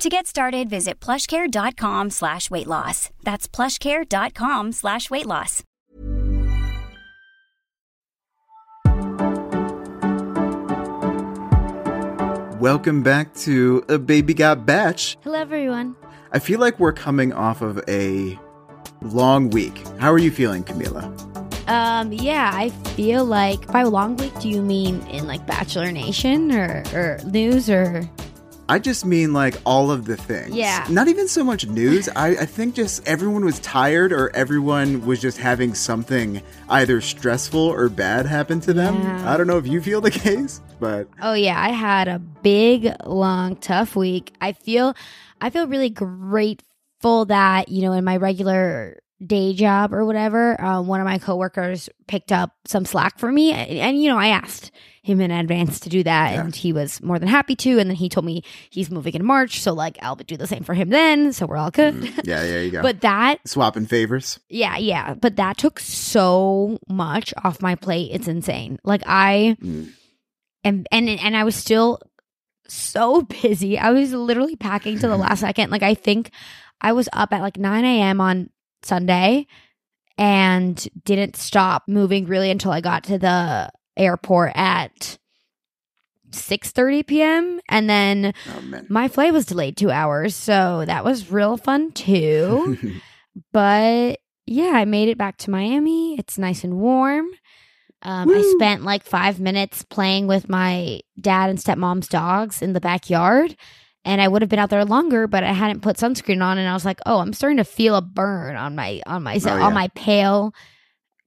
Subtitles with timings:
[0.00, 3.10] To get started, visit plushcare.com slash weight loss.
[3.22, 5.62] That's plushcare.com slash weight loss.
[12.58, 15.18] Welcome back to A Baby Got Batch.
[15.22, 15.94] Hello, everyone.
[16.32, 18.38] I feel like we're coming off of a
[19.02, 19.86] long week.
[19.98, 21.04] How are you feeling, Camila?
[21.68, 26.52] Um, yeah, I feel like by long week, do you mean in like Bachelor Nation
[26.52, 28.08] or, or news or?
[28.70, 30.54] I just mean like all of the things.
[30.54, 30.86] Yeah.
[30.88, 32.08] Not even so much news.
[32.14, 37.58] I, I think just everyone was tired or everyone was just having something either stressful
[37.60, 38.94] or bad happen to them.
[39.02, 39.34] Yeah.
[39.34, 42.94] I don't know if you feel the case, but Oh yeah, I had a big,
[43.04, 44.32] long, tough week.
[44.40, 44.94] I feel,
[45.40, 50.86] I feel really grateful that you know in my regular day job or whatever, um,
[50.86, 54.28] one of my coworkers picked up some slack for me, and, and, you know I
[54.28, 54.70] asked
[55.02, 56.40] him in advance to do that, Yeah.
[56.42, 57.78] and he was more than happy to.
[57.78, 60.62] And then he told me he's moving in March, so like I'll do the same
[60.62, 61.32] for him then.
[61.32, 62.02] So we're all good.
[62.24, 62.82] yeah, there you go.
[62.82, 64.38] But that Swapping favors.
[64.48, 65.14] Yeah, yeah.
[65.14, 68.10] But that took so much off my plate.
[68.12, 68.78] It's insane.
[68.84, 69.90] Like I Mm.
[70.64, 72.00] am and and I was still
[72.68, 73.78] so busy.
[73.78, 75.70] I was literally packing to the last second.
[75.70, 76.30] Like I think
[76.80, 78.20] I was up at like 9 a.m.
[78.20, 78.50] on
[78.82, 79.46] Sunday
[80.18, 85.18] and didn't stop moving really until I got to the airport at
[86.32, 86.72] 6
[87.06, 87.60] p.m.
[87.68, 90.34] And then Oh, my flight was delayed two hours.
[90.34, 92.76] So that was real fun too.
[93.52, 96.18] But yeah, I made it back to Miami.
[96.18, 97.26] It's nice and warm.
[98.02, 102.80] Um, I spent like five minutes playing with my dad and stepmom's dogs in the
[102.80, 103.56] backyard.
[104.04, 106.66] And I would have been out there longer, but I hadn't put sunscreen on, and
[106.68, 109.38] I was like, "Oh, I'm starting to feel a burn on my on my Oh,
[109.44, 109.62] yeah.
[109.62, 110.54] on my pale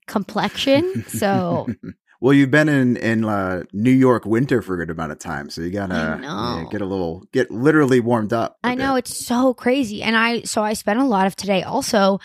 [0.06, 1.68] complexion." So
[2.20, 5.50] well, you've been in in uh, New York winter for a good amount of time,
[5.50, 8.56] so you gotta yeah, get a little get literally warmed up.
[8.64, 9.06] I know bit.
[9.10, 10.02] it's so crazy.
[10.02, 12.18] And I so I spent a lot of today also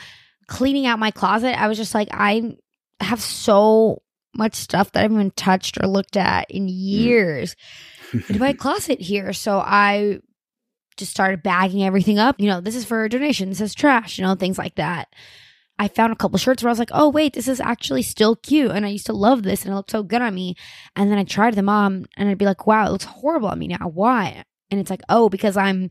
[0.47, 1.59] cleaning out my closet.
[1.61, 2.55] I was just like I
[3.01, 4.01] have so
[4.35, 7.55] much stuff that I haven't touched or looked at in years
[8.29, 9.31] in my closet here.
[9.33, 10.19] So I
[10.99, 12.39] just started bagging everything up.
[12.39, 15.07] You know, this is for a donation, this is trash, you know, things like that.
[15.81, 18.35] I found a couple shirts where I was like, oh, wait, this is actually still
[18.35, 18.69] cute.
[18.71, 20.55] And I used to love this and it looked so good on me.
[20.95, 23.57] And then I tried them on and I'd be like, wow, it looks horrible on
[23.57, 23.87] me now.
[23.93, 24.43] Why?
[24.69, 25.89] And it's like, oh, because I'm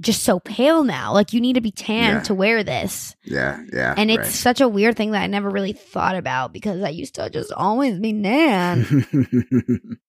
[0.00, 1.12] just so pale now.
[1.12, 2.20] Like, you need to be tan Yeah.
[2.22, 3.14] to wear this.
[3.22, 4.26] yeah, yeah, And it's right.
[4.26, 7.52] such a weird thing that I never really thought about because I used to just
[7.52, 9.04] always be nan.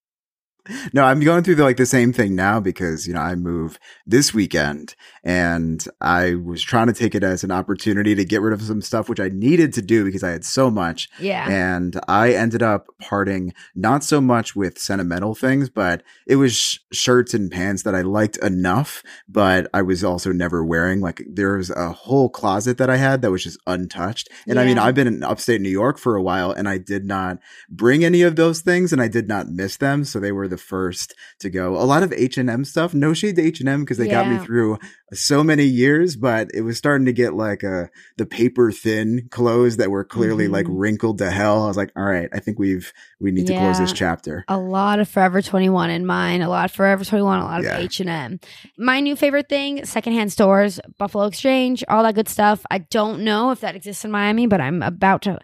[0.93, 3.79] no, I'm going through the, like the same thing now because you know I move
[4.05, 8.53] this weekend, and I was trying to take it as an opportunity to get rid
[8.53, 11.49] of some stuff which I needed to do because I had so much, yeah.
[11.49, 16.79] and I ended up parting not so much with sentimental things, but it was sh-
[16.91, 21.01] shirts and pants that I liked enough, but I was also never wearing.
[21.01, 24.29] Like there was a whole closet that I had that was just untouched.
[24.47, 27.05] And I mean, I've been in upstate New York for a while and I did
[27.05, 27.39] not
[27.69, 30.03] bring any of those things and I did not miss them.
[30.03, 31.75] So they were the first to go.
[31.75, 34.77] A lot of H&M stuff, no shade to H&M because they got me through
[35.13, 39.77] so many years, but it was starting to get like a, the paper thin clothes
[39.77, 40.73] that were clearly like Mhm.
[40.75, 41.63] wrinkled to hell.
[41.63, 44.45] I was like, all right, I think we've, we need to close this chapter.
[44.47, 47.77] a lot of Forever 21 in mine, a lot of Forever 21, a lot Yeah.
[47.77, 48.39] of H&M.
[48.77, 52.65] My new favorite thing, secondhand stores, Buffalo Exchange, all that good stuff.
[52.71, 55.39] I don't know if that exists in Miami, but I'm about to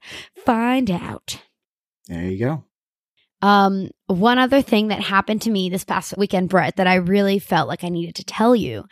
[0.45, 1.41] find out.
[2.07, 2.63] There you go.
[3.41, 7.39] Um, one other thing that happened to me this past weekend, Brett, that I really
[7.39, 8.85] felt like I needed to tell you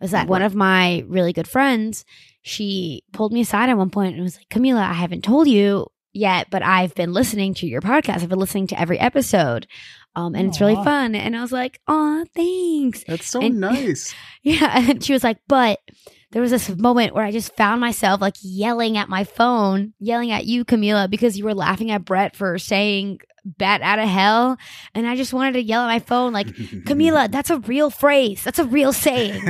[0.00, 2.04] was that one of my really good friends,
[2.42, 5.88] she pulled me aside at one point and was like, Camila, I haven't told you
[6.12, 8.22] yet, but I've been listening to your podcast.
[8.22, 9.66] I've been listening to every episode.
[10.14, 11.14] Um, and it's really fun.
[11.14, 13.04] And I was like, oh, thanks.
[13.04, 14.14] That's so And- nice.
[14.42, 14.88] Yeah.
[14.88, 15.80] And she was like, but
[16.30, 20.30] there was this moment where I just found myself like yelling at my phone, yelling
[20.30, 24.58] at you, Camila, because you were laughing at Brett for saying bat out of hell.
[24.94, 28.44] And I just wanted to yell at my phone, like, Camila, that's a real phrase.
[28.44, 29.42] That's a real saying.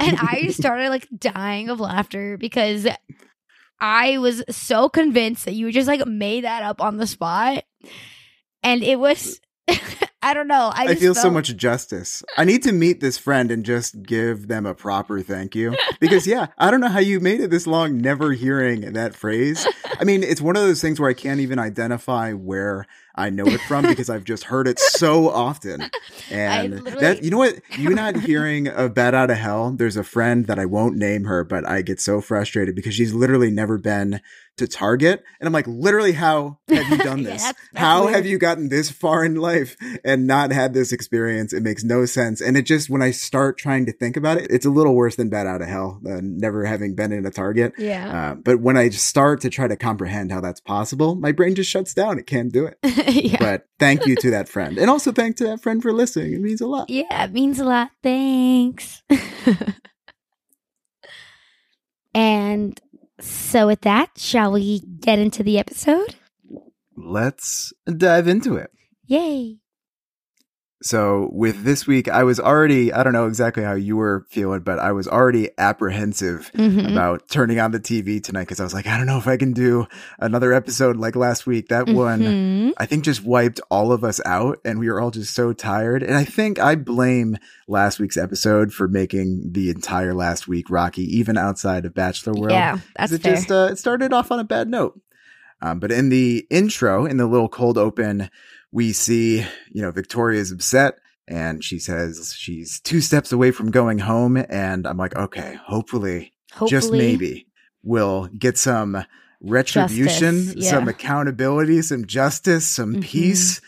[0.00, 2.86] and I started like dying of laughter because
[3.80, 7.64] I was so convinced that you just like made that up on the spot.
[8.62, 9.40] And it was
[10.20, 10.72] I don't know.
[10.74, 12.24] I, I, just feel so much justice.
[12.36, 15.76] I need to meet this friend and just give them a proper thank you.
[16.00, 19.66] Because, yeah, I don't know how you made it this long never hearing that phrase.
[20.00, 23.46] I mean, it's one of those things where I can't even identify where I know
[23.46, 25.88] it from because I've just heard it so often.
[26.30, 27.60] And literally- that, you know what?
[27.78, 29.70] You're not hearing a Bat Out of Hell.
[29.70, 33.14] There's a friend that I won't name her, but I get so frustrated because she's
[33.14, 34.20] literally never been
[34.58, 35.24] to Target.
[35.40, 37.42] And I'm like, literally, how have you done Yeah, this?
[37.42, 38.14] that's- that's how weird.
[38.16, 41.52] have you gotten this far in life and not had this experience?
[41.52, 42.40] It makes no sense.
[42.40, 45.16] And it just, when I start trying to think about it, it's a little worse
[45.16, 47.72] than bad Out of Hell, uh, never having been in a Target.
[47.78, 48.30] Yeah.
[48.32, 51.70] Uh, but when I start to try to comprehend how that's possible, my brain just
[51.70, 52.18] shuts down.
[52.18, 52.78] It can't do it.
[53.24, 53.36] yeah.
[53.38, 54.78] But thank you to that friend.
[54.78, 56.34] And also thank to that friend for listening.
[56.34, 56.90] It means a lot.
[56.90, 57.90] Yeah, it means a lot.
[58.02, 59.02] Thanks.
[62.14, 62.80] and
[63.20, 66.16] so, with that, shall we get into the episode?
[66.96, 68.70] Let's dive into it.
[69.06, 69.58] Yay.
[70.80, 74.60] So with this week, I was already, I don't know exactly how you were feeling,
[74.60, 76.92] but I was already apprehensive Mhm.
[76.92, 79.36] about turning on the TV tonight because I was like, I don't know if I
[79.36, 79.86] can do
[80.20, 81.68] another episode like last week.
[81.68, 82.72] That one, Mhm.
[82.78, 86.04] I think, just wiped all of us out and we were all just so tired.
[86.04, 91.02] And I think I blame last week's episode for making the entire last week rocky,
[91.18, 92.52] even outside of Bachelor World.
[92.52, 93.34] Yeah, that's it fair.
[93.34, 95.00] just uh, it started off on a bad note.
[95.60, 98.30] Um, but in the intro, in the little cold open,
[98.72, 99.38] we see
[99.70, 100.94] you know Victoria's upset,
[101.26, 106.32] and she says she's two steps away from going home, and I'm like, okay, hopefully,
[106.52, 107.46] Hopefully, just maybe,
[107.82, 109.04] we'll get some
[109.40, 110.70] retribution, Justice, yeah.
[110.70, 113.02] some accountability, some justice, some Mhm.
[113.02, 113.60] peace,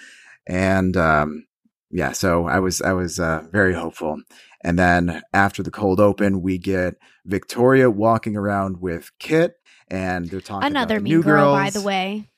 [0.47, 1.47] and um,
[1.91, 2.13] yeah.
[2.13, 4.21] So I was I was uh, very hopeful.
[4.63, 9.55] And then after the cold open, we get Victoria walking around with Kit,
[9.89, 11.59] and they're talking Another mean new girl, girls.
[11.59, 12.30] by the way.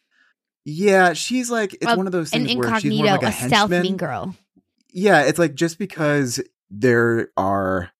[0.65, 3.45] Yeah, she's like it's Uh, one of those things where she's more incognito, like a,
[3.45, 4.37] a, stealth mean girl.
[4.93, 7.91] Yeah, it's like just because there are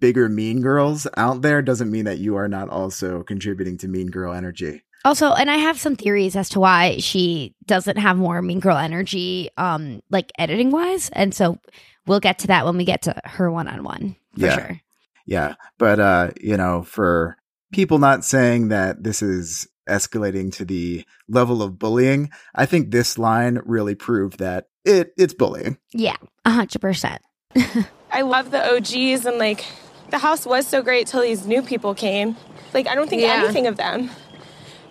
[0.00, 4.08] bigger mean girls out there doesn't mean that you are not also contributing to mean
[4.08, 4.82] girl energy.
[5.04, 8.76] Also, and I have some theories as to why she doesn't have more mean girl
[8.76, 11.10] energy, um, like editing wise.
[11.10, 11.58] And so
[12.06, 14.54] we'll get to that when we get to her one on one for Yeah.
[14.56, 14.80] sure.
[15.26, 17.36] Yeah, but uh, you know, for
[17.72, 23.18] people not saying that this is escalating to the level of bullying, I think this
[23.18, 25.78] line really proved that it it's bullying.
[25.92, 27.22] Yeah, a hundred percent.
[28.12, 29.64] I love the OGs and like
[30.10, 32.36] the house was so great till these new people came.
[32.74, 33.42] Like I don't think Yeah.
[33.42, 34.10] anything of them.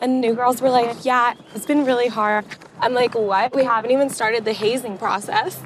[0.01, 2.45] And new girls were like, "Yeah, it's been really hard."
[2.81, 3.55] I'm like, "What?
[3.55, 5.61] We haven't even started the hazing process."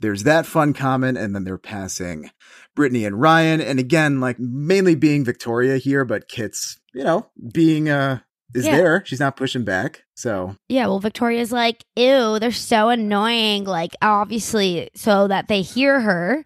[0.00, 2.30] there's that fun comment, and then they're passing
[2.74, 7.88] Brittany and Ryan, and again, like mainly being Victoria here, but Kit's, you know, being
[7.88, 8.20] uh
[8.54, 8.76] is Yeah.
[8.76, 9.02] there.
[9.04, 10.04] She's not pushing back.
[10.14, 13.64] So Yeah, well, Victoria's like, ew, they're so annoying.
[13.64, 16.44] Like, obviously, so that they hear her.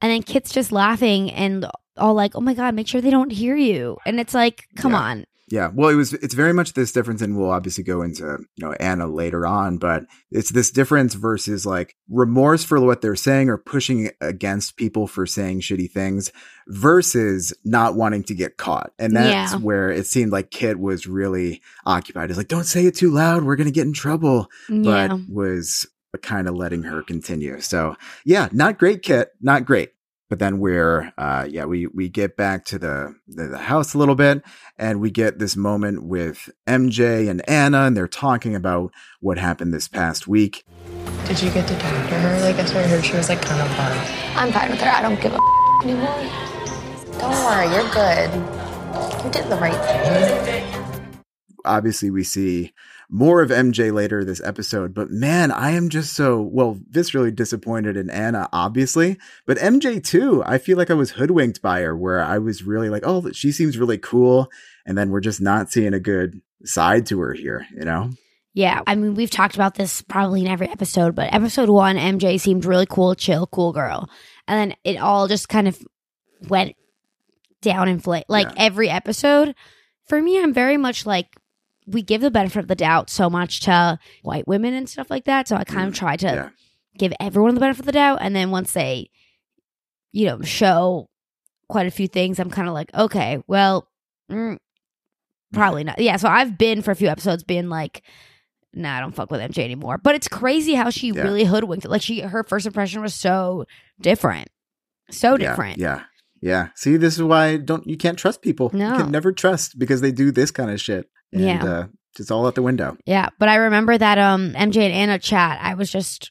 [0.00, 3.30] And then Kit's just laughing and all like, oh my God, make sure they don't
[3.30, 3.96] hear you.
[4.04, 4.98] And it's like, come Yeah.
[5.00, 5.24] on.
[5.50, 8.24] Yeah, well, it was it's very much this difference, and we'll obviously go into
[8.56, 13.14] you know Anna later on, but it's this difference versus like remorse for what they're
[13.16, 16.32] saying or pushing against people for saying shitty things
[16.68, 19.58] versus not wanting to get caught, and that's Yeah.
[19.58, 22.30] where it seemed like Kit was really occupied.
[22.30, 24.48] It's like, don't say it too loud, we're gonna get in trouble.
[24.68, 25.08] Yeah.
[25.08, 25.86] but was
[26.22, 27.60] kind of letting her continue.
[27.60, 29.90] So yeah, not great, Kit, not great.
[30.30, 33.98] But then we're, uh, yeah, we we get back to the, the the house a
[33.98, 34.42] little bit,
[34.78, 39.74] and we get this moment with MJ and Anna, and they're talking about what happened
[39.74, 40.64] this past week.
[41.26, 42.40] Did you get to talk to her?
[42.40, 43.04] Like, that's what I heard.
[43.04, 44.00] She was like kind of bummed.
[44.36, 44.90] I'm fine with her.
[44.90, 45.38] I don't give a
[45.84, 46.44] anymore.
[47.18, 48.30] Don't worry, you're good.
[49.24, 50.64] You did the right thing.
[51.64, 52.72] Obviously, we see
[53.10, 57.96] more of MJ later this episode, but man, I am just so well viscerally disappointed
[57.96, 60.42] in Anna, obviously, but MJ too.
[60.46, 63.52] I feel like I was hoodwinked by her, where I was really like, oh, she
[63.52, 64.50] seems really cool,
[64.86, 68.10] and then we're just not seeing a good side to her here, you know?
[68.54, 68.80] Yeah.
[68.86, 72.64] I mean, we've talked about this probably in every episode, but episode one, MJ seemed
[72.64, 74.08] really cool, chill, cool girl.
[74.46, 75.76] And then it all just kind of
[76.48, 76.76] went
[77.62, 78.22] down in flame.
[78.28, 78.54] Like Yeah.
[78.58, 79.54] every episode,
[80.08, 81.36] for me, I'm very much like,
[81.86, 85.24] we give the benefit of the doubt so much to white women and stuff like
[85.24, 85.48] that.
[85.48, 86.48] So I kind of try to Yeah.
[86.98, 88.18] give everyone the benefit of the doubt.
[88.22, 89.10] And then once they,
[90.12, 91.08] you know, show
[91.68, 93.88] quite a few things, I'm kind of like, okay, well,
[94.30, 94.56] mm,
[95.52, 95.98] probably not.
[96.00, 96.16] Yeah.
[96.16, 98.02] So I've been for a few episodes being like,
[98.72, 99.98] nah, I don't fuck with MJ anymore.
[99.98, 101.22] But it's crazy how she Yeah.
[101.22, 101.84] really hoodwinked.
[101.84, 101.90] it.
[101.90, 103.66] Like she, her first impression was so
[104.00, 104.48] different,
[105.10, 105.78] so different.
[105.78, 106.04] Yeah.
[106.40, 106.68] Yeah.
[106.76, 108.70] See, this is why don't you can't trust people.
[108.72, 108.92] No.
[108.92, 111.08] You can never trust because they do this kind of shit.
[111.34, 111.64] And Yeah.
[111.64, 111.86] uh
[112.16, 112.96] just all out the window.
[113.06, 115.58] Yeah, but I remember that um MJ and Anna chat.
[115.60, 116.30] I was just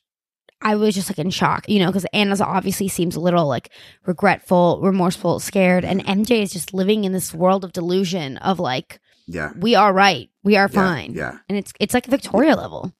[0.65, 3.69] I was just like in shock, you know, because Anna's obviously seems a little like
[4.05, 8.99] regretful, remorseful, scared, and MJ is just living in this world of delusion of like
[9.27, 9.51] Yeah.
[9.59, 11.39] we are right, we are Yeah, fine, yeah.
[11.49, 12.93] and it's it's like Victoria level.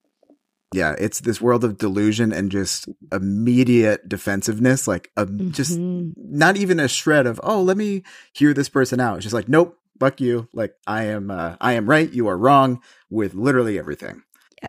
[0.73, 6.13] Yeah, it's this world of delusion and just immediate defensiveness, like a, just Mhm.
[6.17, 9.15] not even a shred of oh, let me hear this person out.
[9.17, 10.47] It's just like nope, fuck you.
[10.53, 14.23] Like I am, uh, I am right, you are wrong with literally everything.
[14.61, 14.67] Yeah.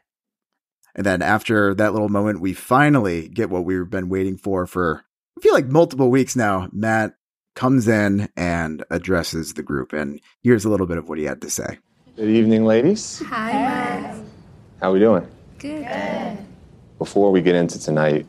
[0.95, 5.05] And then after that little moment, we finally get what we've been waiting for for
[5.37, 6.69] I feel like multiple weeks now.
[6.73, 7.15] Matt
[7.55, 11.41] comes in and addresses the group, and here's a little bit of what he had
[11.43, 11.79] to say.
[12.17, 13.21] Good evening, ladies.
[13.27, 14.15] Hi,
[14.81, 15.27] How are we doing?
[15.59, 16.39] Good.
[16.99, 18.27] Before we get into tonight,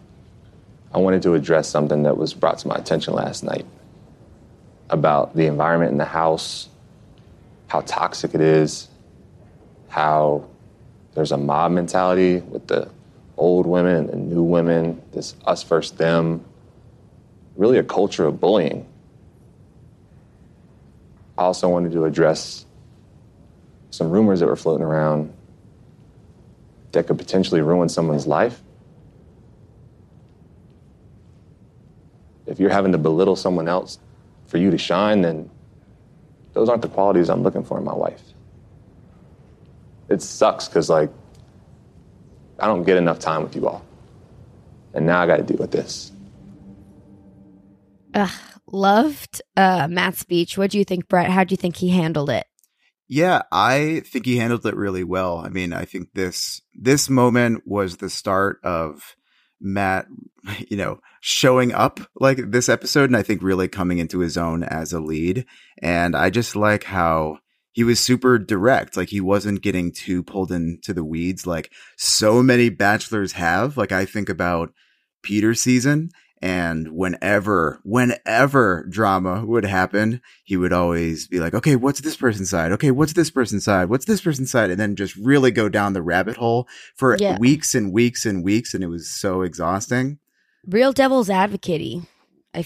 [0.93, 3.65] I wanted to address something that was brought to my attention last night
[4.89, 6.69] about the environment in the house,
[7.67, 8.87] how toxic it is,
[9.89, 10.47] how
[11.13, 12.89] there's a mob mentality with the
[13.37, 16.43] old women and the new women, this us versus them,
[17.55, 18.85] really a culture of bullying.
[21.37, 22.65] I also wanted to address
[23.89, 25.33] some rumors that were floating around
[26.91, 28.61] that could potentially ruin someone's life.
[32.45, 33.99] If you're having to belittle someone else
[34.47, 35.49] for you to shine, then
[36.55, 38.23] those aren't the qualities I'm looking for in my wife.
[40.09, 41.11] It sucks because, like,
[42.59, 43.85] I don't get enough time with you all.
[44.93, 46.11] And now I got to deal with this.
[48.13, 48.31] Ugh,
[48.67, 50.57] loved uh Matt's speech.
[50.57, 51.29] What do you think, Brett?
[51.29, 52.47] How do you think he handled it?
[53.09, 55.37] Yeah, I think he handled it really well.
[55.39, 59.17] I mean, I think this this moment was the start of
[59.59, 60.07] Matt,
[60.67, 64.63] you know, showing up like this episode and I think really coming into his own
[64.63, 65.45] as a lead.
[65.81, 67.39] And I just like how
[67.71, 68.95] he was super direct.
[68.95, 73.77] Like he wasn't getting too pulled into the weeds like so many bachelors have.
[73.77, 74.73] Like I think about
[75.23, 76.09] Peter season
[76.45, 82.51] and whenever, whenever drama would happen, he would always be like, okay, what's this person's
[82.51, 82.71] side?
[82.71, 83.89] Okay, what's this person's side?
[83.89, 84.69] What's this person's side?
[84.69, 87.39] And then just really go down the rabbit hole for Yeah.
[87.39, 88.75] weeks and weeks and weeks.
[88.75, 90.19] And it was so exhausting.
[90.67, 92.03] Real devil's advocate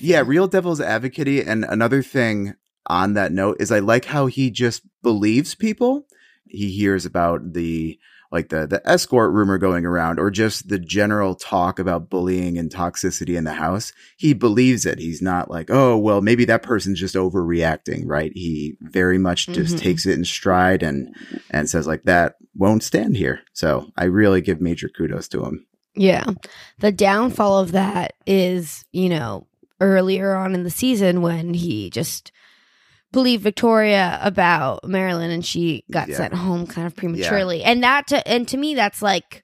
[0.02, 1.48] Yeah, real devil's advocate.
[1.48, 2.56] And another thing
[2.86, 6.06] on that note is I like how he just believes people.
[6.46, 7.98] He hears about the
[8.32, 12.72] like the the escort rumor going around or just the general talk about bullying and
[12.72, 13.92] toxicity in the house.
[14.18, 15.00] He believes it.
[15.00, 18.32] He's not like, "Oh, well, maybe that person's just overreacting," right?
[18.36, 19.80] He very much just Mhm.
[19.80, 21.14] takes it in stride and
[21.50, 23.40] and says like that won't stand here.
[23.54, 25.66] So, I really give major kudos to him.
[25.96, 26.26] Yeah.
[26.80, 29.48] The downfall of that is, you know,
[29.82, 32.32] earlier on in the season when he just
[33.12, 36.18] believed Victoria about Marilyn and she got Yeah.
[36.18, 37.64] sent home kind of prematurely.
[37.64, 39.44] And that to, and to me that's like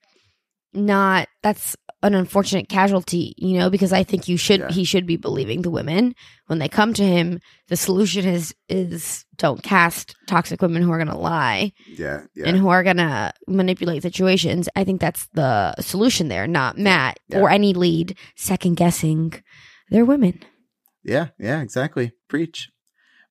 [0.74, 4.72] not that's an unfortunate casualty, you know, because I think you should Yeah.
[4.72, 6.14] he should be believing the women
[6.48, 7.40] when they come to him.
[7.70, 12.46] The solution is is don't cast toxic women who are going to lie Yeah, yeah.
[12.48, 14.70] and who are gonna manipulate situations.
[14.76, 17.40] I think that's the solution there, not Matt Yeah.
[17.40, 19.34] or any lead second guessing
[19.90, 20.40] their women.
[21.04, 22.12] Yeah, yeah, exactly.
[22.30, 22.70] Preach.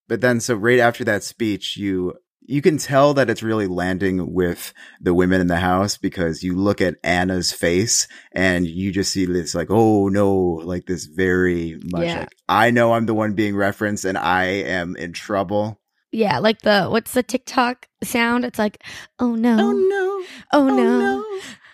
[0.09, 2.15] But then so right after that speech, you
[2.47, 6.55] you can tell that it's really landing with the women in the house because you
[6.55, 10.31] look at Anna's face and you just see this like, oh no,
[10.63, 12.19] like this very much Yeah.
[12.21, 15.81] like I know I'm the one being referenced and I am in trouble.
[16.13, 18.45] Yeah, like the what's the TikTok sound?
[18.45, 18.83] It's like,
[19.19, 20.25] oh no, Oh no.
[20.53, 21.25] oh, oh no,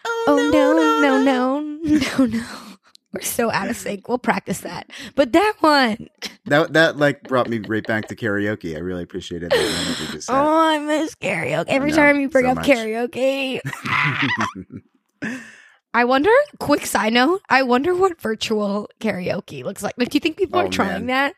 [0.05, 1.61] Oh, oh no, no, no,
[1.99, 2.47] no, no.
[3.13, 4.09] We're so out of sync.
[4.09, 4.89] We'll practice that.
[5.17, 6.09] But that one,
[6.47, 8.77] That that like brought me right back to karaoke.
[8.77, 10.35] I really appreciated that moment we just oh.
[10.35, 11.65] I miss karaoke.
[11.69, 12.67] Every time you bring so up much.
[12.67, 13.61] karaoke,
[15.93, 16.31] I wonder.
[16.61, 19.95] Quick side note: I wonder what virtual karaoke looks like.
[19.99, 21.07] Like, do you think people Oh, are trying man.
[21.07, 21.35] that?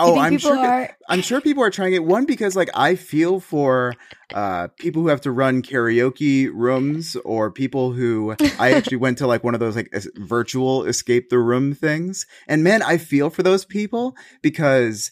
[0.00, 0.56] Oh, I'm sure.
[0.56, 0.96] are?
[1.08, 2.04] I'm sure people are trying it.
[2.04, 3.94] One because like I feel for
[4.34, 9.26] uh people who have to run karaoke rooms or people who I actually went to
[9.26, 12.26] like one of those like es- virtual escape the room things.
[12.48, 15.10] And man, I feel for those people because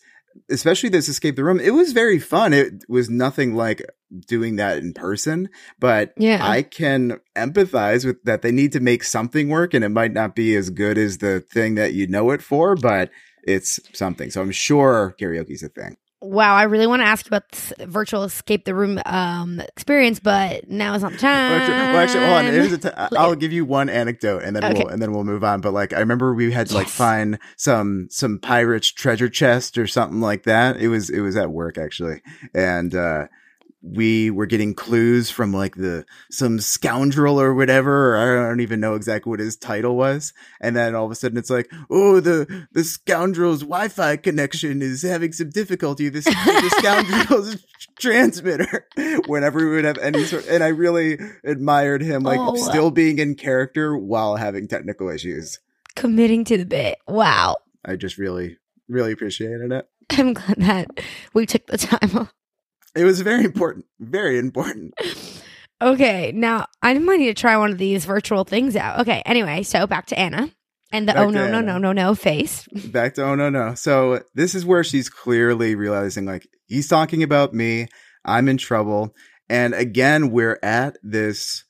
[0.51, 2.53] especially this escape the room, it was very fun.
[2.53, 3.83] It was nothing like
[4.27, 6.39] doing that in person, but Yeah.
[6.41, 10.35] I can empathize with that they need to make something work and it might not
[10.37, 13.11] be as good as the thing that you know it for, but
[13.49, 14.31] it's something.
[14.31, 15.97] So I'm sure karaoke's a thing.
[16.21, 20.19] Wow, I really want to ask you about this virtual escape the room um experience,
[20.19, 21.49] but now is not the time.
[21.51, 22.45] Well, actually, well, actually, hold on.
[22.47, 24.75] Here's a t- I'll give you one anecdote, and then Okay.
[24.75, 25.61] we'll and then we'll move on.
[25.61, 26.97] But like, I remember we had to like Yes.
[26.97, 30.79] find some some pirates treasure chest or something like that.
[30.79, 32.21] It was it was at work actually,
[32.53, 33.29] and uh
[33.81, 38.81] we were getting clues from like the some scoundrel or whatever or i don't even
[38.81, 42.19] know exactly what his title was and then all of a sudden it's like oh
[42.19, 47.57] the the scoundrel's wi-fi connection is having some difficulty this the scoundrel's
[48.01, 48.87] transmitter
[49.27, 52.55] whenever we would have any sort and i really admired him like Oh.
[52.55, 55.59] Uh still being in character while having technical issues
[55.95, 56.99] Committing to the bit.
[57.07, 57.57] Wow.
[57.85, 58.59] i just really
[58.89, 60.89] really appreciated it I'm glad that
[61.35, 62.29] we took the time.
[62.95, 64.95] It was very important very important.
[65.81, 68.99] Okay, now I might need to try one of these virtual things out.
[69.01, 70.51] Okay, anyway, so back to Anna
[70.91, 72.67] and the Back oh no no no no no face.
[72.87, 73.75] back to oh no no.
[73.75, 77.89] So this is where she's clearly realizing like he's talking about me
[78.25, 79.15] i'm in trouble.
[79.49, 81.65] And again we're at this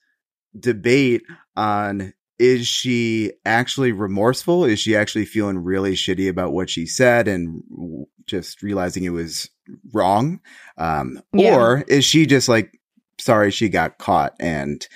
[0.57, 1.23] debate
[1.55, 4.63] on is she actually remorseful?
[4.63, 7.61] Is she actually feeling really shitty about what she said and
[8.25, 9.49] just realizing it was
[9.93, 10.39] wrong
[10.77, 11.55] um Yeah.
[11.55, 12.79] or is she just like
[13.19, 14.87] sorry she got caught and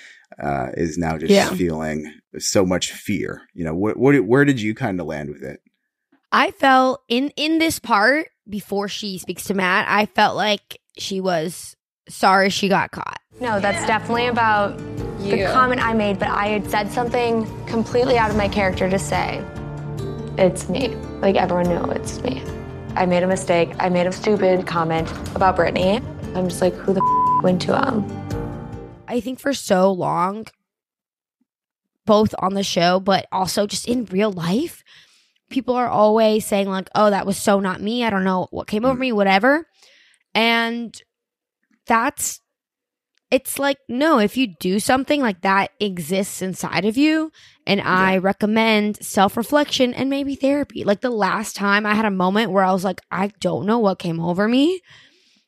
[0.42, 1.50] uh is now just Yeah.
[1.54, 5.42] feeling so much fear you know what what where did you kind of land with
[5.42, 5.60] it
[6.32, 11.20] I felt in in this part before she speaks to Matt, I felt like she
[11.20, 11.76] was
[12.08, 13.20] sorry she got caught.
[13.40, 14.76] No, that's definitely about
[15.20, 18.98] the comment I made, but I had said something completely out of my character to
[18.98, 19.42] say,
[20.36, 20.88] it's me.
[21.22, 22.42] Like everyone knew it's me.
[22.96, 23.70] I made a mistake.
[23.80, 26.00] I made a stupid comment about Brittany.
[26.36, 28.04] I'm just like, who the f- went to him?
[29.08, 30.46] I think for so long,
[32.06, 34.84] both on the show, but also just in real life,
[35.50, 38.04] people are always saying, like, oh, that was so not me.
[38.04, 39.00] I don't know what came over mm.
[39.00, 39.66] me, whatever.
[40.32, 40.96] And
[41.86, 42.40] that's,
[43.32, 47.32] it's like, no, if you do something like that exists inside of you.
[47.66, 50.84] And I recommend self reflection and maybe therapy.
[50.84, 53.78] Like the last time I had a moment where I was like, I don't know
[53.78, 54.80] what came over me.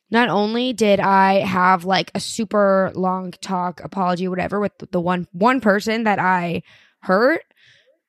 [0.09, 5.27] Not only did I have like a super long talk apology whatever with the one
[5.31, 6.63] one person that I
[7.01, 7.41] hurt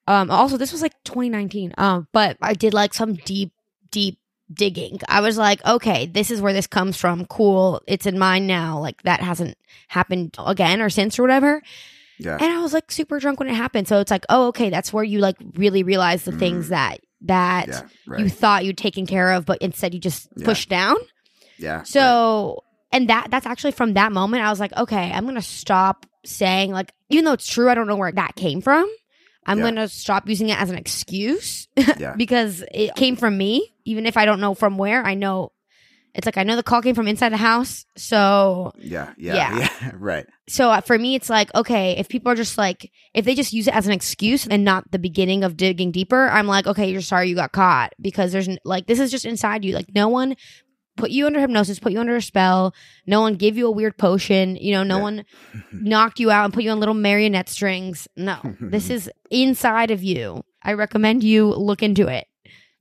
[0.07, 3.53] um also this was like 2019 um but I did like some deep
[3.91, 4.19] deep
[4.53, 5.01] digging.
[5.09, 7.27] I was like okay this is where this comes from.
[7.27, 7.83] Cool.
[7.89, 8.79] It's in mine now.
[8.79, 11.63] Like that hasn't happened again or since or whatever
[12.19, 14.71] yeah and I was like super drunk when it happened so it's like oh okay
[14.71, 16.39] that's where you like really realize the Mm.
[16.39, 17.83] things that that yeah
[18.19, 20.45] you thought you'd taken care of but instead you just Yeah.
[20.47, 20.97] pushed down
[21.59, 21.87] yeah right.
[21.87, 25.43] so, and that that's actually from that moment I was like, okay, I'm going to
[25.43, 28.89] stop saying like even though it's true, I don't know where that came from.
[29.47, 29.65] I'm Yeah.
[29.65, 34.07] going to stop using it as an excuse yeah because it came from me, even
[34.07, 35.05] if I don't know from where.
[35.05, 35.53] I know
[36.15, 37.85] it's like I know the call came from inside the house.
[37.97, 39.59] So, yeah yeah Yeah.
[39.83, 43.25] yeah right so uh, for me it's like okay, if people are just like if
[43.25, 46.47] they just use it as an excuse and not the beginning of digging deeper, I'm
[46.47, 49.75] like, okay, you're sorry you got caught because there's like this is just inside you.
[49.75, 50.37] Like no one
[50.97, 52.75] put you under hypnosis, put you under a spell.
[53.07, 54.57] No one gave you a weird potion.
[54.57, 55.03] You know, no Yeah.
[55.03, 55.25] one
[55.73, 58.09] knocked you out and put you on little marionette strings.
[58.17, 60.43] No, this is inside of you.
[60.63, 62.27] I recommend you look into it.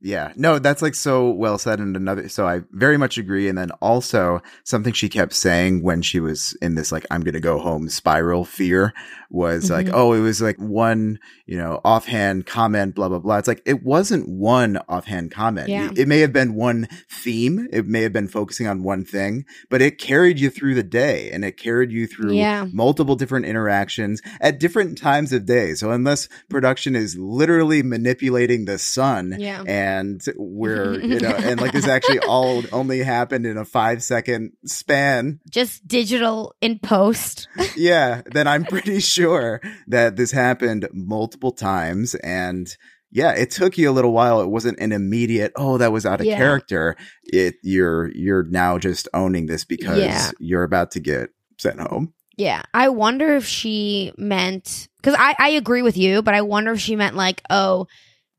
[0.00, 1.80] Yeah, no, that's like so well said.
[1.80, 3.48] And another, so I very much agree.
[3.48, 7.34] And then also something she kept saying when she was in this, like, I'm going
[7.34, 8.94] to go home spiral fear
[9.30, 9.92] was like, Mhm.
[9.94, 13.38] oh, it was like one, you know, offhand comment, blah, blah, blah.
[13.38, 15.68] It's like, it wasn't one offhand comment.
[15.68, 15.90] Yeah.
[15.90, 17.66] It, it may have been one theme.
[17.72, 21.28] It may have been focusing on one thing, but it carried you through the day
[21.32, 22.66] and it carried you through Yeah.
[22.72, 25.74] multiple different interactions at different times of day.
[25.74, 29.62] So unless production is literally manipulating the sun Yeah.
[29.66, 29.87] and
[30.36, 35.40] we're, you know, and like this actually all only happened in a five second span.
[35.50, 37.48] Just digital in post.
[37.76, 38.22] Yeah.
[38.26, 42.14] Then I'm pretty sure that this happened multiple times.
[42.16, 42.68] And
[43.10, 44.40] yeah, it took you a little while.
[44.40, 46.36] It wasn't an immediate, oh, that was out of Yeah.
[46.38, 46.96] character.
[47.24, 50.30] It, you're, you're now just owning this because Yeah.
[50.40, 52.12] you're about to get sent home.
[52.36, 52.62] Yeah.
[52.74, 56.80] I wonder if she meant because I, I agree with you, but I wonder if
[56.80, 57.86] she meant like, oh,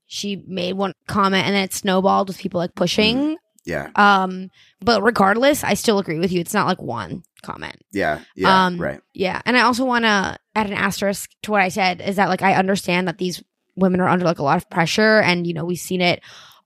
[0.10, 3.38] she made one comment and then it snowballed with people like pushing.
[3.64, 3.92] Yeah.
[3.96, 4.50] Um,
[4.82, 6.40] but regardless, I still agree with you.
[6.40, 7.76] It's not like one comment.
[7.92, 8.20] Yeah.
[8.36, 8.66] Yeah.
[8.66, 9.02] Um, right.
[9.14, 9.40] Yeah.
[9.46, 12.42] And I also want to add an asterisk to what I said is that like
[12.42, 13.44] I understand that these
[13.76, 16.22] women are under like a lot of pressure and you know we've seen it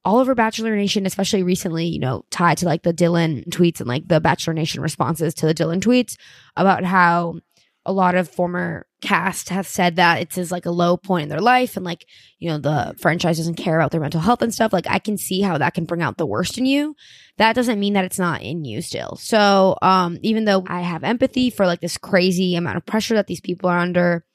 [0.05, 3.87] all over Bachelor Nation, especially recently, you know, tied to like the Dylan tweets and
[3.87, 6.15] like the Bachelor Nation responses to the Dylan tweets
[6.57, 7.39] about how
[7.85, 11.29] a lot of former cast have said that it's is like a low point in
[11.29, 12.05] their life and like,
[12.39, 14.71] you know, the franchise doesn't care about their mental health and stuff.
[14.71, 16.95] Like I can see how that can bring out the worst in you.
[17.37, 19.17] That doesn't mean that it's not in you still.
[19.17, 23.27] So um even though I have empathy for like this crazy amount of pressure that
[23.27, 24.25] these people are under,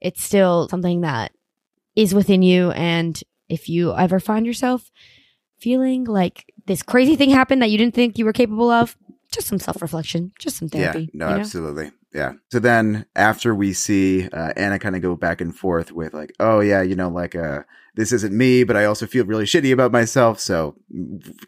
[0.00, 1.32] it's still something that
[1.94, 4.90] is within you and if you ever find yourself
[5.58, 8.96] feeling like this crazy thing happened that you didn't think you were capable of,
[9.32, 11.40] just some self reflection, just some therapy Yeah, no, you know?
[11.40, 11.90] absolutely.
[12.16, 12.32] Yeah.
[12.50, 16.32] So then after we see uh, Anna kind of go back and forth with like,
[16.40, 19.70] oh yeah, you know, like uh, this isn't me, but I also feel really shitty
[19.70, 20.40] about myself.
[20.40, 20.76] So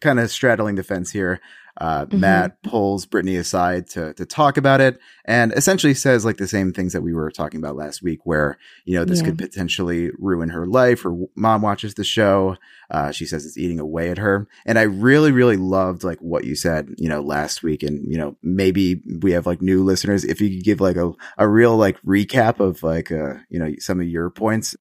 [0.03, 1.41] kind of straddling the fence here.
[1.81, 2.19] Uh, Mhm.
[2.19, 6.73] Matt pulls Brittany aside to to talk about it and essentially says like the same
[6.73, 9.27] things that we were talking about last week, where you know this Yeah.
[9.27, 11.03] could potentially ruin her life.
[11.03, 12.57] Her w- mom watches the show.
[12.91, 16.45] Uh, she says it's eating away at her, and I really, really loved like what
[16.45, 20.25] you said, you know, last week, and you know maybe we have like new listeners.
[20.25, 23.73] If you could give like a a real like recap of like uh you know
[23.79, 24.75] some of your points.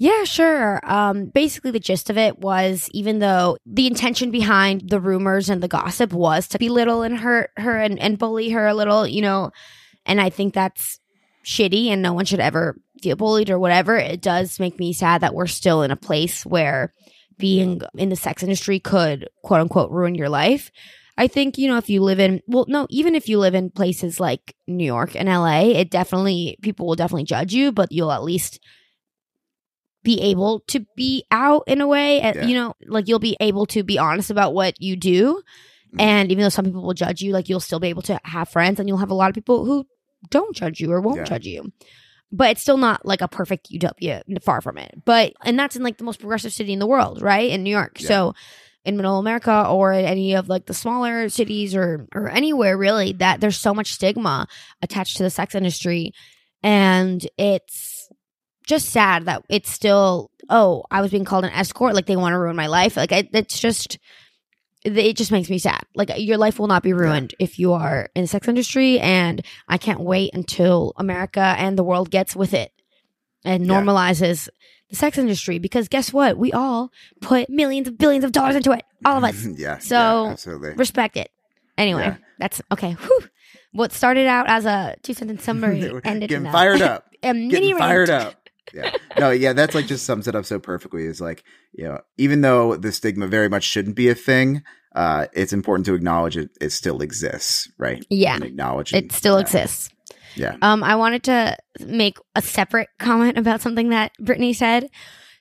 [0.00, 0.80] Yeah, sure.
[0.84, 5.60] Um, basically, the gist of it was even though the intention behind the rumors and
[5.60, 9.20] the gossip was to belittle and hurt her and, and bully her a little, you
[9.20, 9.50] know,
[10.06, 11.00] and I think that's
[11.44, 13.96] shitty and no one should ever feel bullied or whatever.
[13.96, 16.92] It does make me sad that we're still in a place where
[17.36, 20.70] being in the sex industry could quote unquote ruin your life.
[21.16, 23.70] I think, you know, if you live in, well, no, even if you live in
[23.70, 28.12] places like New York and LA, it definitely, people will definitely judge you, but you'll
[28.12, 28.60] at least
[30.10, 32.46] be able to be out in a way and Yeah.
[32.48, 35.20] you know like you'll be able to be honest about what you do
[35.94, 36.00] Mhm.
[36.00, 38.48] and even though some people will judge you like you'll still be able to have
[38.48, 39.86] friends and you'll have a lot of people who
[40.36, 41.24] don't judge you or won't Yeah.
[41.32, 41.60] judge you
[42.40, 45.82] but it's still not like a perfect utopia far from it but and that's in
[45.82, 48.08] like the most progressive city in the world right in new york Yeah.
[48.08, 48.34] so
[48.84, 53.12] in middle america or in any of like the smaller cities or or anywhere really
[53.24, 54.46] that there's so much stigma
[54.82, 56.12] attached to the sex industry
[56.62, 57.87] and it's
[58.68, 62.32] just sad that it's still oh i was being called an escort like they want
[62.34, 63.98] to ruin my life like it, it's just
[64.84, 68.08] it just makes me sad like your life will not be ruined if you are
[68.14, 72.54] in the sex industry and i can't wait until america and the world gets with
[72.54, 72.70] it
[73.44, 73.72] and Yeah.
[73.80, 74.48] normalizes
[74.90, 78.72] the sex industry because guess what we all put millions of billions of dollars into
[78.72, 79.78] it all of us yeah.
[79.78, 81.30] So, yeah, respect it
[81.76, 82.16] anyway Yeah.
[82.38, 83.20] that's okay Whew.
[83.72, 87.04] what started out as a two sentence summary ended up Getting in fired up.
[87.22, 88.47] a mini getting fired up.
[88.74, 88.90] Yeah.
[89.18, 91.04] No, yeah, that's like just sums it up so perfectly.
[91.04, 94.62] Is like, you know, even though the stigma very much shouldn't be a thing,
[94.94, 98.04] uh, it's important to acknowledge it, it still exists, right?
[98.10, 98.34] Yeah.
[98.34, 99.42] And acknowledge It still yeah.
[99.42, 99.90] exists.
[100.34, 100.56] Yeah.
[100.62, 104.88] Um, I wanted to make a separate comment about something that Brittany said.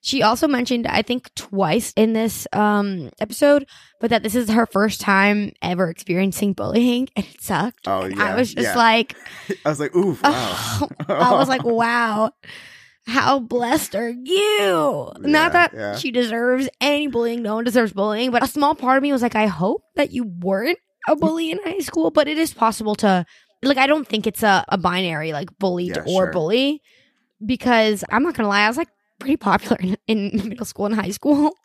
[0.01, 3.67] She also mentioned, I think, twice in this um episode,
[3.99, 7.87] but that this is her first time ever experiencing bullying, and it sucked.
[7.87, 8.77] Oh, yeah, I was just yeah.
[8.77, 9.15] like,
[9.65, 10.87] I was like, oof, wow.
[11.09, 12.31] I was like, wow.
[13.07, 14.25] How blessed are you?
[14.59, 15.95] Yeah, Not that yeah.
[15.95, 17.41] she deserves any bullying.
[17.41, 18.31] No one deserves bullying.
[18.31, 21.49] But a small part of me was like, I hope that you weren't a bully
[21.51, 22.11] in high school.
[22.11, 23.25] But it is possible to,
[23.63, 26.31] like, I don't think it's a, a binary, like, bullied Yeah, or sure.
[26.33, 26.81] bully.
[27.45, 28.89] Because I'm not going to lie, I was like
[29.19, 31.55] pretty popular in, in middle school and high school.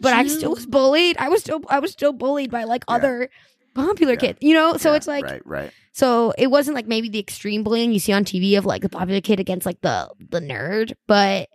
[0.00, 1.16] But I still was bullied.
[1.18, 3.28] I was still, I was still bullied by like other
[3.74, 4.18] popular Yeah.
[4.18, 4.76] kids, you know?
[4.76, 5.70] So Yeah, it's like, right, right.
[5.92, 8.88] so it wasn't like maybe the extreme bullying you see on TV of like the
[8.88, 11.48] popular kid against like the the nerd, but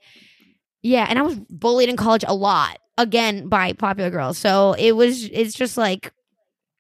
[0.84, 4.38] yeah, and I was bullied in college a lot again by popular girls.
[4.38, 6.12] So it was it's just like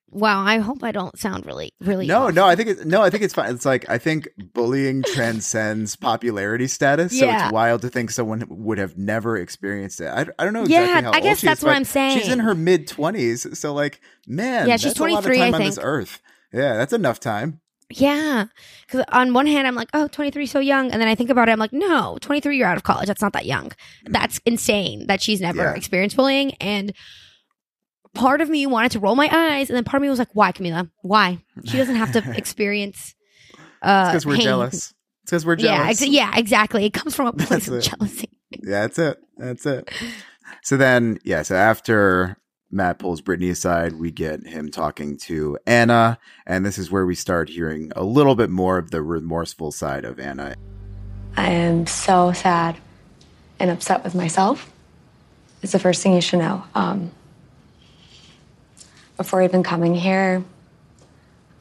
[0.09, 2.33] wow, I hope I don't sound really really No, off.
[2.33, 3.53] no, I think it, no, I think it's fine.
[3.53, 7.45] It's like I think bullying transcends popularity status, so Yeah.
[7.45, 10.07] it's wild to think someone would have never experienced it.
[10.07, 12.19] I, I don't know Yeah, exactly how I guess that's is, what I'm saying.
[12.19, 15.41] She's in her mid twenties, so like, man, Yeah, she's that's a lot of 23,
[15.41, 15.85] I time on this think.
[15.87, 16.21] earth.
[16.53, 17.59] Yeah, that's enough time.
[17.89, 18.45] Yeah.
[18.89, 21.47] Cuz on one hand I'm like, "Oh, 23 so young." And then I think about
[21.47, 23.07] it I'm like, "No, 23 you're out of college.
[23.07, 23.69] That's not that young."
[24.05, 24.11] Mm.
[24.11, 25.73] That's insane that she's never Yeah.
[25.73, 26.91] experienced bullying and
[28.13, 30.29] part of me wanted to roll my eyes and then part of me was like,
[30.33, 30.89] "Why, Camila?
[31.01, 31.39] Why?
[31.65, 33.13] She doesn't have to experience
[33.81, 34.73] uh Because we're pain." jealous.
[34.75, 34.93] It's
[35.31, 36.01] because we're Yeah, jealous.
[36.01, 36.85] ex- yeah, exactly.
[36.85, 37.81] It comes from a place That's of it.
[37.81, 38.29] jealousy.
[38.51, 39.17] Yeah, that's it.
[39.37, 39.89] That's it.
[40.63, 42.37] So then, yeah, so after
[42.71, 47.15] Matt pulls Brittany aside, we get him talking to Anna, and this is where we
[47.15, 50.55] start hearing a little bit more of the remorseful side of Anna.
[51.35, 52.77] I am so sad
[53.59, 54.71] and upset with myself.
[55.61, 56.63] It's the first thing you should know.
[56.75, 57.11] Um,
[59.17, 60.43] before even coming here,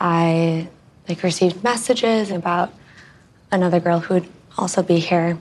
[0.01, 0.69] I
[1.09, 2.73] like received messages about
[3.51, 5.38] another girl who would also be here,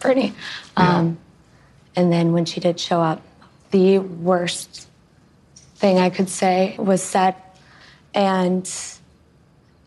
[0.00, 0.34] Brittany.
[0.76, 1.18] Um,
[1.96, 3.22] and then when she did show up,
[3.70, 4.88] the worst
[5.76, 7.34] thing I could say was said,
[8.12, 8.70] and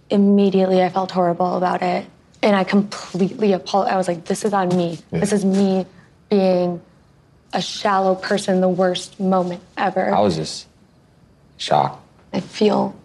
[0.10, 2.06] immediately I felt horrible about it.
[2.41, 3.93] And I completely apologized.
[3.93, 5.00] I was like, this is on me.
[5.12, 5.86] This is me
[6.30, 6.82] being
[7.52, 10.13] a shallow person, the worst moment ever.
[10.13, 10.67] I was just
[11.57, 12.01] shocked.
[12.33, 12.95] I feel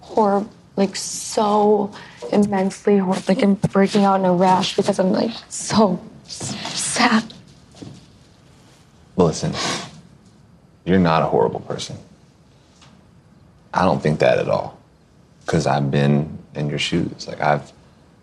[0.00, 1.92] horrible, like so
[2.32, 3.24] immensely horrible.
[3.28, 7.32] Like I'm breaking out in a rash because I'm like so sad.
[9.16, 9.52] Listen,
[10.84, 11.96] you're not a horrible person.
[13.74, 14.78] I don't think that at all.
[15.44, 17.26] Because I've been in your shoes.
[17.26, 17.72] Like, I've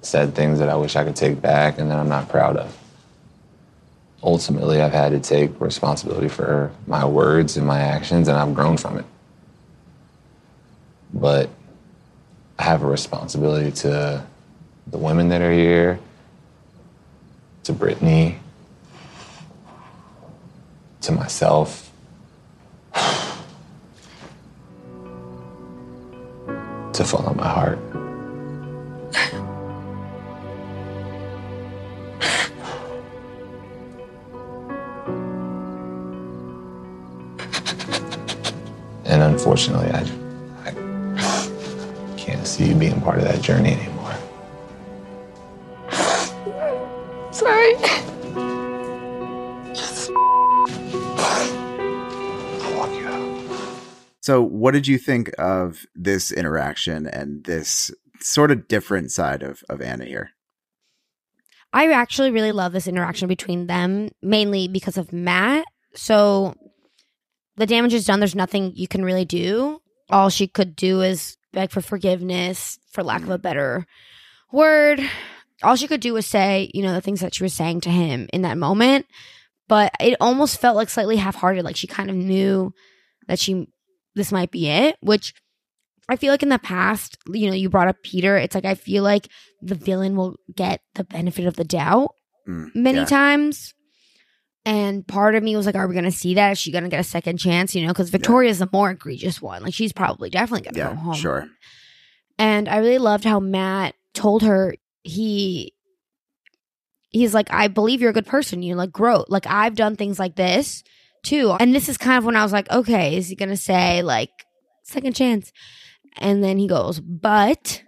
[0.02, 2.76] said things that I wish I could take back and that I'm not proud of.
[4.24, 8.78] Ultimately, I've had to take responsibility for my words and my actions, and I've grown
[8.78, 9.06] from it.
[11.14, 11.50] But
[12.58, 14.26] I have a responsibility to
[14.88, 16.00] the women that are here,
[17.64, 18.40] to Brittany,
[21.02, 21.92] to myself.
[26.94, 27.80] to follow my heart.
[39.06, 40.29] and unfortunately, I,
[42.40, 44.16] I can't see you being part of that journey anymore.
[47.34, 47.76] Sorry.
[52.64, 53.82] I'll walk you out.
[54.22, 59.62] So, what did you think of this interaction and this sort of different side of,
[59.68, 60.30] of Anna here?
[61.74, 65.66] I actually really love this interaction between them, mainly because of Matt.
[65.94, 66.56] So
[67.58, 68.20] the damage is done.
[68.22, 69.82] There's nothing you can really do.
[70.10, 73.86] All she could do is beg for forgiveness, for lack of a better
[74.52, 75.02] word.
[75.64, 77.90] All she could do was say, you know, the things that she was saying to
[77.90, 79.06] him in that moment.
[79.68, 81.64] But it almost felt like slightly half hearted.
[81.64, 82.74] Like she kind of knew
[83.28, 83.68] that she,
[84.16, 85.34] this might be it, which
[86.08, 88.36] I feel like in the past, you know, you brought up Peter.
[88.38, 89.28] It's like I feel like
[89.62, 92.12] the villain will get the benefit of the doubt
[92.48, 93.06] Mm, many yeah.
[93.06, 93.76] times.
[94.66, 96.52] And part of me was like, are we going to see that?
[96.52, 97.74] Is she going to get a second chance?
[97.74, 99.64] You know, because Victoria's the more egregious one.
[99.64, 101.14] Like, she's probably definitely going to go Yeah, home.
[101.14, 101.48] sure.
[102.38, 105.74] And I really loved how Matt told her he,
[107.10, 108.62] he's like, I believe you're a good person.
[108.62, 109.26] You like grow.
[109.30, 110.84] Like, I've done things like this
[111.24, 111.56] too.
[111.60, 114.02] And this is kind of when I was like, okay, is he going to say
[114.04, 114.30] like
[114.84, 115.52] second chance?
[116.18, 117.82] And then he goes, but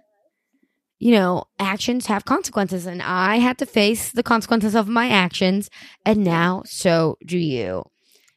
[1.02, 5.68] you know, actions have consequences, and I had to face the consequences of my actions,
[6.06, 7.82] and now so do you.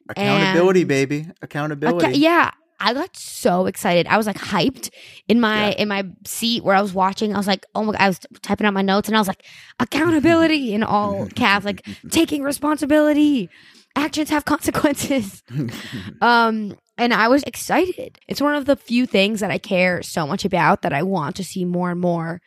[0.08, 1.26] Accountability, And- baby.
[1.42, 2.18] Accountability.
[2.18, 2.50] Yeah,
[2.80, 4.08] I got so excited.
[4.08, 4.90] I was like hyped
[5.28, 7.34] in my in my seat where I was watching.
[7.34, 9.28] I was like, oh my god, I was typing out my notes, and I was
[9.28, 9.44] like,
[9.78, 13.48] accountability in all caps, like taking responsibility.
[13.94, 15.44] Actions have consequences.
[16.20, 18.18] um, and I was excited.
[18.26, 21.36] It's one of the few things that I care so much about that I want
[21.36, 22.40] to see more and more.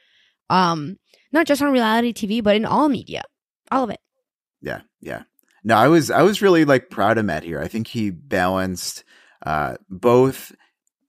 [0.50, 0.98] Um,
[1.32, 3.24] not just on reality TV, but in all media,
[3.72, 4.00] all of it.
[4.62, 5.24] Yeah, yeah.
[5.64, 7.60] No, I was I was really like proud of Matt here.
[7.62, 9.04] I think he balanced
[9.46, 10.54] uh both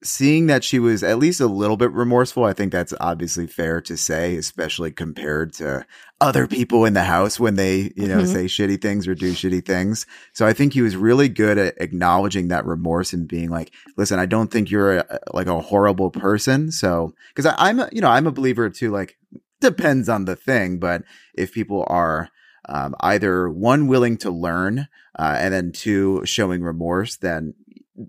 [0.03, 2.45] seeing that she was at least a little bit remorseful.
[2.45, 5.85] I think that's obviously fair to say, especially compared to
[6.21, 8.27] other people in the house when they, you know, Mhm.
[8.27, 10.07] say shitty things or do shitty things.
[10.35, 14.19] So I think he was really good at acknowledging that remorse and being like, listen,
[14.19, 16.71] I don't think you're a, like a horrible person.
[16.73, 19.17] So, cause I, I'm, a, you know, I'm a believer too, like
[19.61, 21.05] depends on the thing, but
[21.35, 22.29] if people are,
[22.69, 27.55] um, either one willing to learn uh, and then two showing remorse then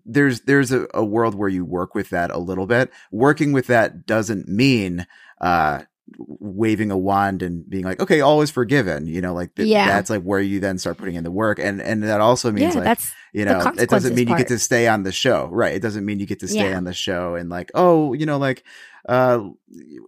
[0.05, 3.67] there's there's a, a world where you work with that a little bit working with
[3.67, 5.05] that doesn't mean
[5.41, 5.81] uh
[6.17, 9.87] waving a wand and being like okay all is forgiven you know like th- Yeah.
[9.87, 11.59] that's like where you then start putting in the work.
[11.59, 14.47] And and that also means yeah, like that's you know it doesn't mean you get
[14.49, 15.47] to stay on the show.
[15.51, 16.77] Right it doesn't mean you get to stay Yeah.
[16.77, 18.63] on the show and like oh you know like
[19.07, 19.39] uh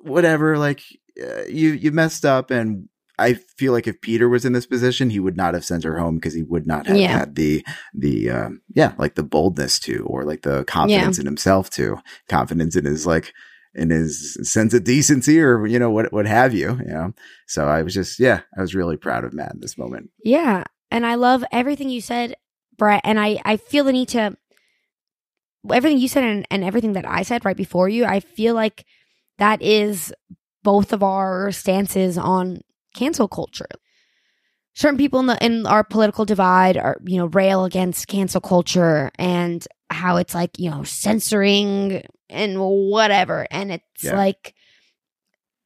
[0.04, 0.82] whatever like
[1.22, 2.52] uh, you you messed up.
[2.52, 2.90] And
[3.20, 5.98] I feel like if Peter was in this position, he would not have sent her
[6.00, 7.64] home because he would not have had the
[7.94, 12.76] the um, yeah like the boldness to or like the confidence in himself to confidence
[12.76, 13.34] in his like
[13.76, 17.14] in his sense of decency or you know what what have you you know.
[17.48, 20.10] So I was just yeah I was really proud of Matt in this moment.
[20.24, 20.64] Yeah.
[20.94, 22.36] And I love everything you said,
[22.78, 23.02] Brett.
[23.04, 24.38] And I, I feel the need to,
[25.70, 28.86] everything you said and, and everything that I said right before you, I feel like
[29.40, 30.14] that is
[30.62, 32.62] both of our stances on
[32.96, 33.68] cancel culture.
[34.76, 39.12] Certain people in the in our political divide are, you know, rail against cancel culture
[39.18, 43.48] and how it's like, you know, censoring and whatever.
[43.52, 44.16] And it's Yeah.
[44.18, 44.54] like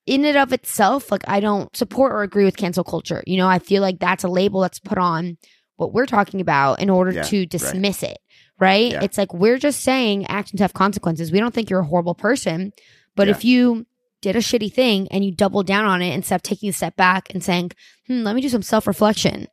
[0.06, 3.24] in and of itself, like I don't support or agree with cancel culture.
[3.28, 5.38] You know, I feel like that's a label that's put on
[5.76, 7.50] what we're talking about in order Yeah, to right.
[7.50, 8.18] dismiss it,
[8.60, 8.92] right?
[8.94, 9.04] Yeah.
[9.04, 11.32] It's like we're just saying actions have consequences.
[11.32, 12.72] We don't think you're a horrible person,
[13.16, 13.32] but Yeah.
[13.36, 13.86] if you
[14.22, 16.96] did a shitty thing and you double down on it instead of taking a step
[16.96, 17.72] back and saying,
[18.08, 19.48] hmm, let me do some self reflection,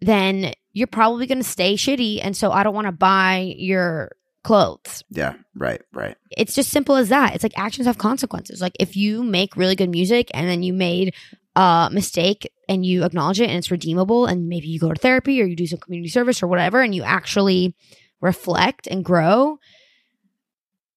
[0.00, 2.20] then you're probably going to stay shitty.
[2.22, 4.12] And so I don't want to buy your
[4.44, 5.02] clothes.
[5.10, 6.16] Yeah, right, right.
[6.30, 7.34] It's just simple as that.
[7.34, 8.60] It's like actions have consequences.
[8.60, 11.14] Like if you make really good music and then you made
[11.56, 15.42] a mistake and you acknowledge it and it's redeemable and maybe you go to therapy
[15.42, 17.74] or you do some community service or whatever and you actually
[18.20, 19.58] reflect and grow,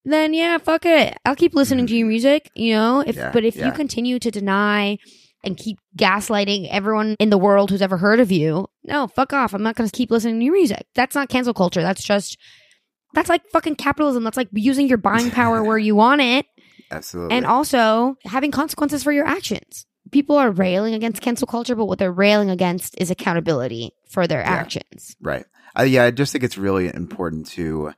[0.06, 1.18] then yeah, fuck it.
[1.26, 2.00] I'll keep listening to mm-hmm.
[2.00, 3.02] your music, you know?
[3.06, 3.68] If Yeah, but if yeah.
[3.68, 4.98] you continue to deny
[5.44, 9.54] and keep gaslighting everyone in the world who's ever heard of you, no, fuck off.
[9.54, 10.86] I'm not going to keep listening to your music.
[10.96, 11.82] That's not cancel culture.
[11.82, 12.38] That's just
[13.14, 14.24] that's like fucking capitalism.
[14.24, 16.46] That's like using your buying power where you want it
[16.92, 17.36] Absolutely.
[17.36, 19.86] and also having consequences for your actions.
[20.12, 24.42] People are railing against cancel culture, but what they're railing against is accountability for their
[24.42, 25.16] actions.
[25.22, 25.46] Right.
[25.78, 27.92] Uh, yeah, I just think it's really important to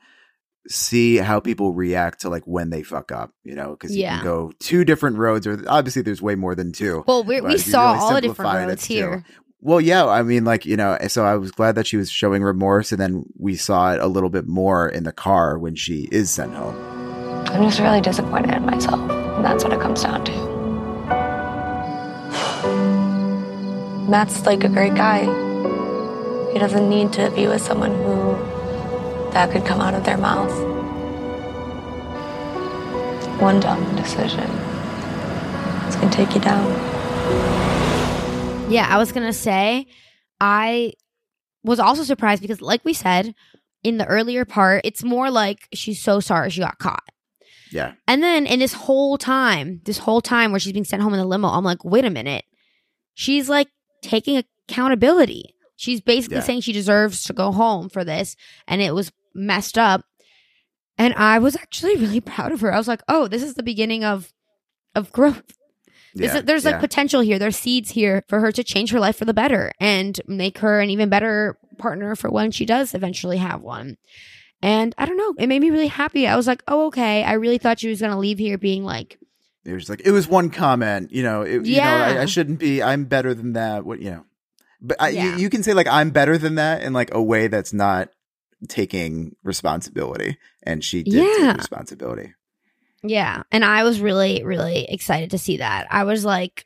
[0.68, 4.18] see how people react to like when they fuck up, you know, because you Yeah.
[4.18, 7.04] can go two different roads, or obviously there's way more than two.
[7.08, 9.24] Well, we saw really all the different roads here.
[9.28, 9.34] two.
[9.62, 12.44] Well, yeah, I mean, like you know, so I was glad that she was showing
[12.44, 16.08] remorse, and then we saw it a little bit more in the car when she
[16.12, 16.78] is sent home.
[17.48, 19.02] I'm just really disappointed in myself.
[19.10, 20.32] And that's what it comes down to.
[24.10, 25.24] Matt's like a great guy.
[26.54, 28.38] He doesn't need to be with someone who
[29.32, 30.54] that could come out of their mouth.
[33.42, 34.50] One dumb decision.
[35.88, 36.89] It's gonna take you down.
[38.70, 39.88] Yeah, I was gonna say,
[40.40, 40.94] I
[41.64, 43.34] was also surprised because, like we said
[43.84, 47.04] in the earlier part, it's more like she's so sorry she got caught.
[47.72, 51.14] Yeah, And then in this whole time, this whole time where she's being sent home
[51.14, 52.44] in the limo, I'm like, wait a minute.
[53.14, 53.68] She's like
[54.02, 55.54] taking accountability.
[55.76, 56.44] She's basically Yeah.
[56.44, 58.36] saying she deserves to go home for this,
[58.68, 60.02] and it was messed up.
[60.98, 62.74] And I was actually really proud of her.
[62.74, 64.34] I was like, oh, this is the beginning of
[64.96, 65.44] of growth.
[66.16, 67.38] Yeah, is- there's like potential here.
[67.40, 70.80] There's seeds here for her to change her life for the better and make her
[70.82, 73.98] an even better partner for when she does eventually have one.
[74.62, 76.28] And I don't know, it made me really happy.
[76.28, 77.24] I was like, oh, okay.
[77.24, 79.18] I really thought she was going to leave here being like,
[79.64, 81.44] It was like it was one comment, you know.
[81.44, 82.22] It, you know, I, Yeah.
[82.22, 82.84] I shouldn't be.
[82.84, 83.86] I'm better than that.
[83.86, 84.26] What you know,
[84.82, 85.38] but I, you, Yeah.
[85.38, 88.10] you can say like I'm better than that in like a way that's not
[88.68, 91.48] taking responsibility, and she did Yeah.
[91.52, 92.34] take responsibility.
[93.04, 93.44] Yeah.
[93.52, 95.88] And I was really, really excited to see that.
[95.90, 96.66] I was like,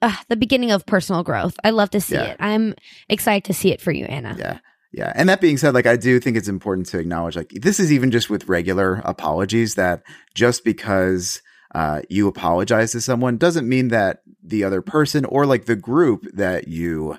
[0.00, 1.56] uh, the beginning of personal growth.
[1.64, 2.24] I love to see Yeah.
[2.32, 2.36] it.
[2.40, 2.74] I'm
[3.08, 4.36] excited to see it for you, Anna.
[4.38, 4.58] Yeah.
[4.92, 5.12] Yeah.
[5.14, 7.92] And that being said, like I do think it's important to acknowledge like this is
[7.92, 10.02] even just with regular apologies that
[10.34, 11.42] just because
[11.74, 16.24] uh, you apologize to someone doesn't mean that the other person or like the group
[16.32, 17.18] that you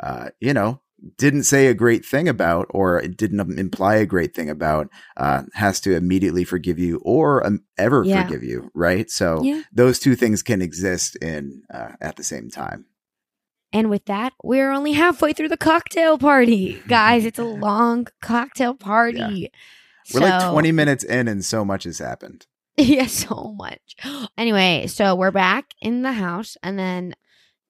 [0.00, 0.80] uh, you know
[1.18, 5.80] didn't say a great thing about or didn't imply a great thing about uh, has
[5.80, 8.24] to immediately forgive you or um, ever Yeah.
[8.24, 9.62] forgive you right so Yeah.
[9.72, 12.86] those two things can exist in uh, at the same time
[13.72, 16.80] And with that, we're only halfway through the cocktail party.
[16.88, 19.50] Guys, it's a long cocktail party.
[20.14, 22.46] we're like 20 minutes in and so much has happened
[22.78, 23.96] yeah, so much.
[24.38, 27.14] Anyway, so we're back in the house, and then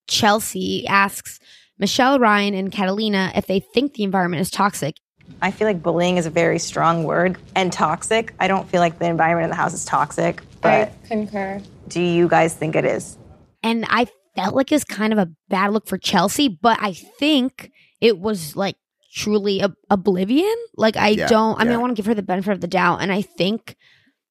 [0.08, 1.38] Chelsea asks
[1.78, 4.96] Michelle, Ryan, and Catalina if they think the environment is toxic.
[5.42, 8.32] I feel like bullying is a very strong word and toxic.
[8.38, 11.60] I don't feel like the environment in the house is toxic, but concur.
[11.88, 13.18] do you guys think it is?
[13.62, 16.92] And I felt like it was kind of a bad look for Chelsea, but I
[16.92, 18.76] think it was like
[19.12, 20.54] truly ob- oblivion.
[20.76, 22.68] Like, I Yeah, don't, I mean, I want to give her the benefit of the
[22.68, 23.00] doubt.
[23.02, 23.76] And I think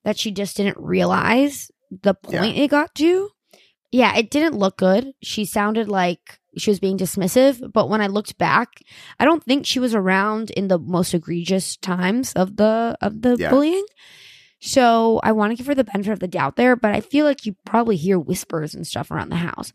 [0.04, 3.30] that she just didn't realize the point it got to.
[3.96, 5.14] Yeah, it didn't look good.
[5.24, 8.82] She sounded like she was being dismissive, but when I looked back,
[9.20, 13.38] I don't think she was around in the most egregious times of the of the
[13.40, 13.52] Yeah.
[13.52, 13.86] bullying.
[14.60, 17.26] So I want to give her the benefit of the doubt there, but I feel
[17.26, 19.72] like you probably hear whispers and stuff around the house.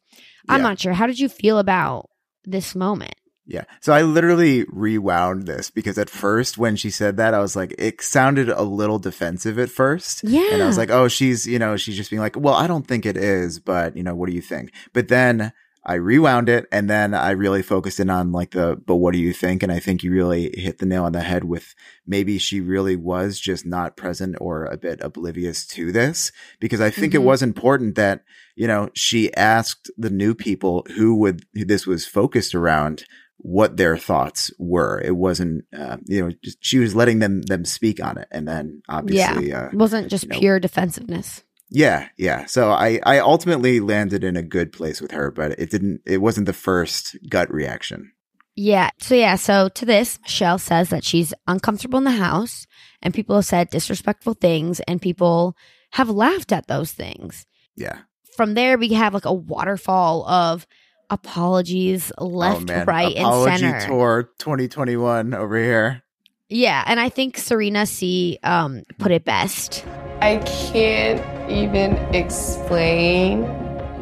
[0.48, 0.68] I'm Yeah.
[0.68, 0.92] not sure.
[0.92, 2.10] How did you feel about
[2.44, 3.14] this moment?
[3.50, 3.64] Yeah.
[3.80, 7.74] So I literally rewound this because at first when she said that, I was like,
[7.78, 10.22] it sounded a little defensive at first.
[10.22, 10.52] Yeah.
[10.52, 12.86] And I was like, oh, she's, you know, she's just being like, well, I don't
[12.86, 14.72] think it is, but, you know, what do you think?
[14.92, 15.52] But then
[15.84, 19.18] I rewound it and then I really focused in on like the, but what do
[19.18, 19.64] you think?
[19.64, 21.74] And I think you really hit the nail on the head with
[22.06, 26.90] maybe she really was just not present or a bit oblivious to this because I
[26.90, 27.16] think Mhm.
[27.16, 28.20] it was important that,
[28.54, 33.04] you know, she asked the new people who would, who this was focused around
[33.42, 35.00] what their thoughts were.
[35.04, 38.46] It wasn't, uh, you know, just, she was letting them them speak on it, and
[38.46, 40.38] then obviously, uh, It wasn't just you know.
[40.38, 41.42] pure defensiveness.
[41.70, 42.46] yeah, yeah.
[42.46, 46.00] So I I ultimately landed in a good place with her, but it didn't.
[46.06, 48.12] It wasn't the first gut reaction.
[48.56, 48.90] Yeah.
[48.98, 52.66] So yeah, so to this, Michelle says that she's uncomfortable in the house
[53.00, 55.56] and people have said disrespectful things and people
[55.92, 57.46] have laughed at those things.
[57.76, 58.00] Yeah.
[58.36, 60.66] From there we have like a waterfall of
[61.10, 63.86] apologies left, oh right, apology and center.
[63.86, 66.02] tour 2021 over here.
[66.48, 69.84] Yeah, and I think Serena C um put it best.
[70.20, 73.42] I can't even explain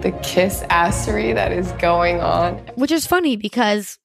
[0.01, 2.55] the kiss assery that is going on.
[2.77, 3.99] Which is funny because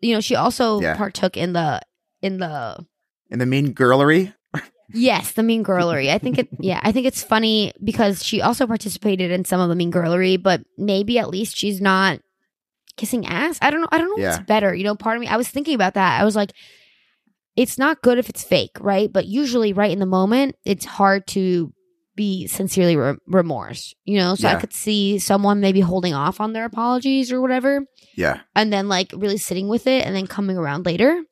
[0.00, 0.96] you know, she also Yeah.
[0.96, 1.80] partook in the
[2.22, 2.86] in the
[3.30, 4.34] in the mean girlery.
[4.92, 6.10] Yes, the mean girlery.
[6.10, 9.68] I think it yeah, I think it's funny because she also participated in some of
[9.68, 12.20] the mean girlery, but maybe at least she's not
[13.00, 13.58] kissing ass.
[13.62, 13.88] I don't know.
[13.90, 14.30] I don't know Yeah.
[14.36, 14.74] what's better.
[14.74, 16.20] You know, part of me I was thinking about that.
[16.20, 16.52] I was like
[17.56, 19.12] it's not good if it's fake, right?
[19.12, 21.72] But usually right in the moment, it's hard to
[22.16, 24.34] be sincerely re- remorse, you know?
[24.34, 27.84] So I could see someone maybe holding off on their apologies or whatever
[28.16, 28.40] Yeah.
[28.54, 31.22] and then like really sitting with it and then coming around later.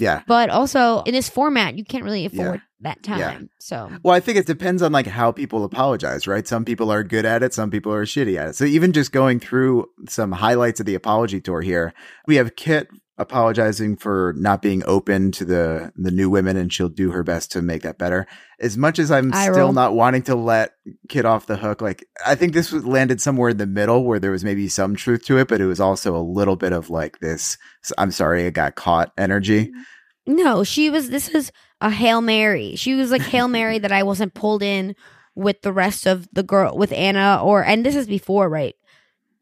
[0.00, 0.22] Yeah.
[0.26, 3.18] But also in this format, you can't really afford that time.
[3.18, 3.40] Yeah.
[3.58, 6.46] So Well, I think it depends on like how people apologize, right?
[6.46, 8.56] Some people are good at it, some people are shitty at it.
[8.56, 11.92] So even just going through some highlights of the apology tour here,
[12.26, 12.88] we have Kit
[13.20, 17.52] apologizing for not being open to the the new women and she'll do her best
[17.52, 18.26] to make that better.
[18.58, 19.72] As much as I'm Eye still roll.
[19.72, 20.72] not wanting to let
[21.08, 24.18] Kit off the hook, like I think this was landed somewhere in the middle where
[24.18, 26.88] there was maybe some truth to it, but it was also a little bit of
[26.88, 27.58] like this
[27.98, 29.70] I'm sorry I got caught energy.
[30.26, 31.52] no, she was this is
[31.82, 32.74] a Hail Mary.
[32.76, 34.96] She was like Hail Mary that I wasn't pulled in
[35.34, 38.74] with the rest of the girl with Anna or and this is before, right?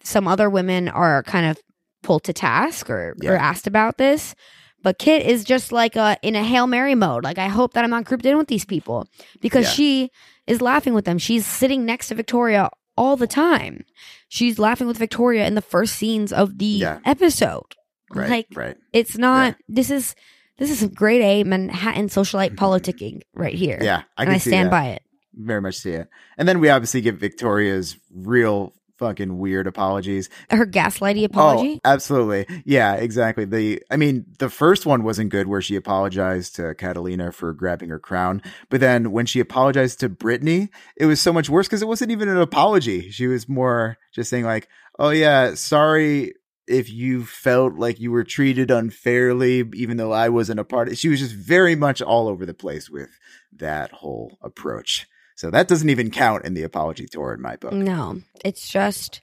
[0.02, 1.58] Some other women are kind of
[2.02, 4.34] pulled to task or, or asked about this.
[4.82, 7.24] But Kit is just like a, in a Hail Mary mode.
[7.24, 9.08] Like, I hope that I'm not grouped in with these people
[9.40, 9.70] because Yeah.
[9.72, 10.10] she
[10.46, 11.18] is laughing with them.
[11.18, 13.84] She's sitting next to Victoria all the time.
[14.28, 16.98] She's laughing with Victoria in the first scenes of the Yeah.
[17.04, 17.74] episode.
[18.14, 18.30] Right.
[18.30, 18.76] Like, right.
[18.92, 20.14] it's not, this is,
[20.58, 22.64] this is some grade A Manhattan socialite mm-hmm.
[22.64, 23.78] politicking right here.
[23.82, 24.70] Yeah, I and I see stand that.
[24.70, 25.02] by it.
[25.34, 26.08] very much see it.
[26.36, 30.28] And then we obviously get Victoria's real fucking weird apologies.
[30.50, 31.80] Her gaslighty apology.
[31.84, 32.46] Oh, absolutely.
[32.64, 33.44] Yeah, exactly.
[33.44, 37.88] The I mean, the first one wasn't good where she apologized to Catalina for grabbing
[37.90, 41.82] her crown, but then when she apologized to Brittany, it was so much worse because
[41.82, 43.10] it wasn't even an apology.
[43.10, 44.68] She was more just saying like,
[44.98, 46.34] "Oh yeah, sorry
[46.66, 50.92] if you felt like you were treated unfairly even though I wasn't a part of
[50.92, 50.98] it.
[50.98, 53.08] She was just very much all over the place with
[53.56, 55.06] that whole approach.
[55.38, 57.72] So that doesn't even count in the apology tour in my book.
[57.72, 59.22] no, it's just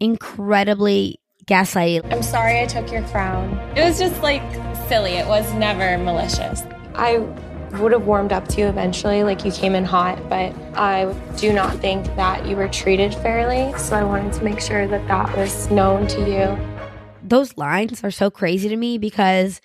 [0.00, 2.10] incredibly gaslighty.
[2.10, 3.52] I'm sorry I took your crown.
[3.76, 4.40] It was just like
[4.88, 5.16] silly.
[5.16, 6.62] It was never malicious.
[6.94, 7.18] I
[7.72, 11.52] would have warmed up to you eventually, like you came in hot, but I do
[11.52, 13.78] not think that you were treated fairly.
[13.78, 16.58] So I wanted to make sure that that was known to you.
[17.22, 19.60] those lines are so crazy to me because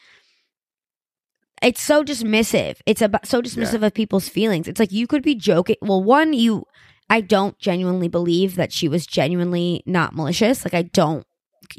[1.66, 2.78] it's so dismissive.
[2.86, 4.68] It's about so dismissive of people's feelings.
[4.68, 5.76] It's like you could be joking.
[5.82, 6.66] Well, one, you,
[7.10, 10.64] I don't genuinely believe that she was genuinely not malicious.
[10.66, 11.26] Like I don't.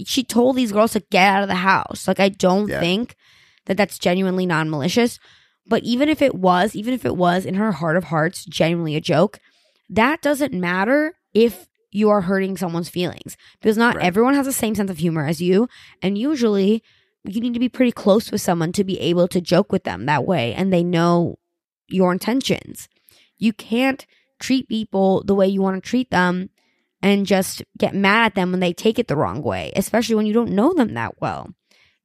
[0.04, 2.06] She told these girls to get out of the house.
[2.08, 2.80] Like I don't Yeah.
[2.80, 3.14] think
[3.66, 5.18] that that's genuinely non malicious.
[5.68, 8.94] But even if it was, even if it was in her heart of hearts genuinely
[8.96, 9.38] a joke,
[9.90, 14.04] that doesn't matter if you are hurting someone's feelings because not Right.
[14.04, 15.68] everyone has the same sense of humor as you.
[16.02, 16.82] And usually
[17.28, 20.06] you need to be pretty close with someone to be able to joke with them
[20.06, 21.38] that way and they know
[21.88, 22.88] your intentions.
[23.38, 24.06] You can't
[24.40, 26.50] treat people the way you want to treat them
[27.02, 30.26] and just get mad at them when they take it the wrong way, especially when
[30.26, 31.50] you don't know them that well.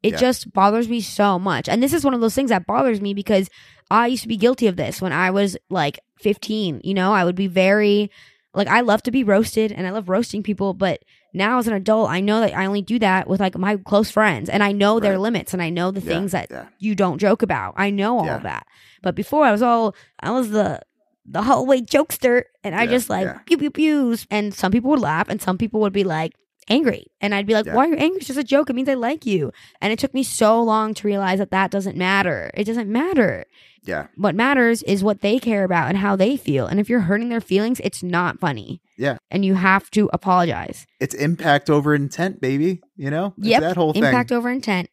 [0.04, 0.20] It Yeah.
[0.20, 1.70] just bothers me so much.
[1.70, 3.50] And this is one of those things that bothers me because
[3.90, 6.82] I used to be guilty of this when I was like 15.
[6.84, 8.10] You know, I would be very,
[8.54, 10.74] like, I love to be roasted and I love roasting people.
[10.74, 11.04] But
[11.34, 14.12] now as an adult, I know that I only do that with like my close
[14.12, 16.68] friends and I know their limits and I know the Yeah, things that yeah.
[16.80, 17.74] you don't joke about.
[17.78, 18.68] I know all that.
[19.02, 20.82] But before I was all, I was the,
[21.26, 24.28] the hallway jokester and I just like pew pew pews.
[24.30, 26.34] And some people would laugh and some people would be like,
[26.72, 27.76] angry and i'd be like Yeah.
[27.76, 29.52] why are you angry it's just a joke it means i like you
[29.82, 33.46] and it took me so long to realize that that doesn't matter it doesn't matter
[33.84, 34.08] Yeah.
[34.16, 37.30] what matters is what they care about and how they feel and if you're hurting
[37.30, 39.18] their feelings it's not funny Yeah.
[39.30, 42.82] and you have to apologize It's impact over intent, baby.
[42.96, 43.34] You know?
[43.38, 44.04] It's yep that whole thing.
[44.04, 44.90] impact over intent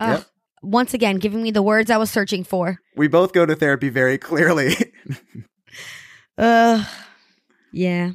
[0.00, 0.18] Ugh.
[0.18, 0.26] Yep.
[0.62, 3.88] once again giving me the words i was searching for we both go to therapy
[3.88, 4.74] very clearly.
[6.38, 6.84] uh
[7.72, 8.10] yeah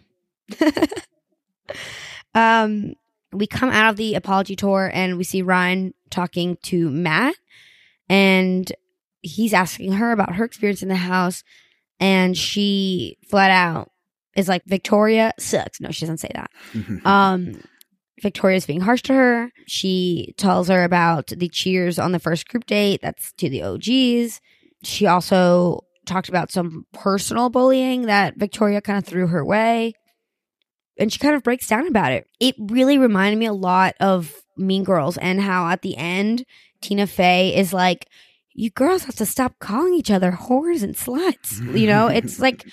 [2.35, 2.93] um
[3.33, 7.35] we come out of the apology tour and we see ryan talking to matt
[8.09, 8.71] and
[9.21, 11.43] he's asking her about her experience in the house
[11.99, 13.91] and she flat out
[14.35, 15.81] is like victoria sucks.
[15.81, 16.51] No she doesn't say that.
[17.05, 17.61] Um
[18.21, 19.51] victoria's being harsh to her.
[19.67, 23.01] She tells her about the cheers on the first group date.
[23.01, 24.41] That's to the og's
[24.83, 29.93] she also talked about some personal bullying that victoria kind of threw her way
[30.99, 34.33] and she kind of breaks down about it it really reminded me a lot of
[34.57, 36.43] mean girls and how at the end
[36.81, 38.07] tina fey is like
[38.53, 42.65] you girls have to stop calling each other whores and sluts you know it's like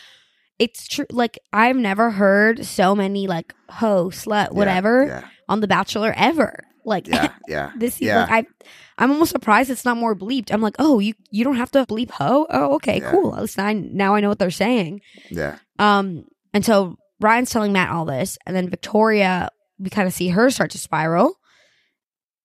[0.58, 5.28] it's true like i've never heard so many like ho slut whatever Yeah.
[5.48, 7.72] on the bachelor ever Like, Yeah, yeah.
[7.76, 8.26] this yeah.
[8.26, 8.66] like I,
[9.02, 10.52] I'm almost surprised it's not more bleeped.
[10.52, 12.46] I'm like, oh, you you don't have to bleep ho.
[12.50, 13.10] Oh, okay, Yeah.
[13.10, 13.34] cool.
[13.34, 15.00] At least I now I know what they're saying.
[15.30, 15.56] yeah.
[15.80, 20.28] Um, and so Ryan's telling Matt all this, and then Victoria, we kind of see
[20.28, 21.38] her start to spiral.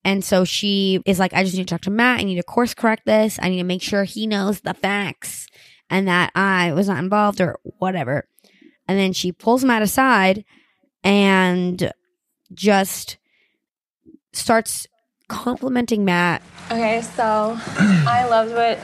[0.03, 2.19] And so she is like, I just need to talk to Matt.
[2.19, 3.37] I need to course correct this.
[3.41, 5.47] I need to make sure he knows the facts
[5.89, 8.27] and that I was not involved or whatever.
[8.87, 10.45] And then she pulls Matt aside
[11.03, 11.91] and
[12.53, 13.17] just
[14.33, 14.87] starts
[15.27, 16.41] complimenting Matt.
[16.71, 18.79] Okay, so I loved what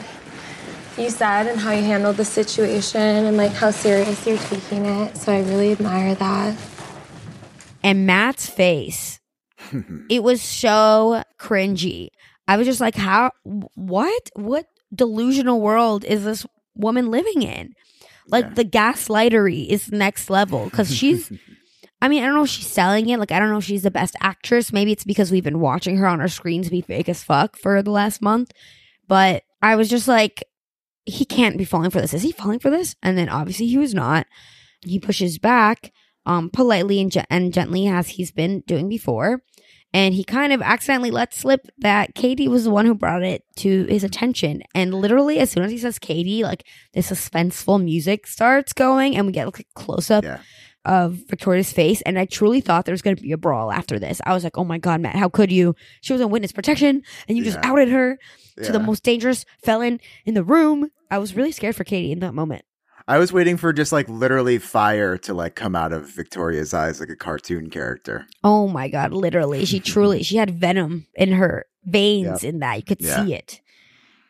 [0.97, 5.17] you said and how you handled the situation and like how serious you're taking it.
[5.17, 6.57] So I really admire that.
[7.83, 9.19] And Matt's face,
[10.09, 12.09] it was so cringy.
[12.47, 17.73] I was just like, how, what, what delusional world is this woman living in?
[18.27, 21.31] Like the gaslightery is next level because she's,
[22.01, 23.19] I mean, I don't know if she's selling it.
[23.19, 24.73] Like, I don't know if she's the best actress.
[24.73, 27.81] Maybe it's because we've been watching her on our screens be fake as fuck for
[27.83, 28.51] the last month.
[29.07, 30.43] But I was just like,
[31.05, 32.13] he can't be falling for this.
[32.13, 32.95] Is he falling for this?
[33.03, 34.27] And then obviously he was not.
[34.81, 35.91] He pushes back
[36.25, 39.41] um, politely and, ge- and gently as he's been doing before.
[39.93, 43.43] And he kind of accidentally let slip that Katie was the one who brought it
[43.57, 44.61] to his attention.
[44.73, 49.25] And literally, as soon as he says Katie, like the suspenseful music starts going, and
[49.25, 50.39] we get like a close up Yeah.
[50.85, 52.01] Of Victoria's face.
[52.03, 54.21] And I truly thought there was going to be a brawl after this.
[54.25, 55.75] I was like, oh my God, Matt, how could you?
[56.01, 57.71] She was in witness protection, and you just Yeah.
[57.71, 58.17] outed her
[58.63, 58.85] to the Yeah.
[58.85, 60.89] most dangerous felon in the room.
[61.11, 62.63] I was really scared for Katie in that moment.
[63.07, 66.99] I was waiting for just like literally fire to like come out of Victoria's eyes
[66.99, 68.25] like a cartoon character.
[68.43, 69.63] Oh my god, literally.
[69.65, 72.77] She truly she had venom in her veins in that.
[72.77, 73.23] You could Yeah.
[73.23, 73.61] see it.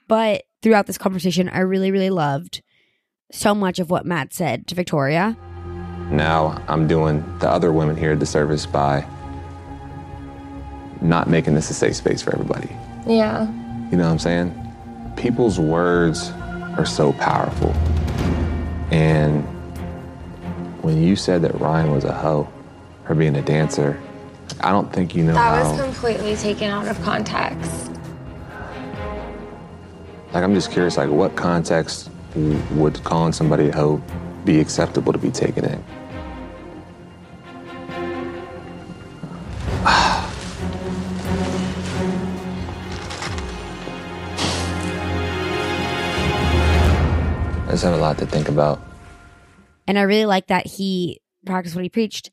[0.09, 2.61] But throughout this conversation, I really, really loved
[3.31, 5.37] so much of what Matt said to Victoria.
[6.11, 9.05] Now I'm doing the other women here a disservice by
[11.01, 12.69] not making this a safe space for everybody.
[13.07, 13.47] Yeah.
[13.91, 15.13] You know what I'm saying?
[15.15, 16.31] People's words
[16.77, 17.71] are so powerful.
[18.91, 19.43] And
[20.83, 22.47] when you said that Ryan was a hoe
[23.03, 23.99] her being a dancer,
[24.61, 25.71] I don't think you know That how.
[25.71, 27.91] was completely taken out of context.
[30.33, 34.01] like, I'm just curious, like, what context would calling somebody a hoe
[34.45, 35.83] be acceptable to be taken in?
[47.67, 48.79] I just have a lot to think about.
[49.87, 52.31] And I really like that he practiced what he preached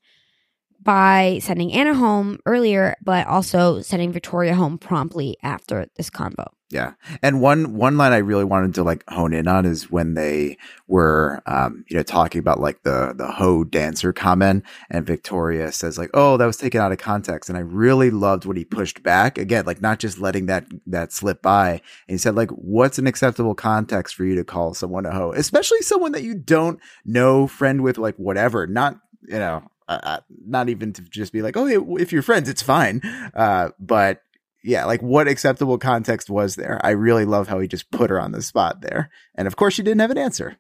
[0.83, 6.47] by sending Anna home earlier, but also sending Victoria home promptly after this convo.
[6.73, 6.95] Yeah.
[7.21, 10.57] And one one line I really wanted to like hone in on is when they
[10.89, 15.99] were um, you know, talking about like the the ho dancer comment and Victoria says
[15.99, 19.03] like, "Oh, that was taken out of context." And I really loved what he pushed
[19.03, 19.37] back.
[19.37, 21.73] Again, like not just letting that that slip by.
[21.73, 21.81] And
[22.15, 25.83] he said like, "What's an acceptable context for you to call someone a hoe, especially
[25.83, 29.63] someone that you don't know, friend with, like whatever, not, you know,
[29.93, 33.01] uh, uh, not even to just be like, oh, if you're friends, it's fine.
[33.35, 34.23] Uh, but
[34.65, 36.81] yeah, like what acceptable context was there?
[36.85, 39.11] I really love how he just put her on the spot there.
[39.35, 40.57] And of course, she didn't have an answer.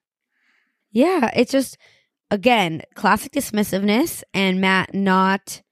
[0.90, 1.78] Yeah, it's just
[2.30, 5.62] again classic dismissiveness and Matt not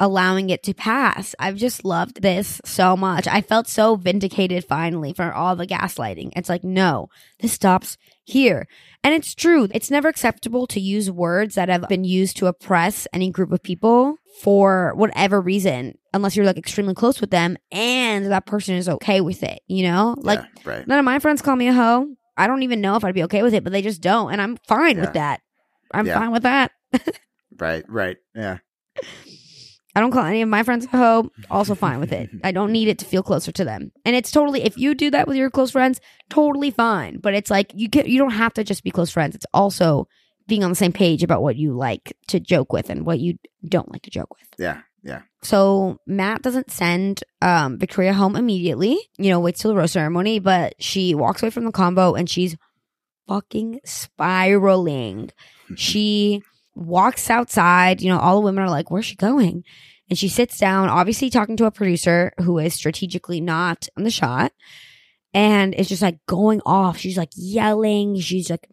[0.00, 1.34] allowing it to pass.
[1.38, 3.28] I've just loved this so much.
[3.28, 6.32] I felt so vindicated finally for all the gaslighting.
[6.34, 7.98] It's like, no, this stops
[8.30, 8.66] here.
[9.02, 9.68] And it's true.
[9.72, 13.62] It's never acceptable to use words that have been used to oppress any group of
[13.62, 18.88] people for whatever reason, unless you're like extremely close with them and that person is
[18.88, 20.14] okay with it, you know?
[20.18, 20.86] Like Yeah, right.
[20.86, 22.08] None of my friends call me a hoe.
[22.36, 24.32] I don't even know if I'd be okay with it, but they just don't.
[24.32, 25.02] And I'm fine Yeah.
[25.02, 25.40] with that.
[25.92, 26.18] I'm Yeah.
[26.18, 26.72] fine with that.
[27.58, 28.16] Right, right.
[28.34, 28.58] Yeah.
[29.94, 31.30] I don't call any of my friends a hoe.
[31.50, 32.30] Also fine with it.
[32.44, 33.92] I don't need it to feel closer to them.
[34.04, 37.18] And it's totally if you do that with your close friends, totally fine.
[37.18, 39.34] But it's like you can you don't have to just be close friends.
[39.34, 40.06] It's also
[40.46, 43.38] being on the same page about what you like to joke with and what you
[43.66, 44.48] don't like to joke with.
[44.58, 44.82] Yeah.
[45.02, 45.22] Yeah.
[45.42, 48.98] So Matt doesn't send um, Victoria home immediately.
[49.16, 52.28] You know, waits till the rose ceremony, but she walks away from the combo and
[52.28, 52.56] she's
[53.26, 55.30] fucking spiraling.
[55.76, 56.42] she
[56.74, 58.00] walks outside.
[58.00, 59.64] You know, all the women are like, "Where's she going?"
[60.08, 64.10] And she sits down, obviously talking to a producer who is strategically not on the
[64.10, 64.52] shot,
[65.32, 66.98] and it's just like going off.
[66.98, 68.18] She's like yelling.
[68.18, 68.68] She's like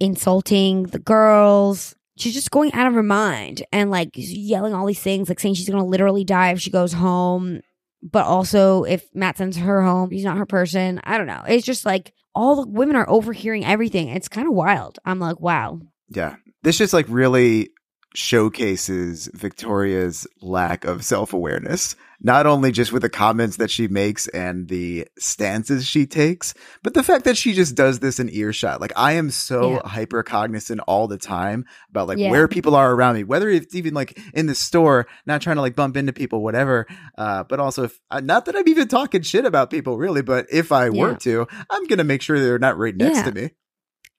[0.00, 1.94] insulting the girls.
[2.16, 5.54] She's just going out of her mind and like yelling all these things, like saying
[5.54, 7.60] she's gonna literally die if she goes home.
[8.02, 11.00] But also, if Matt sends her home, he's not her person.
[11.04, 11.42] I don't know.
[11.48, 14.08] It's just like all the women are overhearing everything.
[14.08, 14.98] It's kind of wild.
[15.06, 15.80] I'm like, wow.
[16.10, 16.36] Yeah.
[16.64, 17.70] This just like really
[18.16, 24.28] showcases Victoria's lack of self awareness, not only just with the comments that she makes
[24.28, 28.80] and the stances she takes, but the fact that she just does this in earshot.
[28.80, 29.88] Like, I am so Yeah.
[29.88, 32.30] hyper cognizant all the time about like Yeah.
[32.30, 35.62] where people are around me, whether it's even like in the store, not trying to
[35.62, 36.86] like bump into people, whatever.
[37.18, 40.46] Uh, but also, if, uh, not that I'm even talking shit about people really, but
[40.50, 43.22] if I were to, I'm going to make sure they're not right next Yeah.
[43.24, 43.50] to me.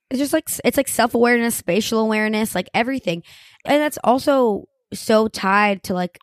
[0.09, 3.23] It's just like it's like self-awareness spatial awareness like everything.
[3.65, 6.19] And that's also so tied to like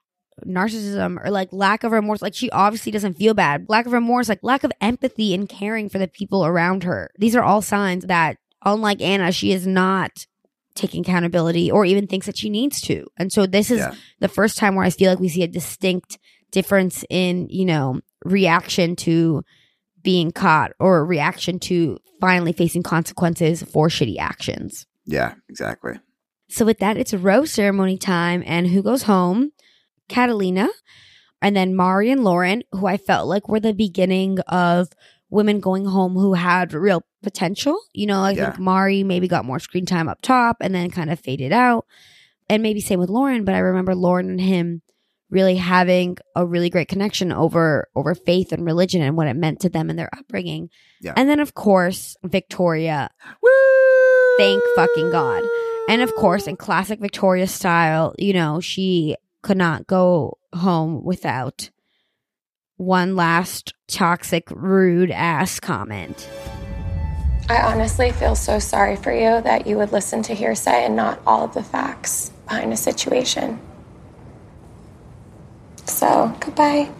[0.47, 2.22] narcissism or like lack of remorse.
[2.22, 3.66] Like she obviously doesn't feel bad.
[3.68, 7.11] Lack of remorse like lack of empathy and caring for the people around her.
[7.18, 10.26] These are all signs that unlike anna she is not
[10.74, 13.07] taking accountability or even thinks that she needs to.
[13.18, 13.95] And so this is Yeah.
[14.20, 16.18] the first time where i feel like we see a distinct
[16.51, 19.43] difference in you know reaction to
[20.03, 24.86] being caught or a reaction to finally facing consequences for shitty actions.
[25.05, 25.94] Yeah, exactly.
[26.48, 29.53] So with that, it's rose ceremony time, and who goes home?
[30.09, 30.68] Catalina,
[31.40, 34.88] and then Mari and Lauren, who I felt like were the beginning of
[35.30, 37.78] women going home who had real potential.
[37.94, 38.50] You know, I Yeah.
[38.50, 41.86] think Mari maybe got more screen time up top and then kind of faded out.
[42.50, 44.82] And maybe same with Lauren, but I remember Lauren and him
[45.33, 49.61] really having a really great connection over over faith and religion and what it meant
[49.61, 50.68] to them and their upbringing.
[51.01, 51.14] Yeah.
[51.16, 53.11] And then of course, Victoria
[53.43, 53.51] Woo!
[54.39, 55.43] Thank fucking God.
[55.89, 61.70] And of course, in classic Victoria style, you know, she could not go home without
[62.76, 66.28] one last toxic, rude ass comment.
[67.49, 71.20] I honestly feel so sorry for you that you would listen to hearsay and not
[71.26, 73.61] all of the facts behind a situation.
[75.87, 76.91] So, goodbye.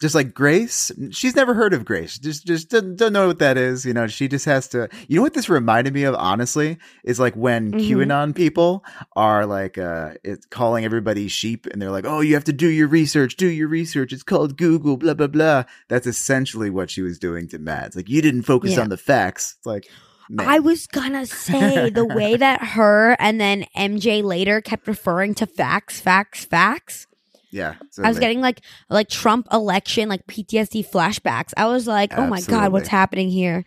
[0.00, 2.18] just like Grace, she's never heard of Grace.
[2.18, 3.84] Just just doesn't, don't know what that is.
[3.86, 4.88] You know, she just has to.
[5.08, 7.88] You know what this reminded me of, honestly, is like when Mhm.
[7.88, 8.84] QAnon people
[9.16, 12.68] are like uh it's calling everybody sheep, and they're like, "Oh, you have to do
[12.68, 13.36] your research.
[13.36, 14.12] Do your research.
[14.12, 15.64] It's called Google." Blah blah blah.
[15.88, 17.96] That's essentially what she was doing to Matt.
[17.96, 18.82] Like you didn't focus Yeah.
[18.82, 19.54] on the facts.
[19.58, 19.86] It's like.
[20.28, 20.46] man.
[20.48, 25.46] I was gonna say the way that her and then MJ later kept referring to
[25.46, 27.06] facts, facts, facts.
[27.54, 27.74] Yeah.
[28.02, 31.52] I was getting like like Trump election like PTSD flashbacks.
[31.56, 33.64] I was like, oh my god, what's happening here?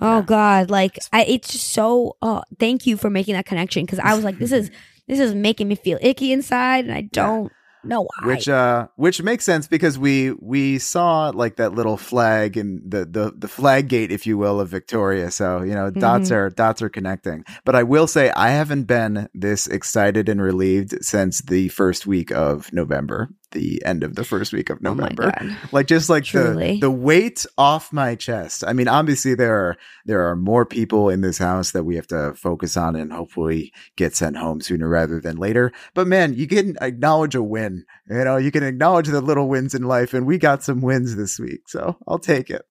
[0.00, 0.22] Oh Yeah.
[0.22, 2.16] god, like I, it's just so.
[2.20, 4.70] Oh, thank you for making that connection because I was like, this is
[5.08, 7.50] this is making me feel icky inside, and I don't
[7.84, 8.26] why.
[8.26, 13.04] which uh which makes sense because we we saw like that little flag and the
[13.04, 16.36] the the flag gate if you will of Victoria so you know dots Mhm.
[16.36, 21.04] are dots are connecting but I will say I haven't been this excited and relieved
[21.04, 25.32] since the first week of November the end of the first week of oh November.
[25.38, 26.74] God, like just like Truly.
[26.74, 28.64] the the weight off my chest.
[28.66, 32.06] I mean obviously there are there are more people in this house that we have
[32.08, 35.72] to focus on and hopefully get sent home sooner rather than later.
[35.94, 37.84] But man you can acknowledge a win.
[38.10, 41.16] You know you can acknowledge the little wins in life and we got some wins
[41.16, 42.62] this week so i'll take it.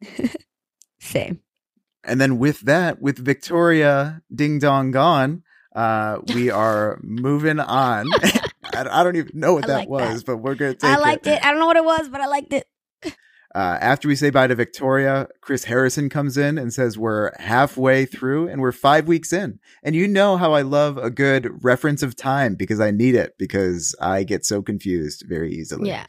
[1.00, 1.40] Same.
[2.04, 5.42] and then with that with victoria ding dong gone
[5.74, 8.06] uh we are moving on
[8.86, 10.26] I, I don't even know what I that like was that.
[10.26, 11.44] but we're gonna take I liked it.
[11.44, 12.66] I don't know what it was, but I liked it.
[13.54, 18.04] Uh, after we say bye to Victoria, Chris Harrison comes in and says we're halfway
[18.04, 19.58] through and we're five weeks in.
[19.82, 23.36] And you know how I love a good reference of time because I need it
[23.38, 25.88] because I get so confused very easily.
[25.88, 26.06] Yeah.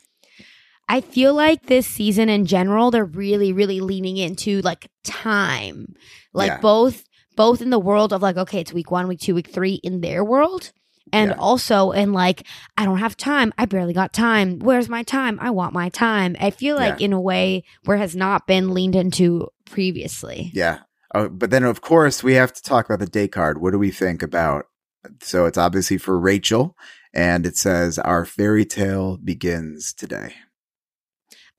[0.90, 5.96] I feel like this season in general, they're really, really leaning into like time.
[6.34, 6.60] Like Yeah.
[6.60, 7.06] both
[7.38, 10.02] both in the world of like, okay, it's week one, week two, week three in
[10.02, 10.74] their world.
[11.12, 11.38] And Yeah.
[11.38, 12.46] also in like,
[12.78, 13.54] I don't have time.
[13.58, 14.60] I barely got time.
[14.60, 15.38] Where's my time?
[15.42, 16.36] I want my time.
[16.40, 17.06] I feel like Yeah.
[17.06, 20.52] in a way where it has not been leaned into previously.
[20.54, 20.80] Yeah.
[21.16, 23.60] Oh, but then, of course, we have to talk about the day card.
[23.62, 24.66] What do we think about?
[25.22, 26.76] So it's obviously for Rachel,
[27.14, 30.34] and it says our fairy tale begins today.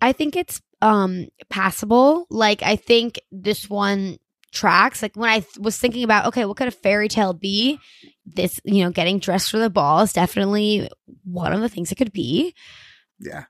[0.01, 2.27] I think it's um passable.
[2.31, 4.19] Like I think this one
[4.53, 5.03] tracks.
[5.03, 7.79] Like when I th- was thinking about, okay, what could a fairy tale be?
[8.27, 10.89] This, you know, getting dressed for the ball is definitely
[11.25, 12.55] one of the things it could be.
[13.19, 13.45] Yeah.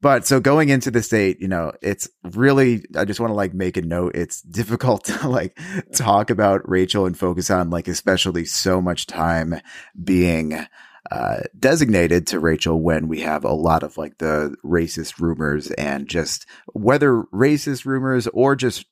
[0.00, 3.54] But so going into this date, you know, it's really, I just want to like
[3.54, 4.16] make a note.
[4.16, 5.58] It's difficult to like
[5.94, 9.60] talk about Rachel and focus on like, especially so much time
[10.02, 10.66] being,
[11.10, 16.08] uh, designated to Rachel when we have a lot of like the racist rumors and
[16.08, 18.86] just whether racist rumors or just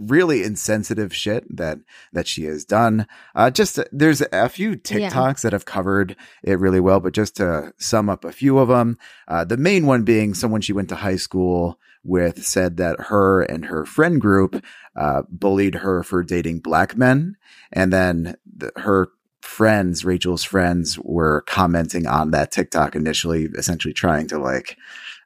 [0.00, 1.78] really insensitive shit that
[2.12, 3.06] that she has done.
[3.34, 4.76] Uh, just there's a few Yeah.
[5.10, 8.68] TikToks that have covered it really well, but just to sum up a few of
[8.68, 13.00] them, uh, the main one being someone she went to high school with said that
[13.08, 14.64] her and her friend group
[14.96, 17.36] uh, bullied her for dating black men,
[17.72, 19.08] and then the, her
[19.42, 24.76] friends, Rachel's friends, were commenting on that TikTok initially, essentially trying to like,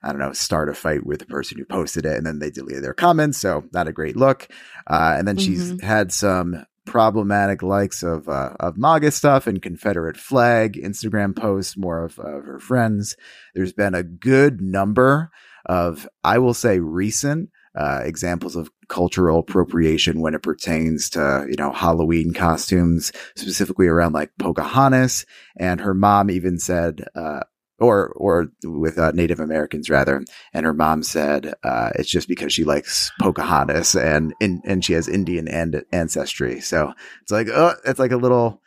[0.02, 2.50] I don't know, start a fight with the person who posted it, and then they
[2.50, 3.38] deleted their comments.
[3.38, 4.48] So not a great look.
[4.86, 5.44] Uh, and then mm-hmm.
[5.44, 11.76] she's had some problematic likes of uh, of MAGA stuff and Confederate flag Instagram posts,
[11.76, 13.16] more of, of her friends.
[13.54, 15.30] There's been a good number
[15.66, 21.56] of, I will say, recent uh, examples of cultural appropriation when it pertains to, you
[21.56, 25.24] know, Halloween costumes, specifically around like Pocahontas.
[25.56, 27.40] And her mom even said, uh,
[27.82, 30.24] or, or with uh, Native Americans rather.
[30.54, 34.92] And her mom said, uh, it's just because she likes Pocahontas and, in, and she
[34.92, 36.60] has Indian and ancestry.
[36.60, 38.62] So it's like, oh, it's like a little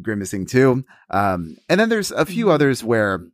[0.00, 0.84] grimacing too.
[1.10, 3.26] Um, and then there's a few others where,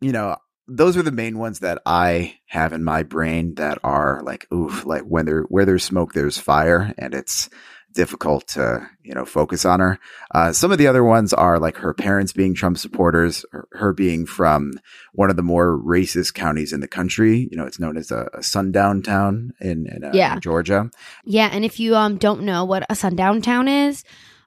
[0.00, 0.36] you know,
[0.68, 4.86] those are the main ones that I have in my brain that are like, oof,
[4.86, 6.94] like when there, where there's smoke, there's fire.
[6.96, 7.50] And it's
[7.92, 9.98] difficult to, you know, focus on her.
[10.34, 14.26] Uh, some of the other ones are like her parents being Trump supporters, her being
[14.26, 14.72] from
[15.12, 17.48] one of the more racist counties in the country.
[17.50, 20.34] You know, it's known as a, a sundown town in, in, uh, yeah.
[20.34, 20.90] in Georgia.
[21.24, 21.48] Yeah.
[21.52, 24.04] And if you um, don't know what a sundown town is,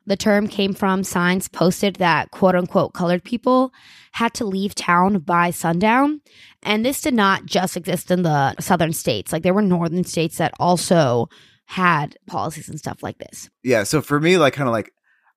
[0.07, 3.73] the term came from signs posted that quote unquote colored people
[4.11, 6.21] had to leave town by sundown.
[6.63, 9.33] And this did not just exist in the southern states.
[9.33, 11.29] Like there were northern states that also
[11.65, 13.49] had policies and stuff like this.
[13.63, 13.83] Yeah.
[13.83, 14.91] So for me, like kind of like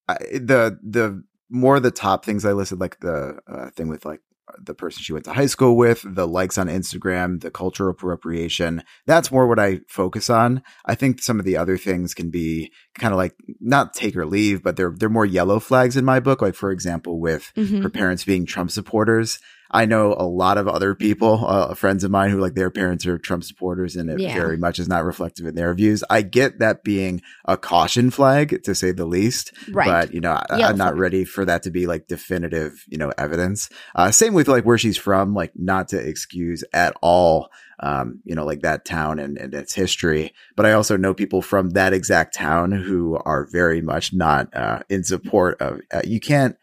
[0.08, 4.20] I, the, the more the top things I listed, like the uh, thing with like
[4.58, 8.82] the person she went to high school with, the likes on Instagram, the cultural appropriation.
[9.06, 10.62] That's more what I focus on.
[10.84, 14.26] I think some of the other things can be kind of like not take or
[14.26, 16.42] leave, but they're they're more yellow flags in my book.
[16.42, 17.82] Like for example, with mm-hmm.
[17.82, 19.38] her parents being Trump supporters.
[19.70, 23.06] I know a lot of other people, uh, friends of mine who like their parents
[23.06, 24.34] are Trump supporters and it yeah.
[24.34, 26.02] very much is not reflective in their views.
[26.08, 29.86] I get that being a caution flag to say the least, right.
[29.86, 33.12] but you know, I, am not ready for that to be like definitive, you know,
[33.18, 33.68] evidence.
[33.94, 37.50] Uh, same with like where she's from, like not to excuse at all
[37.80, 40.32] um, you know, like that town and, and its history.
[40.56, 44.80] But I also know people from that exact town who are very much not uh,
[44.88, 45.80] in support of.
[45.92, 46.56] Uh, you can't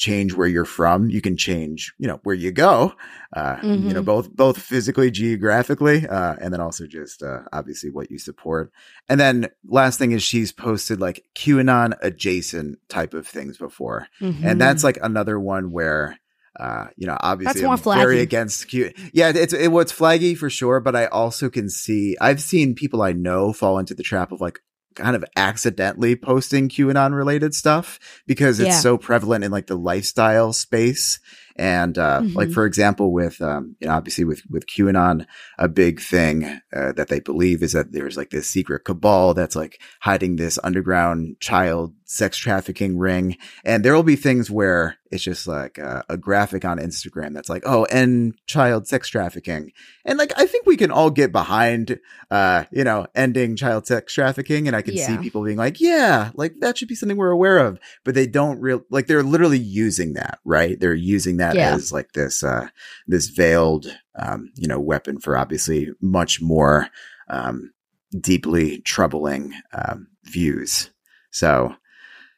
[0.00, 1.10] change where you're from.
[1.10, 2.94] You can change, you know, where you go.
[3.36, 3.66] Uh, mm-hmm.
[3.68, 4.04] You know, mm-hmm.
[4.04, 8.72] both both physically, geographically, uh, and then also just uh, obviously what you support.
[9.08, 14.44] And then last thing is she's posted like QAnon adjacent type of things before, mm-hmm.
[14.44, 16.18] and that's like another one where.
[16.58, 18.92] Uh, you know, obviously, I'm very against Q.
[19.14, 23.00] Yeah, it's it, what's flaggy for sure, but I also can see I've seen people
[23.00, 24.60] I know fall into the trap of like,
[24.94, 28.80] kind of accidentally posting QAnon related stuff because it's yeah.
[28.80, 31.20] so prevalent in like the lifestyle space.
[31.56, 32.36] And, uh, mm-hmm.
[32.36, 35.26] like, for example, with, um, you know, obviously with, with QAnon,
[35.58, 39.56] a big thing, uh, that they believe is that there's like this secret cabal that's
[39.56, 43.36] like hiding this underground child sex trafficking ring.
[43.64, 47.48] And there will be things where it's just like a, a, graphic on Instagram that's
[47.48, 49.72] like, oh, end child sex trafficking.
[50.04, 51.98] And like, I think we can all get behind,
[52.30, 54.68] uh, you know, ending child sex trafficking.
[54.68, 55.06] And I can yeah.
[55.06, 57.80] see people being like, yeah, like that should be something we're aware of.
[58.04, 60.78] But they don't real, like they're literally using that, right?
[60.78, 61.74] They're using that yeah.
[61.74, 62.68] as like this, uh,
[63.08, 63.86] this veiled,
[64.16, 66.88] um, you know, weapon for obviously much more,
[67.28, 67.72] um,
[68.18, 70.90] deeply troubling, um, views.
[71.32, 71.74] So,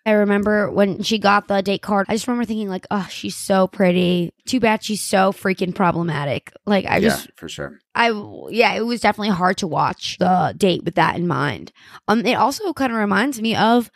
[0.05, 3.37] I remember when she got the date card, I just remember thinking like, oh, she's
[3.37, 4.33] so pretty.
[4.47, 6.53] Too bad she's so freaking problematic.
[6.67, 7.79] Like I just for sure.
[7.95, 8.11] I
[8.51, 11.73] yeah, it was definitely hard to watch the date with that in mind.
[12.09, 13.91] Um it also kind of reminds me of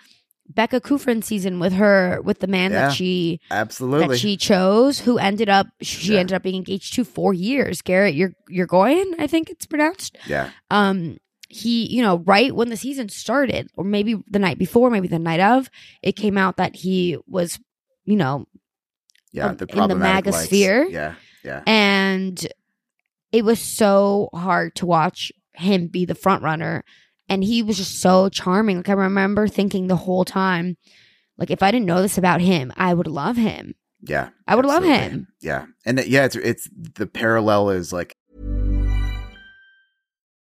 [0.48, 5.00] Becca Kufrin season with her with the man yeah, that she absolutely that she chose,
[5.00, 6.20] who ended up she yeah.
[6.20, 7.82] ended up being engaged to four years.
[7.82, 10.16] Garrett, you're you're going, I think it's pronounced.
[10.26, 10.50] Yeah.
[10.70, 11.16] Um
[11.48, 15.18] he, you know, right when the season started, or maybe the night before, maybe the
[15.18, 15.70] night of,
[16.02, 17.58] it came out that he was,
[18.04, 18.46] you know,
[19.32, 20.86] yeah, the in the MAGA sphere.
[20.88, 21.62] Yeah, yeah.
[21.66, 22.46] And
[23.32, 26.84] it was so hard to watch him be the front runner.
[27.28, 28.78] And he was just so charming.
[28.78, 30.76] Like I remember thinking the whole time,
[31.36, 33.74] like if I didn't know this about him, I would love him.
[34.00, 34.30] Yeah.
[34.46, 34.90] I would absolutely.
[34.90, 35.28] love him.
[35.40, 35.66] Yeah.
[35.84, 38.15] And uh, yeah, it's it's the parallel is like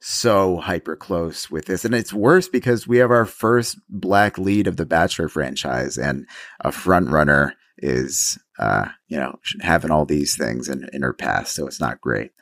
[0.00, 1.84] so hyper close with this.
[1.84, 6.26] And it's worse because we have our first black lead of the Bachelor franchise and
[6.60, 11.54] a front runner is, uh, you know, having all these things in, in her past.
[11.54, 12.32] So it's not great.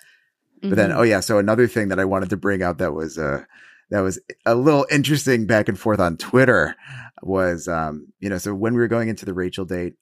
[0.59, 0.71] Mm-hmm.
[0.71, 1.21] But then, oh yeah.
[1.21, 3.45] So another thing that I wanted to bring out that was, uh,
[3.91, 6.75] that was a little interesting back and forth on Twitter
[7.23, 9.95] was, um, you know, so when we were going into the Rachel date,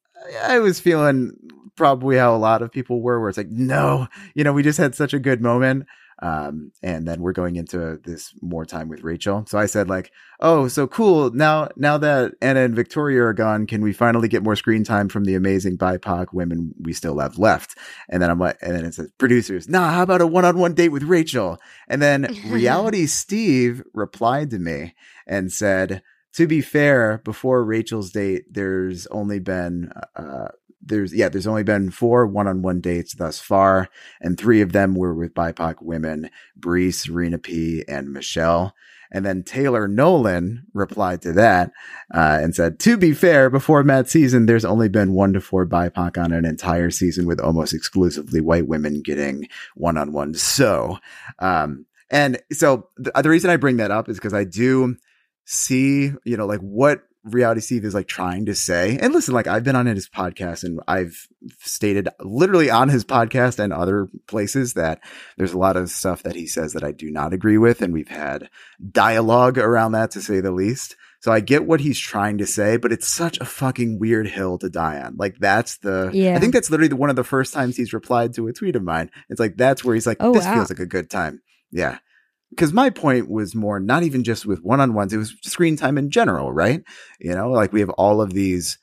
[0.42, 1.32] I was feeling
[1.76, 4.78] probably how a lot of people were, where it's like, no, you know, we just
[4.78, 5.86] had such a good moment.
[6.22, 9.44] Um, and then we're going into this more time with Rachel.
[9.48, 11.32] So I said like, oh, so cool.
[11.32, 15.08] Now, now that Anna and Victoria are gone, can we finally get more screen time
[15.08, 17.76] from the amazing BIPOC women we still have left?
[18.08, 20.90] And then I'm like, and then it says producers, nah, how about a one-on-one date
[20.90, 21.58] with Rachel?
[21.88, 24.94] And then reality Steve replied to me
[25.26, 26.02] and said,
[26.34, 30.48] to be fair, before Rachel's date, there's only been uh,
[30.82, 33.88] there's yeah, there's only been four one-on-one dates thus far,
[34.20, 38.74] and three of them were with BIPOC women: Bree, Serena P, and Michelle.
[39.14, 41.70] And then Taylor Nolan replied to that
[42.14, 45.66] uh, and said, "To be fair, before Matt's season, there's only been one to four
[45.66, 50.98] BIPOC on an entire season, with almost exclusively white women getting one-on-one." So,
[51.38, 54.96] um, and so the, the reason I bring that up is because I do
[55.44, 58.98] see, you know, like what reality Steve is like trying to say.
[58.98, 61.28] And listen, like I've been on his podcast and I've
[61.60, 65.00] stated literally on his podcast and other places that
[65.36, 67.82] there's a lot of stuff that he says that I do not agree with.
[67.82, 68.50] And we've had
[68.90, 70.96] dialogue around that to say the least.
[71.20, 74.58] So I get what he's trying to say, but it's such a fucking weird hill
[74.58, 75.16] to die on.
[75.16, 76.34] Like that's the, yeah.
[76.34, 78.74] I think that's literally the, one of the first times he's replied to a tweet
[78.74, 79.10] of mine.
[79.28, 80.54] It's like, that's where he's like, oh, this wow.
[80.54, 81.40] feels like a good time.
[81.70, 81.98] Yeah
[82.52, 86.10] because my point was more not even just with one-on-ones it was screen time in
[86.10, 86.82] general right?
[87.20, 88.78] You know like we have all of these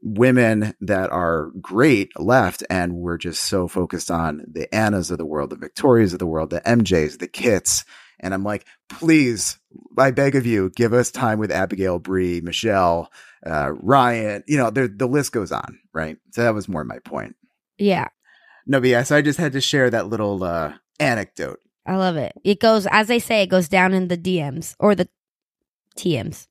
[0.00, 5.26] women that are great left and we're just so focused on the annas of the
[5.26, 7.84] world the victorias of the world the mjs the kits
[8.20, 9.58] and i'm like please
[9.98, 13.10] i beg of you give us time with abigail Bree, michelle
[13.44, 16.16] uh, ryan you know the list goes on right?
[16.30, 17.34] So that was more my point.
[17.76, 18.08] Yeah.
[18.66, 21.58] No but yeah so i just had to share that little uh, anecdote
[21.88, 22.34] I love it.
[22.44, 25.08] It goes, as they say, it goes down in the DMs or the
[25.96, 26.46] TMs.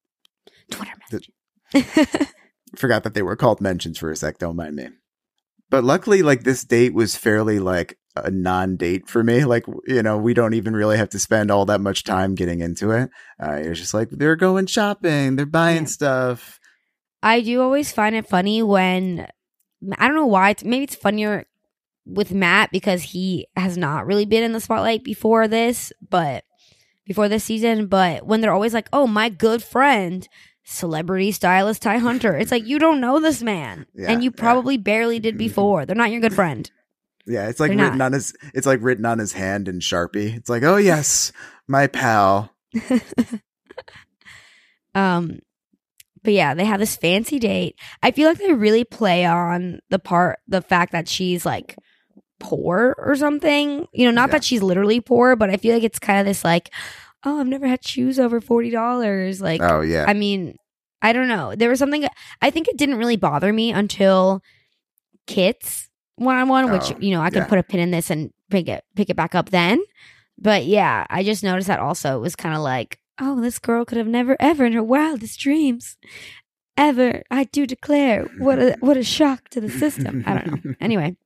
[0.72, 1.30] Twitter message.
[2.76, 4.40] Forgot that they were called mentions for a sec.
[4.40, 4.88] Don't mind me.
[5.70, 9.46] But luckily, like this date was fairly like a non-date for me.
[9.46, 12.62] Like you know, we don't even really have to spend all that much time getting
[12.62, 13.12] into it.
[13.40, 15.90] Uh, it's just like they're going shopping, they're buying yeah.
[15.90, 16.60] stuff.
[17.22, 19.28] I do always find it funny when
[19.98, 20.52] I don't know why.
[20.52, 21.46] It's, maybe it's funnier
[22.08, 26.44] with Matt because he has not really been in the spotlight before this, but
[27.06, 27.88] before this season.
[27.88, 30.28] But when they're always like, "Oh, my good friend."
[30.70, 32.36] Celebrity stylist Ty Hunter.
[32.36, 34.82] It's like you don't know this man, yeah, and you probably yeah.
[34.82, 35.86] barely did before.
[35.86, 36.70] They're not your good friend.
[37.26, 38.08] Yeah, it's like They're written not.
[38.08, 38.34] on his.
[38.54, 40.36] It's like written on his hand in Sharpie.
[40.36, 41.32] It's like, oh yes,
[41.68, 42.54] my pal.
[44.96, 45.40] um,
[46.24, 47.80] but yeah, they have this fancy date.
[48.04, 51.78] I feel like they really play on the part, the fact that she's like
[52.40, 53.88] poor or something.
[53.94, 54.34] You know, not yeah.
[54.34, 56.72] that she's literally poor, but I feel like it's kind of this like,
[57.26, 59.42] oh, I've never had shoes over forty dollars.
[59.42, 60.06] Like, oh yeah.
[60.08, 60.58] I mean,
[61.02, 61.56] I don't know.
[61.56, 62.08] There was something.
[62.42, 64.42] I think it didn't really bother me until
[65.26, 67.48] Kits one on one, which oh, you know I could yeah.
[67.48, 69.82] put a pin in this and pick it pick it back up then.
[70.38, 73.86] But yeah, I just noticed that also it was kind of like, oh, this girl
[73.86, 75.98] could have never ever in her wildest dreams
[76.76, 77.24] ever.
[77.32, 80.24] I do declare, what a what a shock to the system.
[80.26, 80.74] I don't know.
[80.82, 81.18] Anyway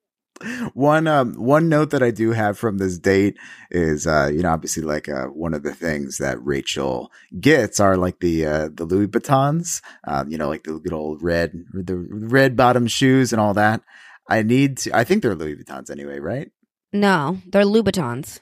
[0.73, 3.37] one um one note that I do have from this date
[3.69, 7.97] is uh you know obviously like uh one of the things that Rachel gets are
[7.97, 11.95] like the uh the Louis Vuittons um you know like the good old red the
[11.95, 13.81] red bottom shoes and all that.
[14.29, 16.51] I need to I think they're Louis Vuittons anyway right?
[16.93, 18.39] No they're Louboutins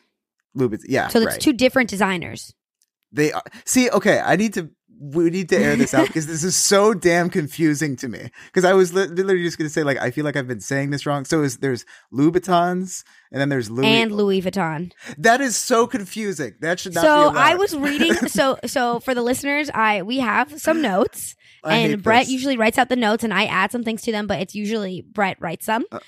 [0.56, 1.42] Louis yeah so it's right.
[1.42, 2.54] two different designers.
[3.12, 4.70] They are, see okay I need to
[5.00, 8.30] we need to air this out because this is so damn confusing to me.
[8.48, 10.60] Because I was li- literally just going to say, like, I feel like I've been
[10.60, 11.26] saying this wrong.
[11.26, 14.92] So is, there's Louboutins and then there's Louis and Louis Vuitton.
[15.18, 16.56] That is so confusing.
[16.62, 17.04] That should not.
[17.04, 18.14] So I was reading.
[18.30, 22.32] So so for the listeners, I we have some notes, and Brett this.
[22.32, 25.02] usually writes out the notes, and I add some things to them, but it's usually
[25.02, 25.84] Brett writes them.
[25.92, 26.00] Uh,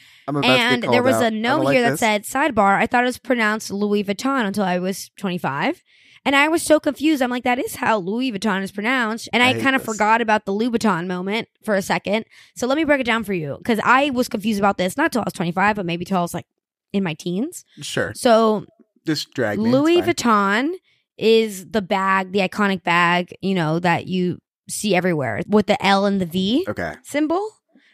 [0.43, 1.25] and there was out.
[1.25, 1.99] a note like here this.
[1.99, 2.77] that said sidebar.
[2.77, 5.83] I thought it was pronounced Louis Vuitton until I was 25.
[6.23, 7.21] And I was so confused.
[7.21, 9.27] I'm like, that is how Louis Vuitton is pronounced.
[9.33, 12.25] And I, I kind of forgot about the Louboutin moment for a second.
[12.55, 15.11] So let me break it down for you because I was confused about this, not
[15.11, 16.45] till I was 25, but maybe till I was like
[16.93, 17.65] in my teens.
[17.81, 18.13] Sure.
[18.13, 18.65] So
[19.05, 19.69] just drag me.
[19.69, 20.73] Louis Vuitton
[21.17, 26.05] is the bag, the iconic bag, you know, that you see everywhere with the L
[26.05, 26.95] and the V okay.
[27.03, 27.47] symbol.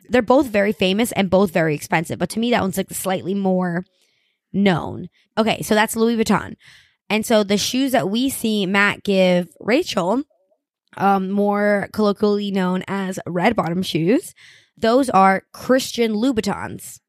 [0.09, 2.19] They're both very famous and both very expensive.
[2.19, 3.86] But to me, that one's like slightly more
[4.53, 5.09] known.
[5.38, 6.55] Okay, so that's Louis Vuitton.
[7.10, 10.24] And so the shoes that we see Matt give Rachel,
[10.97, 14.34] um, more colloquially known as red bottom shoes,
[14.78, 16.99] those are Christian Louboutins.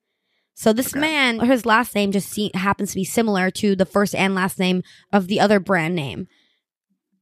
[0.54, 4.34] So this man, his last name just happens to be similar to the first and
[4.34, 4.82] last name
[5.12, 6.26] of the other brand name.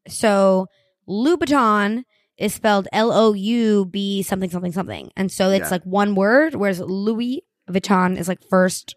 [0.08, 0.66] So
[1.08, 2.04] Louboutin
[2.38, 5.70] is spelled L O U B something something something, and so it's Yeah.
[5.70, 6.54] like one word.
[6.54, 8.94] Whereas Louis Vuitton is like first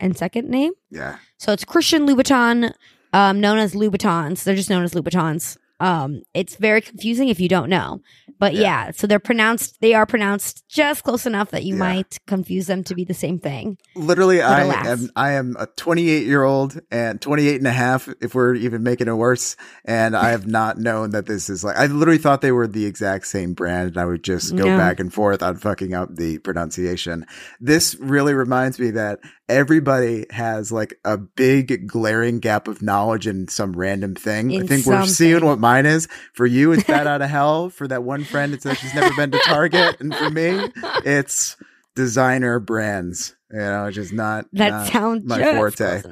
[0.00, 0.72] and second name.
[0.90, 1.18] Yeah.
[1.38, 2.72] So it's Christian Louboutin,
[3.12, 4.42] um, known as Louboutins.
[4.44, 5.56] They're just known as Louboutins.
[5.78, 8.02] Um, it's very confusing if you don't know,
[8.38, 8.90] but yeah.
[8.90, 9.80] so they're pronounced.
[9.80, 13.38] They are pronounced just close enough that you might confuse them to be the same
[13.38, 13.78] thing.
[13.96, 14.86] Literally, But I alas.
[14.86, 18.82] am I am a 28 year old and 28 and a half, if we're even
[18.82, 19.56] making it worse.
[19.86, 22.84] And I have not known that this is like, I literally thought they were the
[22.84, 24.76] exact same brand and I would just go No.
[24.76, 27.24] back and forth on fucking up the pronunciation.
[27.58, 29.20] This really reminds me that
[29.50, 34.50] everybody has like a big glaring gap of knowledge in some random thing.
[34.52, 36.08] I In think we're seeing what mine is.
[36.32, 37.68] For you, it's Bat Out of Hell.
[37.70, 40.00] For that one friend, it's that she's never been to Target.
[40.00, 40.70] And for me,
[41.04, 41.56] it's
[41.94, 43.36] designer brands.
[43.52, 46.02] You know, it's just not That not sounds my forte.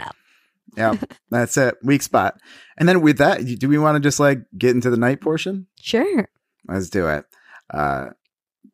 [0.76, 0.94] yeah,
[1.30, 1.76] that's it.
[1.82, 2.38] Weak spot.
[2.76, 5.66] And then with that, do we want to just like get into the night portion?
[5.80, 6.28] Sure.
[6.66, 7.24] Let's do it.
[7.72, 8.08] Uh,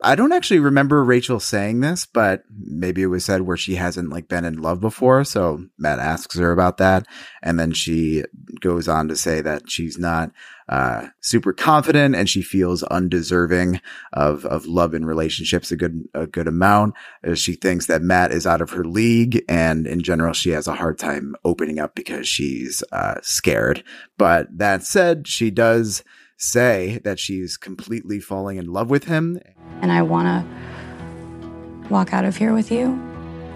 [0.03, 4.11] I don't actually remember Rachel saying this, but maybe it was said where she hasn't
[4.11, 5.25] like been in love before.
[5.25, 7.07] So Matt asks her about that.
[7.43, 8.25] And then she
[8.61, 10.31] goes on to say that she's not,
[10.69, 13.81] uh, super confident and she feels undeserving
[14.13, 16.95] of, of love and relationships a good, a good amount.
[17.27, 19.45] Uh, She thinks that Matt is out of her league.
[19.49, 23.85] And in general, she has a hard time opening up because she's, uh, scared.
[24.19, 26.03] But that said, she does
[26.37, 29.41] say that she's completely falling in love with him
[29.81, 32.87] And I want to walk out of here with you.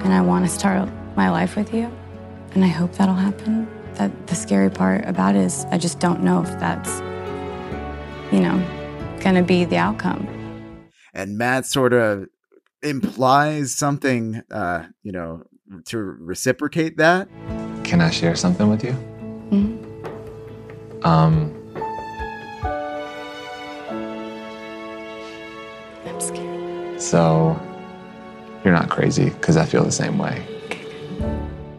[0.01, 1.91] And I want to start my life with you.
[2.55, 3.69] And I hope that'll happen.
[3.95, 7.01] That the scary part about it is I just don't know if that's,
[8.33, 8.57] you know,
[9.21, 10.27] going to be the outcome.
[11.15, 12.27] and Matt sort of
[12.83, 15.43] implies something, uh, you know,
[15.87, 17.29] to reciprocate that.
[17.83, 18.93] Can I share something with you?
[19.51, 21.05] Mm-hmm.
[21.05, 21.58] Um,
[26.99, 27.59] so
[28.65, 30.45] you're not crazy because I feel the same way.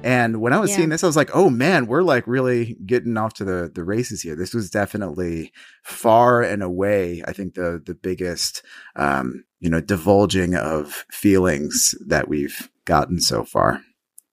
[0.02, 0.78] And when I was Yeah.
[0.78, 3.84] seeing this, I was like, "Oh man, we're like really getting off to the the
[3.84, 5.52] races here." This was definitely
[5.84, 8.64] far and away, I think the the biggest,
[8.96, 13.82] um, you know, divulging of feelings that we've gotten so far.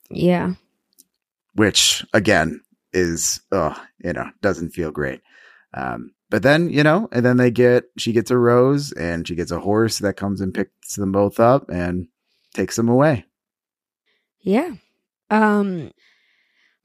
[0.08, 0.54] Yeah.
[1.54, 2.60] which again
[2.92, 3.74] is oh
[4.04, 5.20] you know doesn't feel great
[5.74, 9.34] um but then you know and then they get she gets a rose and she
[9.34, 10.54] gets a horse that comes and
[10.94, 12.08] them both up and
[12.54, 13.24] takes them away
[14.42, 14.74] Yeah.
[15.30, 15.90] Um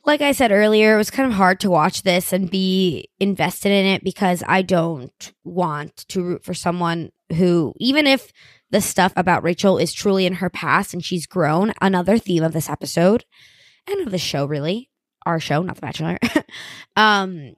[0.03, 3.71] like I said earlier, it was kind of hard to watch this and be invested
[3.71, 8.33] in it because I don't want to root for someone who even if
[8.71, 12.53] the stuff about Rachel is truly in her past and she's grown, another theme of
[12.53, 13.25] this episode
[13.87, 14.89] and of the show really,
[15.25, 16.17] our show, not the bachelor.
[16.95, 17.53] um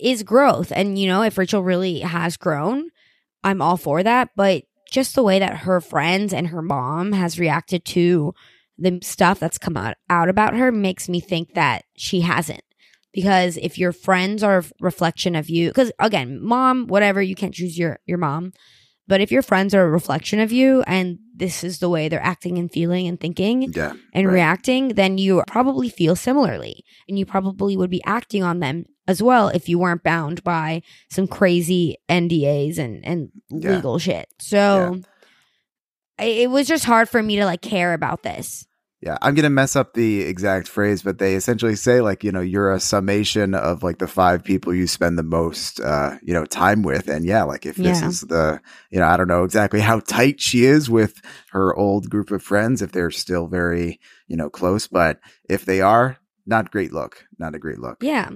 [0.00, 0.72] is growth.
[0.74, 2.90] And you know, if Rachel really has grown,
[3.44, 7.38] I'm all for that, but just the way that her friends and her mom has
[7.38, 8.34] reacted to
[8.78, 12.62] the stuff that's come out, out about her makes me think that she hasn't.
[13.12, 17.54] Because if your friends are a reflection of you, because again, mom, whatever, you can't
[17.54, 18.52] choose your, your mom.
[19.10, 22.22] But if your friends are a reflection of you and this is the way they're
[22.22, 24.34] acting and feeling and thinking yeah and right.
[24.34, 26.84] reacting, then you probably feel similarly.
[27.08, 30.82] And you probably would be acting on them as well if you weren't bound by
[31.10, 33.74] some crazy NDAs and, and Yeah.
[33.74, 34.28] legal shit.
[34.38, 35.00] So
[36.16, 38.64] I it was just hard for me to like care about this.
[39.00, 42.40] Yeah i'm gonna mess up the exact phrase but they essentially say like you know
[42.40, 46.44] you're a summation of like the five people you spend the most uh you know
[46.44, 49.80] time with and yeah like if this is the you know i don't know exactly
[49.80, 51.20] how tight she is with
[51.50, 53.98] her old group of friends if they're still very
[54.28, 58.30] you know close but if they are not great look not a great look Yeah.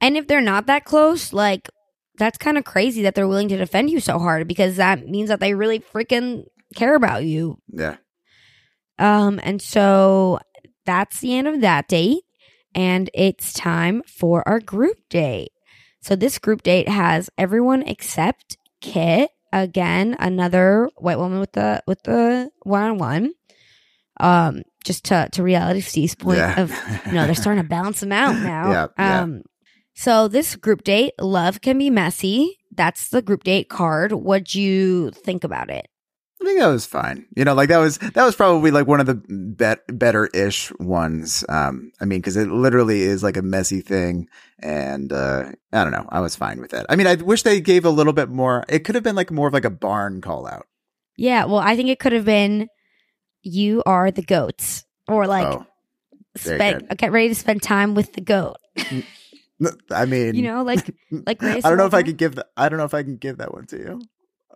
[0.00, 1.68] And if they're not that close, like
[2.16, 5.28] that's kind of crazy that they're willing to defend you so hard because that means
[5.28, 6.44] that they really freaking
[6.74, 7.58] care about you.
[7.68, 7.96] yeah
[9.00, 10.38] Um and so
[10.86, 12.22] that's the end of that date
[12.74, 15.50] and it's time for our group date.
[16.02, 22.02] So this group date has everyone except Kit, again another white woman with the with
[22.04, 23.32] the one-on-one.
[24.18, 26.60] Um just to to reality Steve's point Yeah.
[26.60, 26.70] of
[27.06, 28.70] you know they're starting to balance them out now.
[28.70, 29.20] Yeah, yeah.
[29.22, 29.42] Um
[29.94, 32.56] so this group date, love can be messy.
[32.74, 34.12] That's the group date card.
[34.12, 35.88] What'd you think about it?
[36.40, 37.26] I think that was fine.
[37.36, 40.72] You know, like that was that was probably like one of the bet, better ish
[40.78, 41.44] ones.
[41.48, 44.28] Um, I mean, because it literally is like a messy thing,
[44.58, 46.06] and uh, I don't know.
[46.08, 46.86] I was fine with it.
[46.88, 48.64] I mean, I wish they gave a little bit more.
[48.68, 50.66] It could have been like more of like a barn call out.
[51.16, 52.68] Yeah, well, I think it could have been
[53.42, 55.66] you are the goats or like Oh,
[56.36, 58.56] spend get ready to spend time with the goat.
[59.90, 62.46] I mean, You know, like like I don't know if I could give that.
[62.56, 64.00] I don't know if I can give that one to you.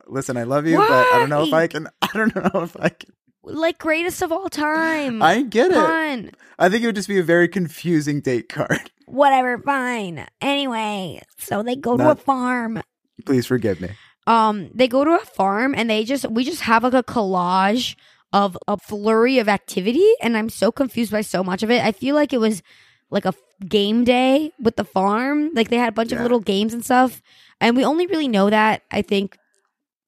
[0.07, 1.89] Listen, I love you, but I don't know if I can.
[2.03, 3.11] I don't know if I can.
[3.43, 5.23] like greatest of all time.
[5.23, 5.75] I get it.
[5.75, 6.31] Fun.
[6.59, 8.91] I think it would just be a very confusing date card.
[9.07, 10.27] Whatever, fine.
[10.41, 12.83] Anyway, so they go to a farm.
[13.25, 13.91] Please forgive me.
[14.27, 17.97] Um, they go to a farm and they just we just have like a collage
[18.33, 21.85] of a flurry of activity, and I'm so confused by so much of it.
[21.85, 22.63] I feel like it was
[23.11, 23.35] like a
[23.69, 25.51] game day with the farm.
[25.55, 27.23] Like they had a bunch of little games and stuff,
[27.61, 29.39] and we only really know that I think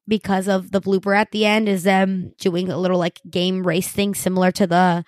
[0.09, 3.89] because of the blooper at the end is them doing a little like game race
[3.89, 5.05] thing similar to the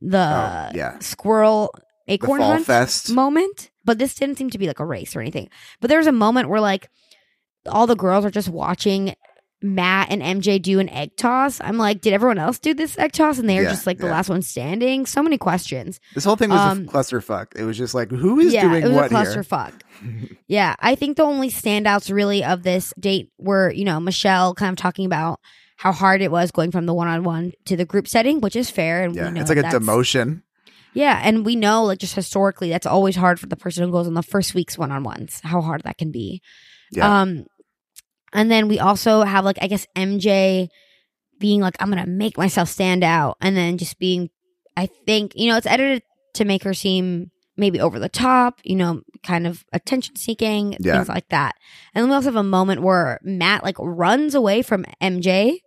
[0.00, 0.98] the Oh, yeah.
[1.00, 1.72] squirrel
[2.08, 3.10] acorn hunt Fest.
[3.10, 3.70] moment.
[3.84, 5.48] But this didn't seem to be like a race or anything.
[5.80, 6.88] But there was a moment where like
[7.66, 9.14] all the girls are just watching
[9.74, 11.60] Matt and MJ do an egg toss.
[11.60, 13.38] I'm like, did everyone else do this egg toss?
[13.38, 14.12] And they're Yeah, just like the yeah.
[14.12, 15.06] last one standing.
[15.06, 16.00] So many questions.
[16.14, 17.56] This whole thing was Um, a clusterfuck.
[17.56, 19.72] It was just like, who is yeah, doing it was what a clusterfuck.
[20.46, 24.70] yeah, I think the only standouts really of this date were, you know, Michelle kind
[24.70, 25.40] of talking about
[25.76, 28.56] how hard it was going from the one on one to the group setting, which
[28.56, 29.04] is fair.
[29.04, 30.42] And Yeah, we know it's like a demotion.
[30.94, 34.06] Yeah, and we know like just historically that's always hard for the person who goes
[34.06, 36.40] on the first week's one on ones, how hard that can be.
[36.90, 37.20] Yeah.
[37.20, 37.44] Um
[38.36, 40.68] and then we also have like I guess MJ
[41.40, 44.30] being like, I'm gonna make myself stand out and then just being
[44.76, 46.02] I think, you know, it's edited
[46.34, 50.96] to make her seem maybe over the top, you know, kind of attention seeking, Yeah.
[50.96, 51.54] things like that.
[51.94, 55.60] And then we also have a moment where Matt like runs away from MJ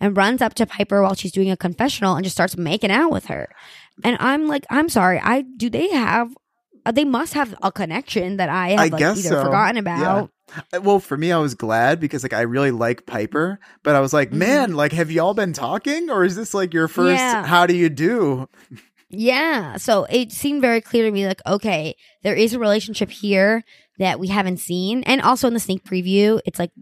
[0.00, 3.12] and runs up to Piper while she's doing a confessional and just starts making out
[3.12, 3.48] with her.
[4.02, 6.34] And I'm like, I'm sorry, I do they have
[6.86, 9.42] uh, they must have a connection that I have I like, either so.
[9.44, 10.30] forgotten about.
[10.72, 14.00] Uh, Well, for me, I was glad because like I really like Piper, but I
[14.00, 17.22] was like, man, like have y'all been talking, or is this like your first?
[17.22, 17.42] Mm-hmm.
[17.42, 17.46] Yeah.
[17.46, 18.48] How do you do?
[19.08, 19.76] Yeah.
[19.76, 23.62] So it seemed very clear to me like, okay, there is a relationship here
[23.98, 25.02] that we haven't seen.
[25.04, 26.72] And also in the sneak preview, it's like,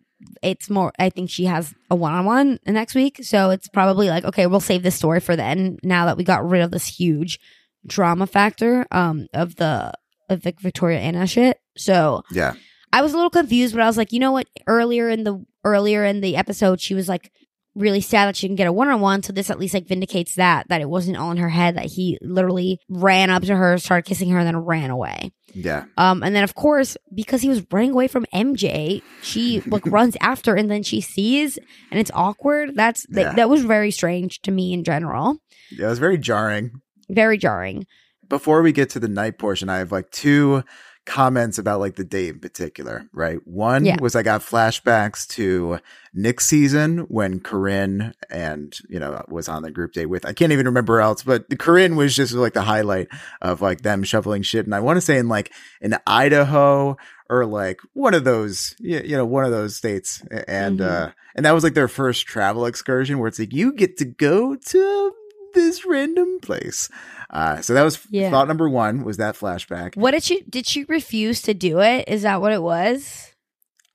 [0.43, 3.18] it's more, I think she has a one on one next week.
[3.23, 6.49] So it's probably like, okay, we'll save this story for then now that we got
[6.49, 7.39] rid of this huge
[7.85, 9.93] drama factor um of the
[10.31, 11.59] of the Victoria Anna shit.
[11.77, 12.55] So Yeah,
[12.93, 14.49] I was a little confused, but I was like, you know what?
[14.66, 17.30] Earlier in the earlier in the episode, she was like
[17.74, 19.22] really sad that she didn't get a one on one.
[19.22, 21.86] So this at least like vindicates that that it wasn't all in her head that
[21.86, 25.32] he literally ran up to her, started kissing her, and then ran away.
[25.55, 29.86] yeah, Um, and then of course because he was running away from MJ, she like
[29.86, 31.59] runs after, and then she sees,
[31.90, 32.74] and it's awkward.
[32.74, 33.32] That's that, Yeah.
[33.36, 35.38] that was very strange to me in general.
[35.70, 35.86] yeah.
[35.86, 36.72] It was very jarring.
[37.09, 37.86] Very jarring.
[38.28, 40.62] Before we get to the night portion, I have like two
[41.05, 43.44] comments about like the date in particular, right?
[43.46, 43.96] One Yeah.
[44.00, 45.80] was I got flashbacks to
[46.14, 50.53] Nick's season when Corinne and, you know, was on the group date with, I can't
[50.53, 53.09] even remember else, but the Corinne was just like the highlight
[53.40, 54.64] of like them shoveling shit.
[54.64, 56.96] And I want to say in like in Idaho
[57.28, 60.22] or like one of those, you know, one of those states.
[60.46, 60.88] And, Mhm.
[60.88, 64.05] uh, and that was like their first travel excursion where it's like, you get to
[64.05, 65.12] go to
[65.55, 66.88] this random place.
[67.33, 68.30] Uh, so that was Yeah.
[68.30, 69.97] thought number one was that flashback.
[69.97, 72.05] What did she did she refuse to do it?
[72.09, 73.30] Is that what it was?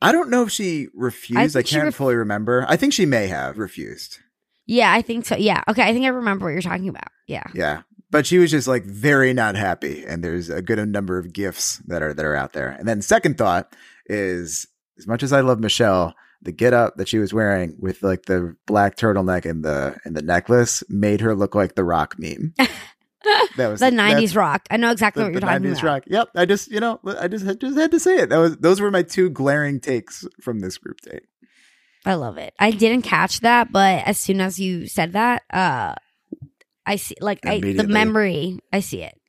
[0.01, 1.55] I don't know if she refused.
[1.57, 2.65] I, she can't ref- fully remember.
[2.67, 4.17] I think she may have refused.
[4.65, 5.35] Yeah, I think so.
[5.37, 5.63] Yeah.
[5.67, 7.07] Okay, I think I remember what you're talking about.
[7.27, 7.43] Yeah.
[7.53, 7.81] Yeah.
[8.09, 10.03] But she was just like very not happy.
[10.05, 12.69] And there's a good number of gifts that are that are out there.
[12.69, 13.75] And then second thought
[14.07, 14.67] is
[14.97, 18.25] as much as I love Michelle, the get up that she was wearing with like
[18.25, 22.53] the black turtleneck and the and the necklace made her look like the rock meme.
[23.57, 24.67] That was the '90s rock.
[24.69, 25.61] I know exactly what you're talking about.
[25.63, 25.93] the talking 90s about.
[25.93, 26.03] rock.
[26.07, 26.29] Yep.
[26.35, 28.29] I just, you know, I just, I just had to say it.
[28.29, 31.23] That was, those were my two glaring takes from this group date.
[32.05, 32.53] I love it.
[32.59, 35.95] I didn't catch that, but as soon as you said that, uh,
[36.85, 38.59] I see like I, the memory.
[38.71, 39.19] I see it.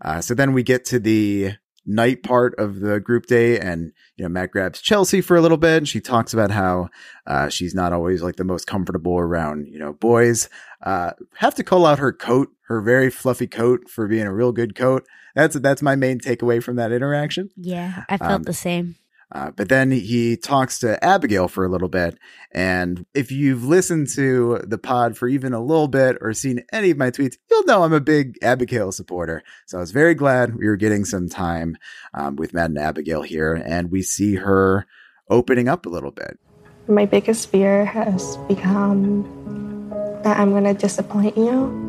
[0.00, 1.52] Uh, so then we get to the
[1.86, 5.58] night part of the group day and, you know, Matt grabs Chelsea for a little
[5.58, 6.88] bit and she talks about how,
[7.26, 10.48] uh, she's not always like the most comfortable around, you know, boys.
[10.82, 14.52] Uh, have to call out her coat, her very fluffy coat for being a real
[14.52, 15.06] good coat.
[15.34, 17.50] That's, that's my main takeaway from that interaction.
[17.56, 18.96] Yeah, I felt Um, the same.
[19.34, 22.16] Uh, but then he talks to Abigail for a little bit.
[22.52, 26.92] And if you've listened to the pod for even a little bit or seen any
[26.92, 29.42] of my tweets, you'll know I'm a big Abigail supporter.
[29.66, 31.76] So I was very glad we were getting some time
[32.14, 33.54] um, with Matt and Abigail here.
[33.54, 34.86] And we see her
[35.28, 36.38] opening up a little bit.
[36.86, 39.90] My biggest fear has become
[40.22, 41.82] that I'm going to disappoint you.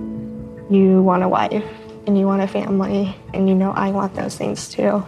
[0.71, 1.63] You want a wife
[2.07, 5.05] and you want a family, and you know I want those things too.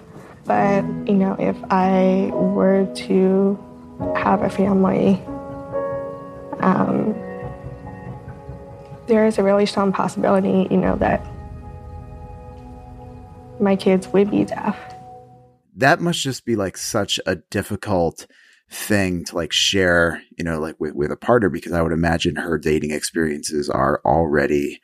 [0.47, 3.59] But, you know, if I were to
[4.15, 5.21] have a family,
[6.61, 7.13] um,
[9.07, 11.25] there is a really strong possibility, you know, that
[13.59, 14.77] my kids would be deaf.
[15.75, 18.25] That must just be like such a difficult
[18.69, 22.37] thing to like share, you know, like with, with a partner, because I would imagine
[22.37, 24.79] her dating experiences are already,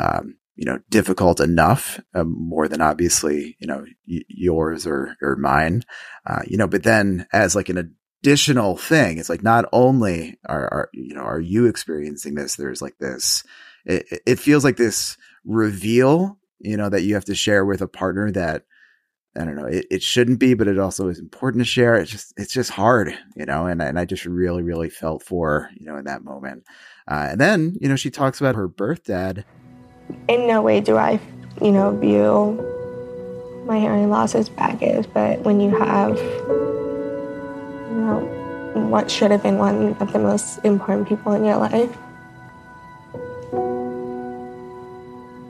[0.00, 5.36] um, you know, difficult enough, um, more than obviously, you know, y- yours or, or
[5.36, 5.82] mine,
[6.26, 10.68] uh, you know, but then as like an additional thing, it's like not only are,
[10.72, 13.44] are you know, are you experiencing this, there's like this,
[13.86, 17.88] it, it feels like this reveal, you know, that you have to share with a
[17.88, 18.64] partner that,
[19.34, 21.96] I don't know, it, it shouldn't be, but it also is important to share.
[21.96, 25.70] It's just, it's just hard, you know, and, and I just really, really felt for,
[25.74, 26.64] you know, in that moment.
[27.10, 29.46] Uh, and then, you know, she talks about her birth dad.
[30.28, 31.20] In no way do I,
[31.60, 32.68] you know, view
[33.66, 39.58] my hearing loss as baggage, but when you have, you know, what should have been
[39.58, 41.96] one of the most important people in your life,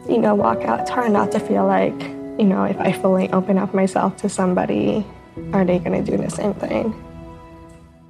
[0.09, 2.01] you know, walk out, it's hard not to feel like,
[2.39, 5.07] you know, if I fully open up myself to somebody,
[5.53, 6.95] are they going to do the same thing?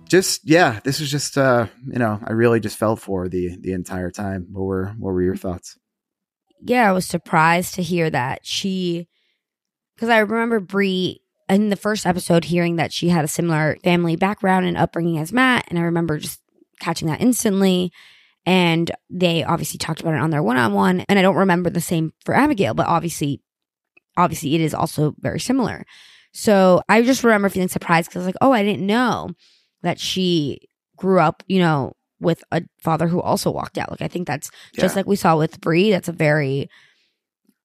[0.09, 3.73] Just yeah, this was just uh, you know, I really just felt for the the
[3.73, 4.47] entire time.
[4.52, 5.78] What were what were your thoughts?
[6.64, 9.09] Yeah, I was surprised to hear that she
[9.94, 14.16] because I remember Brie in the first episode hearing that she had a similar family
[14.16, 16.40] background and upbringing as Matt, and I remember just
[16.80, 17.93] catching that instantly.
[18.44, 21.05] And they obviously talked about it on their one on one.
[21.09, 23.40] And I don't remember the same for Abigail, but obviously,
[24.16, 25.84] obviously it is also very similar.
[26.32, 29.30] So I just remember feeling surprised because I was like, oh, I didn't know
[29.82, 33.90] that she grew up, you know, with a father who also walked out.
[33.90, 35.90] Like I think that's just like we saw with Brie.
[35.90, 36.70] That's a very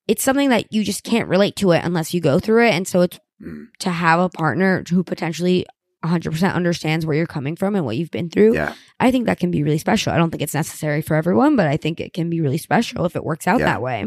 [0.07, 2.71] it's something that you just can't relate to it unless you go through it.
[2.73, 3.67] And so it's Mm.
[3.81, 5.63] to have a partner who potentially
[6.03, 8.55] 100% understands where you're coming from and what you've been through.
[8.55, 8.73] Yeah.
[8.99, 10.11] I think that can be really special.
[10.11, 13.05] I don't think it's necessary for everyone, but I think it can be really special
[13.05, 13.65] if it works out Yeah.
[13.67, 14.05] that way.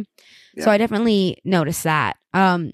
[0.57, 0.65] Yeah.
[0.65, 2.17] So I definitely noticed that.
[2.35, 2.73] Um,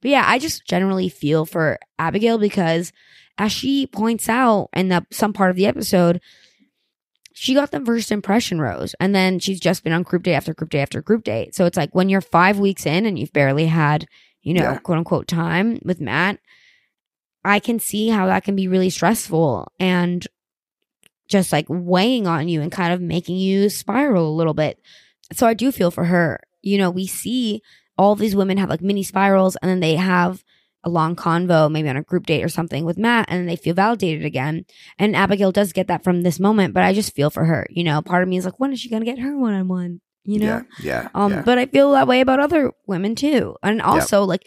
[0.00, 2.92] but yeah, I just generally feel for Abigail because
[3.36, 6.20] as she points out in the some part of the episode,
[7.38, 10.54] she got the first impression rose and then she's just been on group date after
[10.54, 11.54] group date after group date.
[11.54, 14.06] So it's like when you're five weeks in and you've barely had,
[14.40, 14.78] you know, Yeah.
[14.78, 16.38] quote unquote time with Matt,
[17.44, 20.26] I can see how that can be really stressful and
[21.28, 24.80] just like weighing on you and kind of making you spiral a little bit.
[25.34, 26.40] So I do feel for her.
[26.62, 27.60] You know, we see
[27.98, 30.42] all these women have like mini spirals and then they have
[30.86, 33.74] a long convo, maybe on a group date or something with Matt, and they feel
[33.74, 34.64] validated again.
[34.98, 37.66] And Abigail does get that from this moment, but I just feel for her.
[37.68, 39.52] You know, part of me is like, when is she going to get her one
[39.52, 40.00] on one?
[40.24, 40.46] You know?
[40.46, 40.62] Yeah.
[41.02, 41.08] Yeah.
[41.14, 41.42] Um, yeah.
[41.42, 43.56] but I feel that way about other women too.
[43.62, 44.46] And also, like,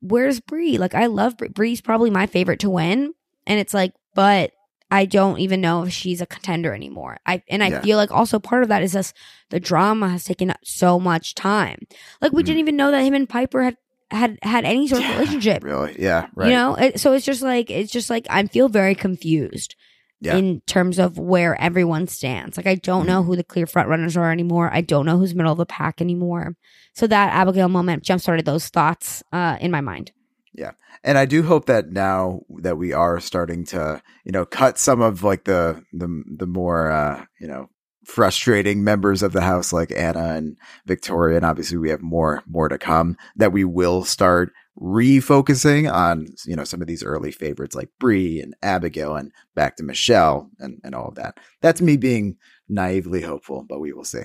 [0.00, 0.78] where's Brie?
[0.78, 1.48] Like, I love Brie.
[1.48, 3.12] Brie's probably my favorite to win.
[3.46, 4.52] And it's like, but
[4.90, 7.18] I don't even know if she's a contender anymore.
[7.26, 7.80] I and I Yeah.
[7.82, 9.16] feel like also part of that is just
[9.50, 11.80] the drama has taken so much time.
[12.20, 12.46] Like we Mm.
[12.46, 13.76] didn't even know that him and Piper had
[14.10, 15.64] had had any sort of relationship.
[15.64, 15.96] really.
[15.98, 16.28] Yeah.
[16.34, 16.48] Right.
[16.48, 19.74] You know, it, so it's just like it's just like I feel very confused
[20.20, 20.36] Yeah.
[20.36, 22.56] in terms of where everyone stands.
[22.56, 23.26] Like I don't know Mm-hmm.
[23.28, 24.70] who the clear front runners are anymore.
[24.72, 26.56] I don't know who's middle of the pack anymore.
[26.94, 30.12] So that Abigail moment jump started those thoughts uh, in my mind.
[30.54, 30.70] Yeah.
[31.04, 35.02] And I do hope that now that we are starting to, you know, cut some
[35.02, 37.68] of like the the the more uh, you know,
[38.06, 40.56] frustrating members of the house like Anna and
[40.86, 46.28] Victoria and obviously we have more more to come that we will start refocusing on,
[46.44, 50.50] you know, some of these early favorites like Bree and Abigail and back to Michelle
[50.58, 51.38] and and all of that.
[51.60, 52.36] That's me being
[52.68, 54.22] naively hopeful, but we will see.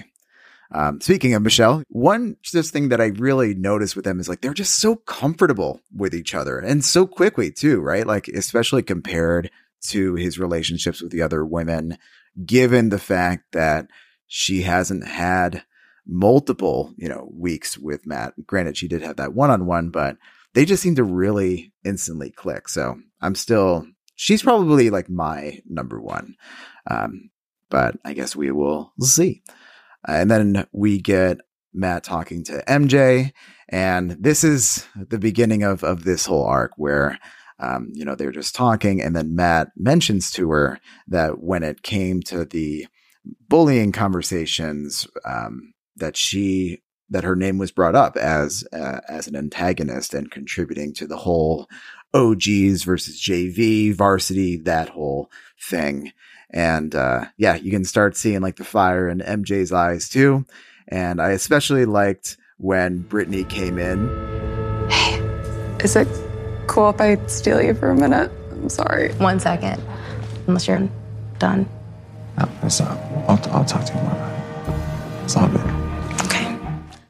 [0.73, 4.41] Um, speaking of Michelle, one just thing that I really noticed with them is like
[4.41, 8.07] they're just so comfortable with each other and so quickly too, right?
[8.07, 9.49] Like especially compared
[9.87, 11.97] to his relationships with the other women,
[12.45, 13.87] given the fact that
[14.27, 15.63] she hasn't had
[16.05, 18.33] multiple, you know, weeks with Matt.
[18.45, 20.17] Granted, she did have that one on one, but
[20.53, 22.67] they just seem to really instantly click.
[22.67, 23.85] So I'm still,
[24.15, 26.35] she's probably like my number one.
[26.89, 27.29] Um,
[27.69, 29.43] but I guess we will see.
[30.07, 31.39] And then we get
[31.73, 33.31] Matt talking to MJ,
[33.69, 37.17] and this is the beginning of of this whole arc where.
[37.61, 41.83] Um, you know, they're just talking, and then Matt mentions to her that when it
[41.83, 42.87] came to the
[43.47, 49.35] bullying conversations, um, that she that her name was brought up as uh, as an
[49.35, 51.67] antagonist and contributing to the whole
[52.13, 55.29] OGs versus JV varsity that whole
[55.61, 56.11] thing.
[56.49, 60.45] And uh, yeah, you can start seeing like the fire in MJ's eyes too.
[60.87, 64.09] And I especially liked when Brittany came in.
[65.81, 66.07] Is it
[66.67, 68.31] cool if I steal you for a minute?
[68.51, 69.11] I'm sorry.
[69.13, 69.81] One second,
[70.47, 70.87] unless you're
[71.39, 71.67] done.
[72.37, 72.97] Oh, no, it's not.
[73.27, 75.23] I'll, I'll talk to you more.
[75.23, 75.61] It's all good.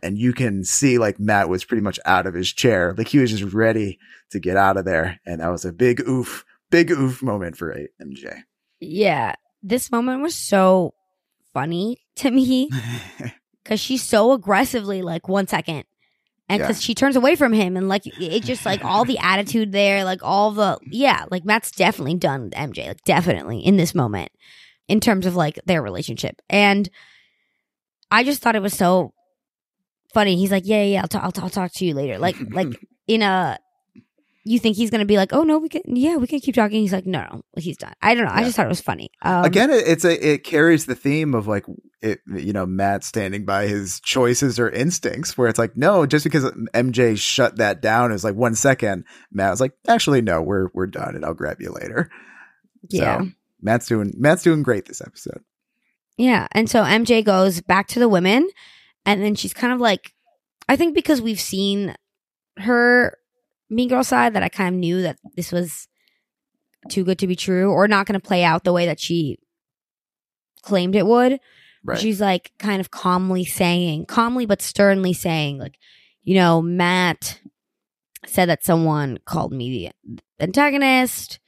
[0.03, 2.94] and you can see like Matt was pretty much out of his chair.
[2.98, 3.99] Like he was just ready
[4.32, 5.19] to get out of there.
[5.26, 8.44] And that was a big oof, big oof moment for A- MJ.
[8.80, 9.36] Yeah.
[9.64, 10.94] This moment was so
[11.53, 12.69] funny to me
[13.64, 15.84] because she's so aggressively like, one second.
[16.52, 16.68] And Yeah.
[16.68, 20.03] because she turns away from him and like it just like all the attitude there,
[20.03, 24.32] like all the, yeah, like Matt's definitely done with MJ, like definitely in this moment
[24.90, 26.41] in terms of like their relationship.
[26.49, 26.90] And
[28.11, 29.14] I just thought it was so
[30.14, 30.36] funny.
[30.36, 32.18] He's like, yeah, yeah, I'll, ta- I'll, ta- I'll talk to you later.
[32.18, 32.68] Like, like
[33.07, 33.57] in a,
[34.44, 36.82] you think he's gonna be like, oh no, we can, yeah, we can keep talking.
[36.82, 37.94] He's like, no, no, he's done.
[38.02, 38.32] I don't know.
[38.34, 39.12] I just thought it was funny.
[39.22, 41.66] Um, Again, it, it's a it carries the theme of like
[42.02, 46.24] it, you know, Matt standing by his choices or instincts, where it's like, no, just
[46.24, 50.70] because MJ shut that down is like one second, Matt was like, actually, no, we're
[50.74, 52.10] we're done, and I'll grab you later.
[52.90, 53.20] Yeah.
[53.20, 53.30] So,
[53.62, 55.44] Matt's doing Matt's doing great this episode.
[56.18, 56.48] Yeah.
[56.52, 58.50] And so MJ goes back to the women
[59.06, 60.14] and then she's kind of like
[60.68, 61.96] I think because we've seen
[62.58, 63.18] her
[63.72, 65.88] mean girl side that I kind of knew that this was
[66.89, 69.38] too good to be true or not going to play out the way that she
[70.61, 71.39] claimed it would.
[71.84, 71.99] Right.
[71.99, 75.77] She's like kind of calmly saying, calmly but sternly saying like,
[76.23, 77.39] you know, Matt
[78.27, 81.39] said that someone called me the antagonist.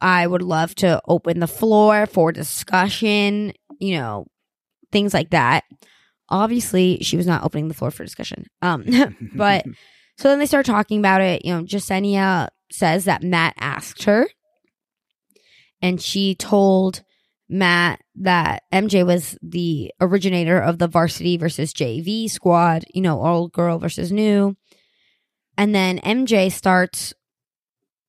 [0.00, 4.26] I would love to open the floor for discussion, you know,
[4.90, 5.64] things like that.
[6.28, 8.46] Obviously, she was not opening the floor for discussion.
[8.60, 8.84] Um,
[9.34, 9.64] but
[10.18, 11.44] so then they start talking about it.
[11.44, 14.28] You know, Jessenia says that Matt asked her,
[15.80, 17.02] and she told
[17.48, 23.52] Matt that MJ was the originator of the varsity versus JV squad, you know, old
[23.52, 24.56] girl versus new.
[25.58, 27.12] And then MJ starts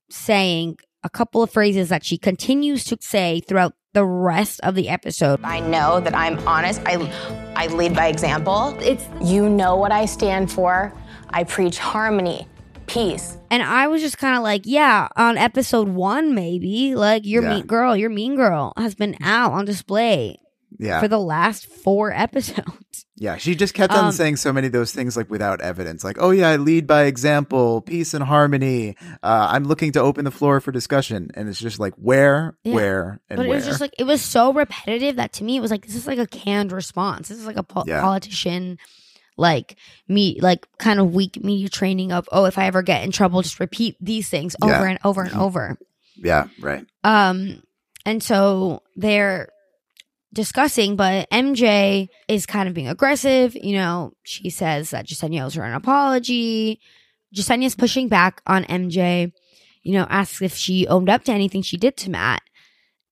[0.10, 4.90] saying a couple of phrases that she continues to say throughout the rest of the
[4.90, 5.40] episode.
[5.44, 6.82] I know that I'm honest.
[6.86, 6.96] I
[7.56, 8.78] I lead by example.
[8.82, 10.94] It's you know what I stand for.
[11.34, 12.48] I preach harmony,
[12.88, 13.38] peace.
[13.50, 16.96] And I was just kind of like, yeah, on episode one, maybe.
[16.96, 17.56] Like, your Yeah.
[17.56, 20.40] mean girl, your mean girl has been out on display
[20.80, 21.00] Yeah.
[21.00, 23.06] for the last four episodes.
[23.16, 26.04] Yeah, she just kept on Um, saying so many of those things like without evidence.
[26.04, 28.98] Like, oh yeah, I lead by example, peace and harmony.
[29.22, 32.74] Uh, I'm looking to open the floor for discussion, and it's just like where, Yeah.
[32.74, 33.54] where, and but where.
[33.54, 35.96] it was just like, it was so repetitive that to me, it was like, this
[35.96, 37.30] is like a canned response.
[37.30, 38.02] This is like a po- Yeah.
[38.02, 38.78] politician,
[39.38, 39.78] like,
[40.08, 43.42] me, like, kind of weak media training of, oh, if I ever get in trouble,
[43.42, 44.90] just repeat these things over Yeah.
[44.92, 45.78] and over and over.
[46.16, 46.86] yeah, right.
[47.04, 47.64] Um,
[48.06, 49.50] and so they're
[50.34, 53.56] discussing, but MJ is kind of being aggressive.
[53.56, 56.80] You know, she says that Jessenia owes her an apology.
[57.36, 59.32] Jessenia's pushing back on MJ,
[59.84, 62.42] you know, asks if she owned up to anything she did to Matt.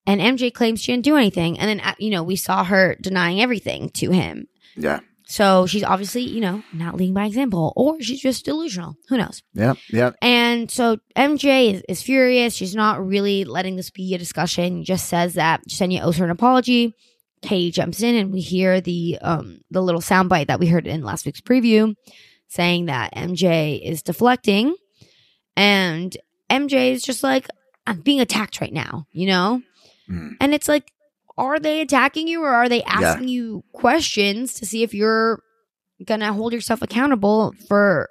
[0.08, 1.60] And MJ claims she didn't do anything.
[1.60, 4.48] And then, uh, you know, we saw her denying everything to him.
[4.76, 5.02] Yeah,
[5.32, 8.98] So she's obviously, you know, not leading by example, or she's just delusional.
[9.08, 9.42] Who knows?
[9.54, 10.16] yep, yep.
[10.22, 12.54] And so MJ is, is furious.
[12.54, 14.84] She's not really letting this be a discussion.
[14.84, 16.94] Just says that Jessenia owes her an apology.
[17.42, 21.02] Katie jumps in and we hear the um the little soundbite that we heard in
[21.02, 21.96] last week's preview
[22.50, 24.76] saying that MJ is deflecting
[25.56, 26.16] and
[26.50, 27.48] MJ is just like
[27.88, 29.62] I'm being attacked right now, you know?
[30.10, 30.34] Mhm.
[30.42, 30.92] And it's like
[31.42, 35.42] are they attacking you or are they asking you questions to see if you're
[36.06, 38.10] gonna hold yourself accountable for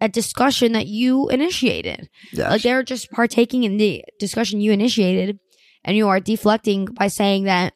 [0.00, 2.08] a discussion that you initiated?
[2.32, 5.38] Yeah, Like they're just partaking in the discussion you initiated,
[5.84, 7.74] and you are deflecting by saying that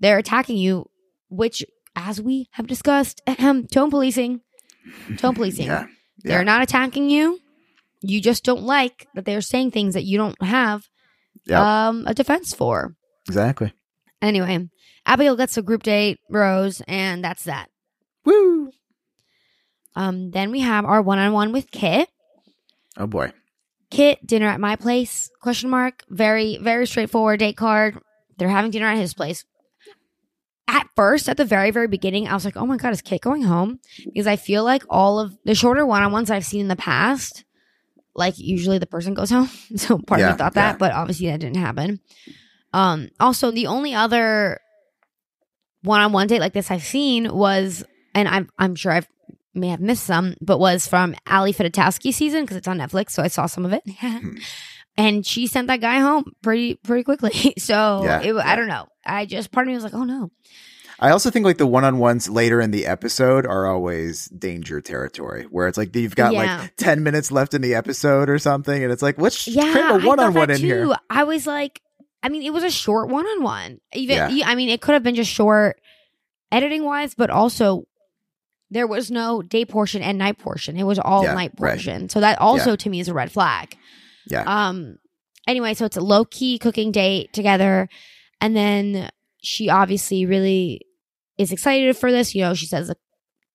[0.00, 0.86] they're attacking you,
[1.28, 1.64] which,
[1.94, 4.40] as we have discussed, ahem, tone policing.
[5.18, 5.66] Tone policing.
[5.66, 5.86] yeah,
[6.18, 6.44] They're yeah.
[6.44, 7.38] not attacking you.
[8.00, 10.82] You just don't like that they're saying things that you don't have
[11.46, 11.58] Yep.
[11.58, 12.94] um, a defense for.
[13.28, 13.72] exactly.
[14.22, 14.68] Anyway,
[15.04, 17.68] Abigail gets a group date, Rose, and that's that.
[18.24, 18.70] Woo!
[19.96, 22.08] Um, then we have our one-on-one with Kit.
[22.96, 23.32] Oh boy.
[23.90, 25.30] Kit, dinner at my place?
[25.40, 26.04] Question mark.
[26.08, 27.98] Very, very straightforward date card.
[28.38, 29.44] They're having dinner at his place.
[30.68, 33.20] At first, at the very, very beginning, I was like, oh my God, is Kit
[33.20, 33.80] going home?
[34.04, 36.76] Because I feel like all of the shorter one on ones I've seen in the
[36.76, 37.44] past,
[38.14, 39.50] like usually the person goes home.
[39.76, 40.72] So part of me thought yeah.
[40.72, 42.00] that, but obviously that didn't happen.
[42.72, 44.60] Um, also, the only other
[45.82, 47.84] one on one date like this I've seen was,
[48.14, 49.08] and I'm, I'm sure I've
[49.54, 53.22] may have missed some, but was from Ali Fedotowsky season because it's on Netflix, so
[53.22, 53.82] I saw some of it.
[54.96, 57.54] and she sent that guy home pretty pretty quickly.
[57.58, 58.86] So Yeah, it, I don't know.
[59.04, 60.30] I just part of me was like, oh no.
[61.00, 64.80] I also think like the one on ones later in the episode are always danger
[64.80, 66.58] territory, where it's like you've got Yeah.
[66.60, 70.00] like ten minutes left in the episode or something, and it's like let's Yeah, cram
[70.00, 70.94] a I one on thought one that in here.
[71.10, 71.82] I was like,
[72.22, 73.80] I mean, it was a short one on one.
[73.92, 74.46] Even Yeah.
[74.46, 75.80] I mean, it could have been just short
[76.50, 77.84] editing wise, but also
[78.70, 80.76] there was no day portion and night portion.
[80.76, 81.72] It was all Yeah, night right.
[81.72, 82.08] portion.
[82.08, 82.76] So that also Yeah.
[82.76, 83.76] to me is a red flag.
[84.30, 84.44] Yeah.
[84.46, 84.96] Um.
[85.48, 87.88] Anyway, so it's a low key cooking date together,
[88.40, 89.10] and then
[89.42, 90.82] she obviously really
[91.36, 92.34] is excited for this.
[92.34, 92.92] You know, she says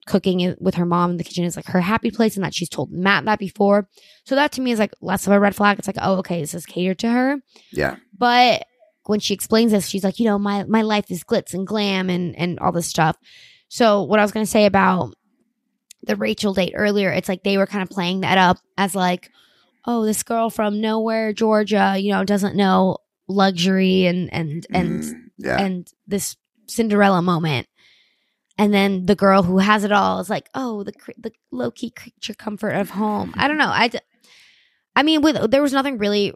[0.08, 2.70] cooking with her mom in the kitchen is like her happy place, and that she's
[2.70, 3.88] told Matt that before.
[4.24, 5.78] So that to me is like less of a red flag.
[5.78, 7.38] It's like, oh, okay, this is catered to her.
[7.72, 7.98] yeah.
[8.18, 8.64] But
[9.06, 12.10] when she explains this, she's like, you know, my my life is glitz and glam
[12.10, 13.16] and and all this stuff.
[13.70, 15.14] So what I was gonna say about
[16.04, 19.30] the Rachel date earlier, it's like they were kind of playing that up as like,
[19.86, 22.98] oh, this girl from nowhere, Georgia, you know, doesn't know
[23.28, 25.58] luxury and and and Mm, yeah.
[25.62, 26.36] and this
[26.68, 27.68] Cinderella moment.
[28.58, 31.92] And then the girl who has it all is like, oh, the the low key
[31.92, 33.34] creature comfort of home.
[33.38, 33.70] I don't know.
[33.72, 34.00] I, d-
[34.96, 36.34] I mean, with there was nothing really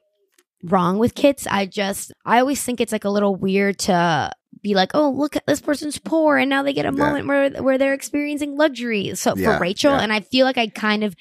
[0.63, 1.47] wrong with kits.
[1.47, 4.31] I just I always think it's like a little weird to
[4.61, 7.03] be like, oh, look at this person's poor, and now they get a Yeah.
[7.03, 9.15] moment where where they're experiencing luxury.
[9.15, 10.01] So Yeah, for Rachel, yeah.
[10.01, 11.15] and I feel like I kind of.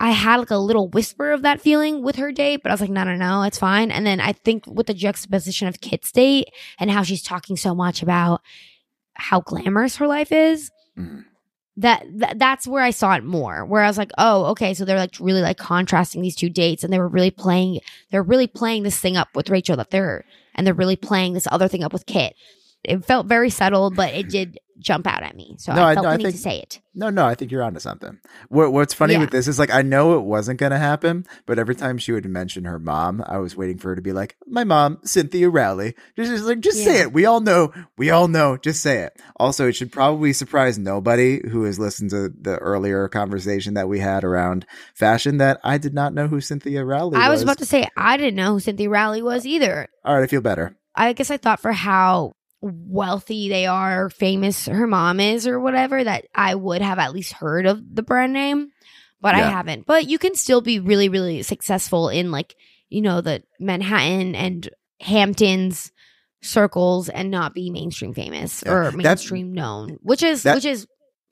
[0.00, 2.80] I had like a little whisper of that feeling with her date, but I was
[2.80, 3.92] like, no, no, no, it's fine.
[3.92, 6.48] And then I think with the juxtaposition of Kit's date
[6.80, 8.40] and how she's talking so much about
[9.14, 11.24] how glamorous her life is, Mhm.
[11.76, 13.64] that, that that's where I saw it more.
[13.64, 16.84] Where I was like, oh, okay, so they're like really like contrasting these two dates,
[16.84, 17.80] and they were really playing,
[18.10, 20.24] they're really playing this thing up with Rachel that they're,
[20.54, 22.34] and they're really playing this other thing up with Kit.
[22.84, 25.94] It felt very subtle, but it did jump out at me, so No, I- I
[25.94, 26.80] felt no, the need think- to say it.
[26.96, 28.18] No, no, I think you're onto something.
[28.48, 29.20] What, what's funny Yeah.
[29.20, 32.12] with this is like I know it wasn't going to happen, but every time she
[32.12, 35.48] would mention her mom, I was waiting for her to be like, "My mom, Cynthia
[35.48, 37.12] Rowley." Just, just like, just say it.
[37.12, 37.72] We all know.
[37.96, 38.56] We all know.
[38.56, 39.18] Just say it.
[39.36, 44.00] Also, it should probably surprise nobody who has listened to the earlier conversation that we
[44.00, 47.36] had around fashion that I did not know who Cynthia Rowley I was.
[47.36, 49.88] was about to say I didn't know who Cynthia Rowley was either.
[50.04, 50.76] All right, I feel better.
[50.96, 52.34] I guess I thought for how
[52.64, 57.32] wealthy they are, famous her mom is, or whatever, that I would have at least
[57.34, 58.70] heard of the brand name,
[59.20, 59.86] but I haven't.
[59.86, 62.54] But you can still be really, really successful in like,
[62.88, 64.68] you know, the Manhattan and
[65.00, 65.92] Hamptons
[66.42, 68.72] circles and not be mainstream famous Yeah.
[68.72, 70.86] or That- mainstream known, which is, that- which is,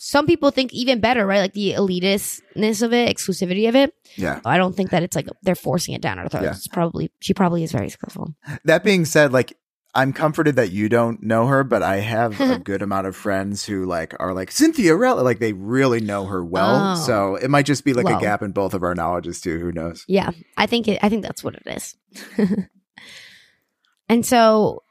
[0.05, 1.39] some people think even better, right?
[1.39, 3.95] Like the elitistness of it, exclusivity of it.
[4.17, 4.41] Yeah.
[4.45, 6.45] I don't think that it's like they're forcing it down our throats.
[6.45, 6.51] Yeah.
[6.51, 8.35] It's probably, she probably is very successful.
[8.65, 9.57] That being said, like
[9.95, 13.65] I'm comforted that you don't know her, but I have a good amount of friends
[13.67, 16.93] who like are like Cynthia Rowley, like they really know her well.
[16.93, 16.95] Oh.
[16.97, 18.17] So it might just be like Well.
[18.19, 19.59] a gap in both of our knowledges too.
[19.61, 20.05] Who knows?
[20.09, 21.97] Yeah, I think it, I think that's what it is.
[24.09, 24.83] and so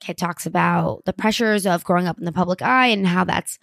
[0.00, 3.58] Kit talks about the pressures of growing up in the public eye and how that's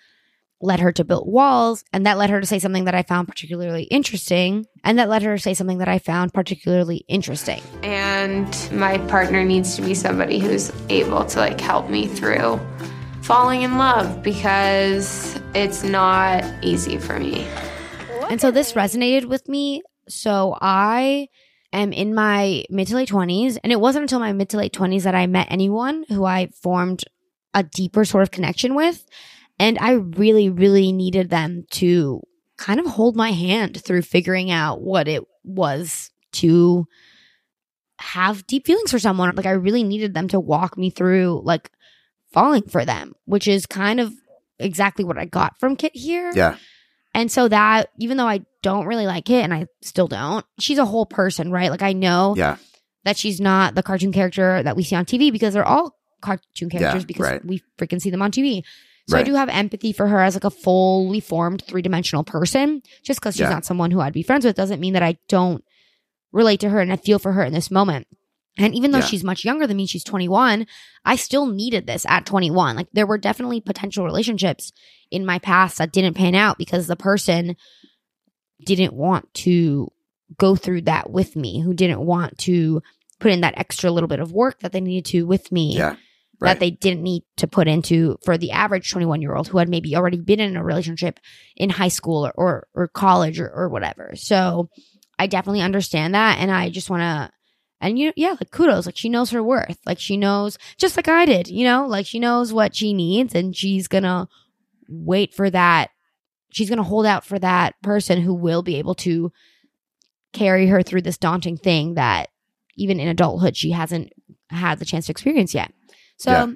[0.62, 3.28] led her to build walls and that led her to say something that I found
[3.28, 7.62] particularly interesting and that led her to say something that I found particularly interesting.
[7.84, 12.60] And my partner needs to be somebody who's able to like help me through
[13.22, 17.46] falling in love because it's not easy for me.
[18.30, 19.84] And so this resonated with me.
[20.10, 21.28] So I
[21.74, 23.58] am in my mid to late 20s.
[23.64, 26.48] And it wasn't until my mid to late 20s that I met anyone who I
[26.62, 27.04] formed
[27.54, 29.06] a deeper sort of connection with.
[29.60, 32.22] And I really, really needed them to
[32.58, 36.88] kind of hold my hand through figuring out what it was to
[38.00, 39.36] have deep feelings for someone.
[39.36, 41.72] Like I really needed them to walk me through like
[42.32, 44.14] falling for them, which is kind of
[44.60, 46.32] exactly what I got from Kit here.
[46.36, 46.58] Yeah.
[47.14, 50.78] And so that, even though I don't really like Kit and I still don't, she's
[50.78, 51.72] a whole person, right?
[51.72, 52.58] Like I know Yeah.
[53.06, 56.70] that she's not the cartoon character that we see on TV because they're all cartoon
[56.70, 57.46] characters because right.
[57.46, 58.64] we freaking see them on TV.
[59.10, 62.82] So I do have empathy for her as like a fully formed three dimensional person.
[63.04, 63.50] Just because she's Yeah.
[63.50, 65.64] not someone who I'd be friends with doesn't mean that I don't
[66.34, 68.08] relate to her and I feel for her in this moment.
[68.58, 69.06] And even though Yeah.
[69.06, 70.66] she's much younger than me, she's 21,
[71.06, 72.76] I still needed this at 21.
[72.76, 74.74] Like there were definitely potential relationships
[75.10, 77.56] in my past that didn't pan out because the person
[78.66, 79.88] didn't want to
[80.38, 82.82] go through that with me, who didn't want to
[83.20, 85.96] put in that extra little bit of work that they needed to with me Yeah.
[86.40, 89.70] That they didn't need to put into for the average 21 year old who had
[89.70, 91.20] maybe already been in a relationship
[91.56, 94.12] in high school or, or, or college or, or whatever.
[94.16, 94.70] So
[95.18, 96.38] I definitely understand that.
[96.40, 97.32] And I just want to,
[97.82, 98.86] and you, yeah, like kudos.
[98.86, 99.80] Like she knows her worth.
[99.86, 103.34] Like she knows, just like I did, you know, like she knows what she needs
[103.34, 104.28] and she's going to
[104.88, 105.90] wait for that.
[106.52, 109.32] She's going to hold out for that person who will be able to
[110.34, 112.30] carry her through this daunting thing that
[112.76, 114.14] even in adulthood she hasn't
[114.50, 115.72] had the chance to experience yet.
[116.18, 116.48] So Yeah.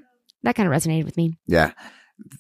[0.44, 1.38] that kind of resonated with me.
[1.48, 1.72] Yeah.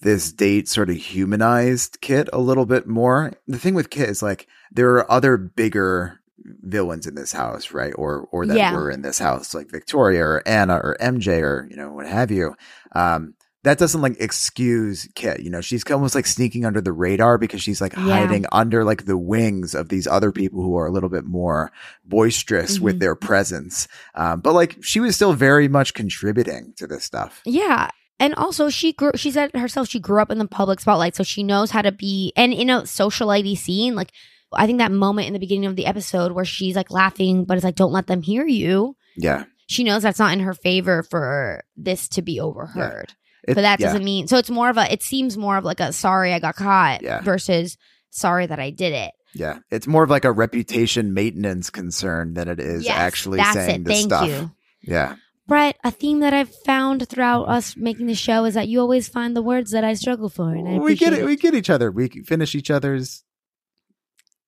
[0.01, 3.33] This date sort of humanized Kit a little bit more.
[3.47, 6.19] The thing with Kit is like there are other bigger
[6.63, 7.93] villains in this house, right?
[7.95, 8.73] Or or that Yeah.
[8.75, 12.29] were in this house, like Victoria or Anna or MJ or you know what have
[12.31, 12.55] you.
[12.93, 13.33] Um,
[13.63, 15.41] that doesn't like excuse Kit.
[15.41, 18.03] You know, she's almost like sneaking under the radar because she's like Yeah.
[18.03, 21.71] hiding under like the wings of these other people who are a little bit more
[22.03, 22.99] boisterous with Mhm.
[22.99, 23.87] their presence.
[24.15, 27.41] Um, but like she was still very much contributing to this stuff.
[27.45, 27.89] Yeah.
[28.19, 31.23] And also she grew she said herself she grew up in the public spotlight, so
[31.23, 34.11] she knows how to be and in a socialite scene, like
[34.53, 37.55] I think that moment in the beginning of the episode where she's like laughing, but
[37.57, 38.95] it's like, don't let them hear you.
[39.15, 39.45] Yeah.
[39.67, 43.13] She knows that's not in her favor for this to be overheard.
[43.47, 43.87] It- but that yeah.
[43.87, 46.39] doesn't mean so it's more of a it seems more of like a sorry I
[46.39, 47.21] got caught Yeah.
[47.21, 47.77] versus
[48.09, 49.11] sorry that I did it.
[49.33, 53.53] Yeah, it's more of like a reputation maintenance concern than it is Yes, actually that's
[53.53, 53.83] saying it.
[53.85, 54.27] the Thank stuff.
[54.27, 54.51] you.
[54.81, 55.15] Yeah,
[55.47, 59.07] Brett, a theme that I've found throughout us making the show is that you always
[59.07, 61.23] find the words that I struggle for, and I we get it.
[61.25, 61.89] We get each other.
[61.91, 63.23] We finish each other's.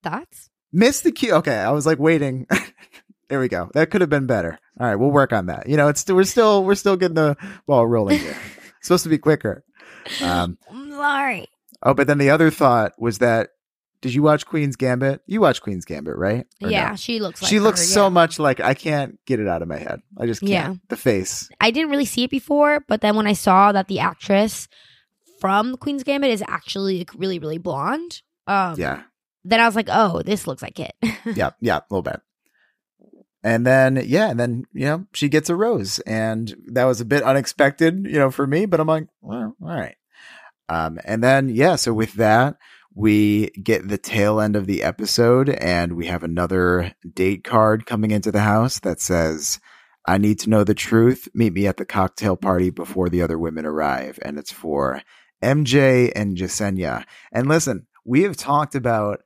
[0.03, 0.49] Thoughts?
[0.71, 1.33] Miss the cue.
[1.35, 2.45] Okay, I was like waiting.
[3.29, 3.69] there we go.
[3.73, 4.59] That could have been better.
[4.79, 5.69] All right, we'll work on that.
[5.69, 7.37] You know, it's we're still we're still getting the
[7.67, 8.35] ball rolling here.
[8.83, 9.63] Supposed to be quicker.
[10.21, 11.47] Um, I'm sorry.
[11.81, 13.49] oh, but then the other thought was that.
[14.01, 15.21] Did you watch Queen's Gambit?
[15.27, 16.45] You watch Queen's Gambit, right?
[16.61, 16.95] Or Yeah, no?
[16.97, 19.69] she looks like she looks her, so much like I can't get it out of
[19.69, 20.01] my head.
[20.17, 20.51] I just can't.
[20.51, 20.73] Yeah.
[20.89, 21.47] The face.
[21.61, 24.67] I didn't really see it before, but then when I saw that the actress
[25.39, 29.03] from Queen's Gambit is actually like, really, really blonde, um, Yeah.
[29.45, 30.93] then I was like, oh, this looks like it.
[31.25, 32.19] yeah, yeah, a little bit.
[33.43, 35.99] And then, yeah, and then, you know, she gets a rose.
[35.99, 39.67] And that was a bit unexpected, you know, for me, but I'm like, well, all
[39.67, 39.95] right.
[40.69, 42.55] Um, and then, yeah, so with that,
[42.95, 48.11] we get the tail end of the episode and we have another date card coming
[48.11, 49.59] into the house that says,
[50.05, 51.27] I need to know the truth.
[51.33, 54.19] Meet me at the cocktail party before the other women arrive.
[54.21, 55.01] And it's for
[55.43, 57.05] MJ and Jessenia.
[57.31, 59.21] And listen, we have talked about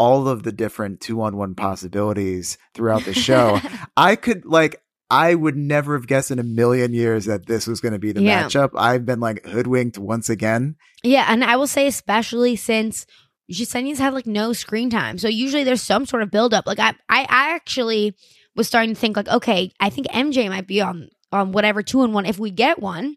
[0.00, 3.60] all of the different two on one possibilities throughout the show.
[3.98, 7.80] I could like I would never have guessed in a million years that this was
[7.80, 8.44] going to be the Yeah.
[8.44, 8.70] matchup.
[8.76, 10.76] I've been like hoodwinked once again.
[11.02, 13.06] yeah, and I will say, especially since
[13.50, 16.66] Jessenia's had like no screen time, so usually there's some sort of buildup.
[16.66, 18.14] Like I, I, actually
[18.54, 22.02] was starting to think like, okay, I think MJ might be on on whatever two
[22.04, 23.16] and one if we get one,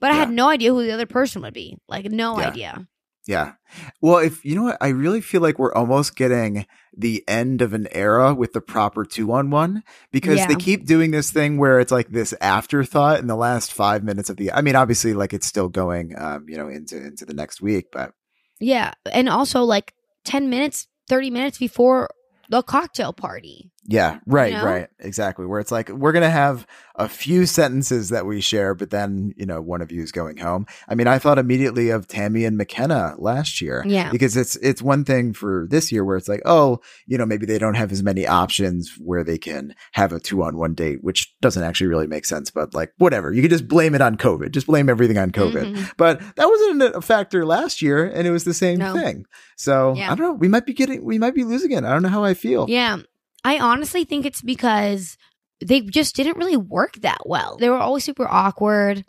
[0.00, 1.78] but I had no idea who the other person would be.
[1.88, 2.48] Like no Yeah.
[2.48, 2.88] idea.
[3.28, 3.52] Yeah.
[4.00, 6.64] Well, if you know what, I really feel like we're almost getting
[6.96, 11.10] the end of an era with the proper two on one because they keep doing
[11.10, 14.50] this thing where it's like this afterthought in the last five minutes of the.
[14.50, 17.88] I mean, obviously, like it's still going, um, you know, into into the next week,
[17.92, 18.14] but
[18.60, 19.92] Yeah, and also like
[20.24, 22.08] ten minutes, thirty minutes before
[22.48, 23.70] the cocktail party.
[23.86, 24.64] Yeah, right, know?
[24.64, 24.88] right.
[24.98, 25.46] Exactly.
[25.46, 29.32] Where it's like we're going to have a few sentences that we share, but then,
[29.36, 30.66] you know, one of you is going home.
[30.88, 33.82] I mean, I thought immediately of Tammy and Mykenna last year.
[33.86, 34.10] Yeah.
[34.10, 37.46] Because it's it's one thing for this year where it's like, oh, you know, maybe
[37.46, 41.02] they don't have as many options where they can have a two on one date,
[41.02, 43.32] which doesn't actually really make sense, but like whatever.
[43.32, 44.50] You could just blame it on COVID.
[44.50, 45.74] Just blame everything on COVID.
[45.76, 45.92] Mhm.
[45.96, 48.92] But that wasn't a factor last year and it was the same No.
[48.92, 49.24] thing.
[49.56, 50.12] So Yeah.
[50.12, 50.32] I don't know.
[50.34, 51.84] We might be getting we might be losing it.
[51.84, 52.66] I don't know how I feel.
[52.68, 52.98] Yeah.
[53.44, 55.16] I honestly think it's because
[55.64, 57.56] they just didn't really work that well.
[57.58, 59.04] They were always super awkward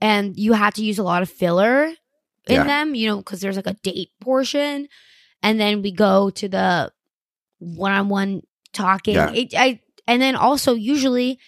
[0.00, 1.94] and you had to use a lot of filler in
[2.54, 2.64] Yeah.
[2.64, 4.88] them, you know, because there's like a date portion.
[5.42, 6.92] And then we go to the
[7.58, 8.42] one on one
[8.72, 9.14] talking.
[9.14, 9.32] Yeah.
[9.32, 11.38] It, I and then also usually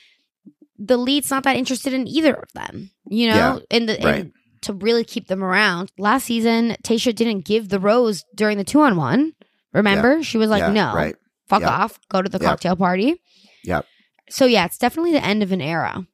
[0.78, 3.58] the lead's not that interested in either of them, you know, Yeah.
[3.70, 4.14] and the Right.
[4.20, 4.32] and
[4.62, 5.92] to really keep them around.
[5.98, 9.34] Last season, Tayshia didn't give the rose during the two on one.
[9.72, 10.22] Remember?
[10.22, 11.16] She was like, Yeah, no, right.
[11.48, 11.70] Fuck Yep.
[11.70, 12.48] off, go to the Yep.
[12.50, 13.20] cocktail party.
[13.64, 13.86] Yep.
[14.30, 16.06] So yeah, it's definitely the end of an era.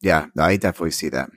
[0.00, 1.30] Yeah, no, I definitely see that.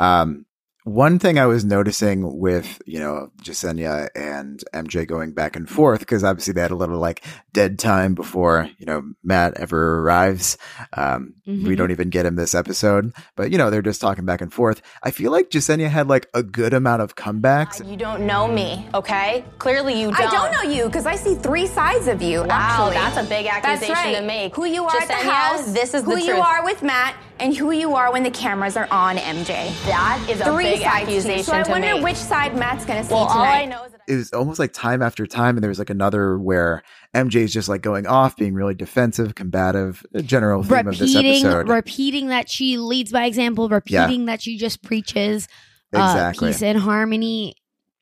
[0.00, 0.46] Um,
[0.88, 6.00] one thing I was noticing with, you know, Jessenia and MJ going back and forth,
[6.00, 10.56] because obviously they had a little like dead time before, you know, Matt ever arrives.
[10.92, 11.76] Um, we Mhm.
[11.76, 14.80] don't even get him this episode, but you know, they're just talking back and forth.
[15.02, 17.86] I feel like Jessenia had like a good amount of comebacks.
[17.88, 19.44] You don't know me, okay?
[19.58, 20.20] Clearly you don't.
[20.20, 22.40] I don't know you because I see three sides of you.
[22.42, 24.16] Wow, actually, that's a big accusation right.
[24.16, 24.54] to make.
[24.56, 26.44] Who you are at the house, this is who the you truth.
[26.44, 29.72] are with Matt, and who you are when the cameras are on MJ.
[29.86, 31.18] That is a three big sides to you.
[31.18, 32.02] accusation So I to wonder make.
[32.04, 33.38] which side Matt's going to see Well, all.
[33.42, 35.90] I know is that it was almost like time after time, and there was like
[35.90, 36.82] another where
[37.14, 41.68] MJ's just like going off, being really defensive, combative, general theme of this repeating, episode.
[41.68, 45.46] repeating that she leads by example, repeating that she just preaches
[45.92, 47.54] uh, peace and harmony.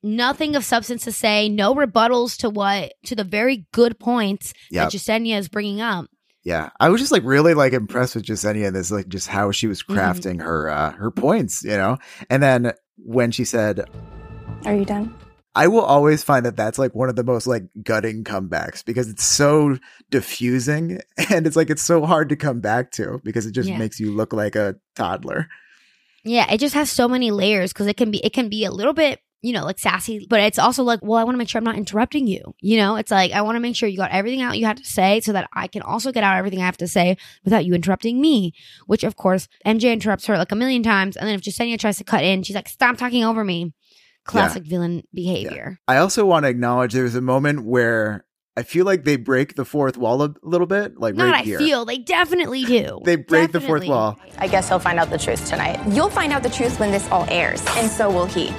[0.03, 4.91] nothing of substance to say, no rebuttals to what to the very good points Yep.
[4.91, 6.05] that Jessenia is bringing up.
[6.47, 8.71] Yeah, I was just like really like impressed with Jessenia.
[8.71, 9.95] This like just how she was Mhm.
[9.95, 11.97] crafting her uh her points, you know.
[12.29, 13.85] And then when she said,
[14.63, 15.13] Are you done?
[15.55, 19.09] I will always find that that's like one of the most like gutting comebacks because
[19.09, 19.77] it's so
[20.09, 23.77] diffusing and it's like it's so hard to come back to because it just Yeah.
[23.77, 25.49] makes you look like a toddler.
[26.23, 28.71] Yeah, it just has so many layers because it can be it can be a
[28.71, 31.49] little bit you know like sassy, but it's also like, well, I want to make
[31.49, 32.55] sure I'm not interrupting you.
[32.61, 34.77] You know, it's like I want to make sure you got everything out you had
[34.77, 37.65] to say so that I can also get out everything I have to say without
[37.65, 38.53] you interrupting me.
[38.85, 41.97] Which of course MJ interrupts her like a million times, and then if Jessenia tries
[41.97, 43.73] to cut in, she's like, "Stop talking over me."
[44.25, 45.79] Classic villain behavior.
[45.87, 48.25] I also want to acknowledge there was a moment where
[48.57, 51.43] I feel like they break the fourth wall a little bit, like Not right I
[51.43, 51.59] here.
[51.59, 52.99] feel they definitely do.
[53.05, 54.17] they break the fourth wall.
[54.39, 55.79] I guess he'll find out the truth tonight.
[55.93, 58.49] You'll find out the truth when this all airs, and so will he.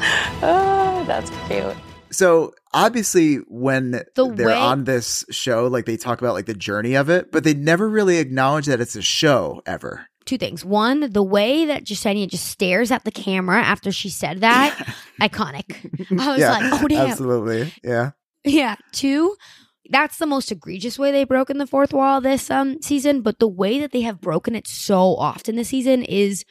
[0.40, 1.76] Oh, that's cute.
[2.10, 6.54] So obviously, when The they're way- on this show, like they talk about like the
[6.54, 10.06] journey of it, but they never really acknowledge that it's a show ever.
[10.24, 10.64] two things.
[10.64, 14.74] One, the way that Jessenia just stares at the camera after she said that,
[15.20, 15.74] iconic.
[16.20, 17.10] I was yeah, like, oh damn.
[17.10, 18.10] absolutely, yeah,
[18.44, 18.76] Yeah.
[18.92, 19.34] Two,
[19.89, 23.48] that's the most egregious way they've broken the fourth wall this um season, but the
[23.48, 26.44] way that they have broken it so often this season is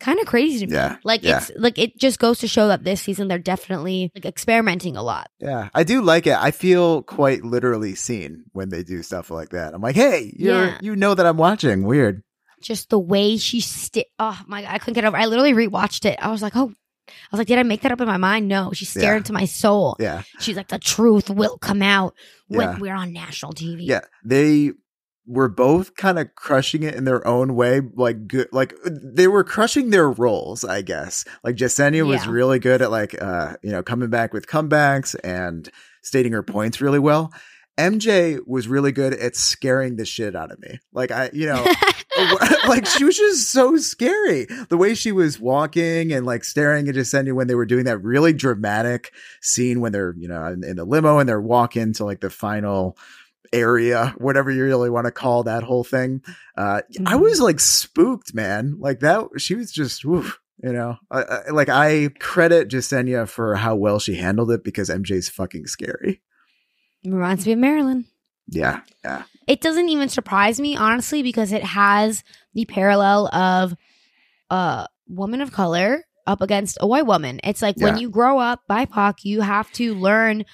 [0.00, 0.74] kind of crazy to me.
[0.74, 1.38] Yeah, Like yeah.
[1.38, 5.02] it's like it just goes to show that this season they're definitely like experimenting a
[5.02, 5.28] lot.
[5.38, 5.68] yeah.
[5.74, 6.34] I do like it.
[6.36, 9.74] I feel quite literally seen when they do stuff like that.
[9.74, 10.78] I'm like, hey, you're Yeah.
[10.82, 11.84] you know that I'm watching.
[11.84, 12.22] Weird.
[12.62, 15.16] Just the way she sti oh my god, I couldn't get over.
[15.16, 16.18] I literally rewatched it.
[16.20, 16.72] I was like, oh
[17.08, 18.48] I was like, did I make that up in my mind?
[18.48, 19.16] No, she stared Yeah.
[19.18, 19.96] into my soul.
[19.98, 20.22] Yeah.
[20.40, 22.14] She's like, the truth will come out
[22.48, 22.78] when Yeah.
[22.78, 23.78] we're on national TV.
[23.86, 24.72] Yeah, they
[25.26, 27.80] were both kind of crushing it in their own way.
[27.80, 31.24] Like good, like they were crushing their roles, I guess.
[31.44, 35.68] Like Jessenia was really good at like uh you know coming back with comebacks and
[36.02, 37.32] stating her points really well.
[37.78, 40.78] MJ was really good at scaring the shit out of me.
[40.92, 41.64] Like I, you know,
[42.68, 44.46] like she was just so scary.
[44.68, 47.98] The way she was walking and like staring at Jessenia when they were doing that
[47.98, 52.04] really dramatic scene when they're, you know, in, in the limo and they're walking to
[52.04, 52.96] like the final
[53.52, 56.22] area, whatever you really want to call that whole thing.
[56.56, 58.76] Uh, I was like spooked, man.
[58.78, 60.32] Like that, she was just, you
[60.62, 65.28] know, I, I, like I credit Jessenia for how well she handled it because MJ's
[65.28, 66.20] fucking scary.
[67.04, 68.06] Reminds me of Marilyn.
[68.48, 68.80] Yeah.
[69.04, 69.24] Yeah.
[69.46, 72.22] It doesn't even surprise me, honestly, because it has
[72.54, 73.74] the parallel of
[74.50, 77.40] a woman of color up against a white woman.
[77.42, 80.44] It's like when you grow up BIPOC, you have to learn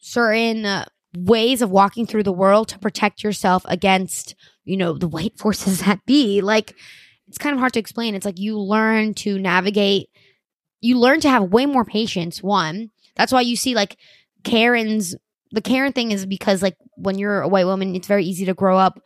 [0.00, 0.86] certain uh,
[1.16, 4.34] ways of walking through the world to protect yourself against,
[4.64, 6.40] you know, the white forces that be.
[6.40, 6.74] Like,
[7.28, 8.14] it's kind of hard to explain.
[8.14, 10.08] It's like you learn to navigate,
[10.80, 12.42] you learn to have way more patience.
[12.42, 13.96] One, that's why you see like
[14.44, 15.14] Karen's
[15.52, 18.54] the Karen thing is because like when you're a white woman, it's very easy to
[18.54, 19.00] grow up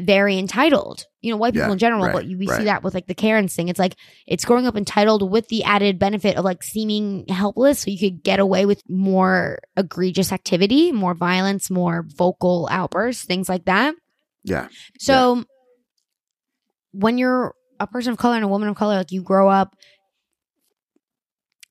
[0.00, 1.04] very entitled.
[1.20, 3.06] You know, white people Yeah, in general, right, but you, we see that with like
[3.06, 3.68] the Karen thing.
[3.68, 3.94] It's like
[4.26, 8.22] it's growing up entitled with the added benefit of like seeming helpless, so you could
[8.22, 13.94] get away with more egregious activity, more violence, more vocal outbursts, things like that.
[14.44, 14.68] Yeah.
[14.98, 15.44] So
[16.92, 19.76] when you're a person of color and a woman of color, like you grow up,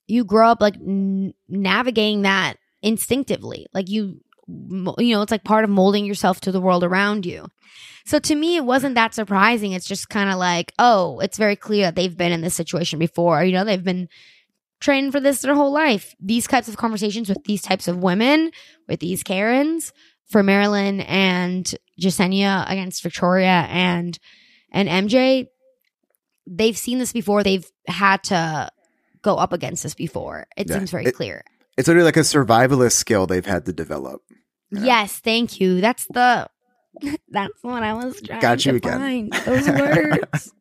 [0.06, 3.66] you grow up like n- navigating that instinctively.
[3.72, 7.46] Like you, you know, it's like part of molding yourself to the world around you.
[8.04, 9.72] So to me, it wasn't that surprising.
[9.72, 12.98] It's just kind of like, oh, it's very clear that they've been in this situation
[12.98, 13.44] before.
[13.44, 14.08] You know, they've been
[14.80, 16.12] trained for this their whole life.
[16.20, 18.50] These types of conversations with these types of women,
[18.88, 19.92] with these Karens,
[20.28, 24.18] for Marilyn and Jessenia against Victoria and
[24.72, 25.46] and MJ,
[26.46, 27.42] they've seen this before.
[27.42, 28.70] They've had to
[29.22, 30.46] go up against this before.
[30.56, 30.78] It Yeah.
[30.78, 31.44] seems very It- clear.
[31.76, 34.22] It's literally like a survivalist skill they've had to develop.
[34.70, 35.80] Yes, thank you.
[35.80, 36.48] That's the
[37.28, 38.98] that's what I was trying Got you to again.
[38.98, 39.32] find.
[39.44, 40.52] Those words.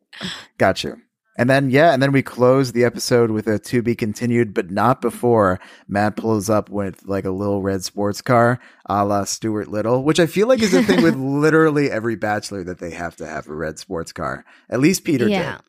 [0.57, 0.97] Got you.
[1.37, 4.69] And then, yeah, and then we close the episode with a to be continued, but
[4.69, 9.69] not before Matt pulls up with like a little red sports car a la Stuart
[9.69, 13.15] Little, which I feel like is a thing with literally every bachelor that they have
[13.15, 14.43] to have a red sports car.
[14.69, 15.53] At least Peter yeah.
[15.53, 15.61] did.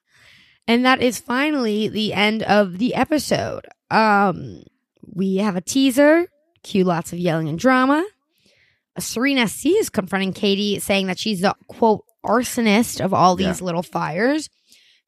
[0.67, 3.67] And that is finally the end of the episode.
[3.91, 4.65] Um
[5.07, 6.27] we have a teaser,
[6.63, 8.05] cue lots of yelling and drama.
[8.99, 13.65] Serena C is confronting Katie, saying that she's the quote arsonist of all these Yeah.
[13.65, 14.49] little fires.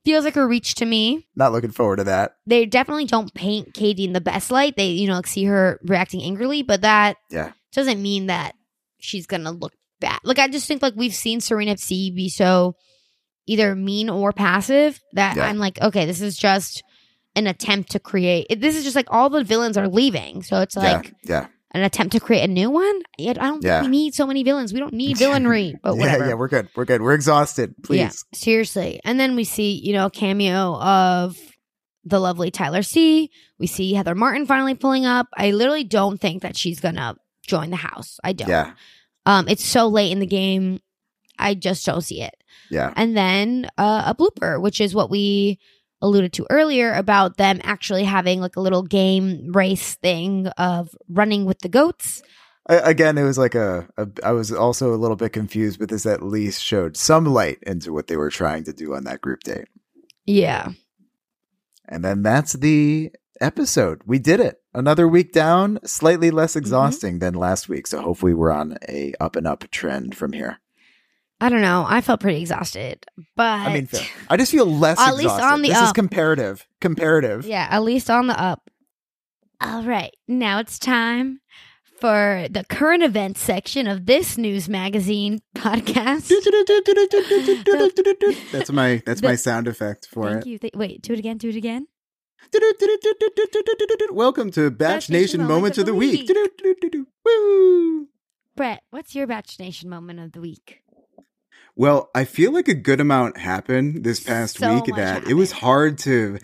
[0.05, 1.27] Feels like a reach to me.
[1.37, 2.37] Not looking forward to that.
[2.47, 4.77] They definitely don't paint Katie in the best light.
[4.77, 7.53] They, you know, like see her reacting angrily, but that Yeah.
[7.73, 8.55] doesn't mean that
[9.01, 10.21] she's gonna look bad.
[10.25, 12.75] Like I just think like we've seen Serena C be so
[13.47, 15.47] either mean or passive that Yeah.
[15.47, 16.83] I'm like, okay, this is just
[17.37, 18.47] an attempt to create.
[18.51, 21.47] it- This is just like all the villains are leaving, so it's like yeah, yeah.
[21.73, 23.03] an attempt to create a new one.
[23.19, 23.81] Yeah, I don't Yeah.
[23.81, 24.73] think we need so many villains.
[24.73, 26.25] We don't need villainry, but whatever.
[26.25, 26.69] Yeah, yeah, we're good.
[26.77, 27.03] We're good.
[27.03, 27.75] We're exhausted.
[27.83, 27.99] Please.
[27.99, 29.01] Yeah, seriously.
[29.05, 31.37] And then we see, you know, a cameo of
[32.05, 33.31] the lovely Tyler C.
[33.59, 35.27] We see Heather Martin finally pulling up.
[35.37, 37.17] I literally don't think that she's gonna
[37.47, 38.19] join the house.
[38.23, 38.49] I don't.
[38.49, 38.73] Yeah.
[39.27, 40.81] Um, it's so late in the game.
[41.39, 42.35] I just don't see it.
[42.71, 42.93] Yeah.
[42.95, 45.59] And then uh, a blooper, which is what we
[46.05, 51.45] alluded to earlier about them actually having like a little game race thing of running
[51.45, 52.23] with the goats.
[52.69, 54.09] I, again, it was like a, a.
[54.23, 57.93] I was also a little bit confused, but this at least showed some light into
[57.93, 59.69] what they were trying to do on that group date.
[60.25, 60.69] Yeah.
[61.87, 63.11] And then that's the
[63.41, 64.01] episode.
[64.07, 64.63] We did it.
[64.73, 66.37] Another week down, slightly Mm-hmm.
[66.39, 67.87] less exhausting than last week.
[67.87, 70.59] So hopefully we're on a up and up trend from here.
[71.45, 71.85] I don't know.
[71.87, 73.05] I felt pretty exhausted,
[73.37, 74.01] but I mean, fair.
[74.31, 75.45] I just feel less At least exhausted.
[75.45, 76.67] on the this is comparative.
[76.81, 77.45] Comparative.
[77.45, 78.71] Yeah, at least on the up.
[79.61, 81.41] All right, now it's time
[82.01, 86.33] for the current events section of this news magazine podcast.
[88.51, 90.33] That's my that's The- my sound effect for it.
[90.33, 90.49] Thank it.
[90.49, 90.59] you.
[90.59, 91.37] Th- wait, do it again.
[91.37, 91.89] Do it again.
[94.11, 96.31] Welcome to Batch Nation Moments of the Week.
[97.27, 98.09] Woo!
[98.57, 100.81] Brett, what's your Batch Nation moment of the week?
[101.77, 105.51] Well, I feel like a good amount happened this past So week that it was
[105.53, 106.39] hard to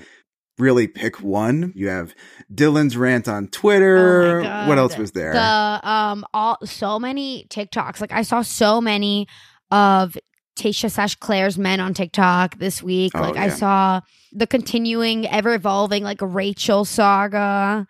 [0.59, 1.73] really pick one.
[1.75, 2.15] You have
[2.53, 4.43] Dylan's rant on Twitter.
[4.43, 5.33] Oh what else was there?
[5.33, 8.01] The um, all so many TikToks.
[8.01, 9.27] Like I saw so many
[9.71, 10.17] of
[10.57, 13.13] Tayshia slash Clare's men on TikTok this week.
[13.15, 14.01] Oh, like I saw
[14.33, 17.87] the continuing, ever evolving like Rachel saga.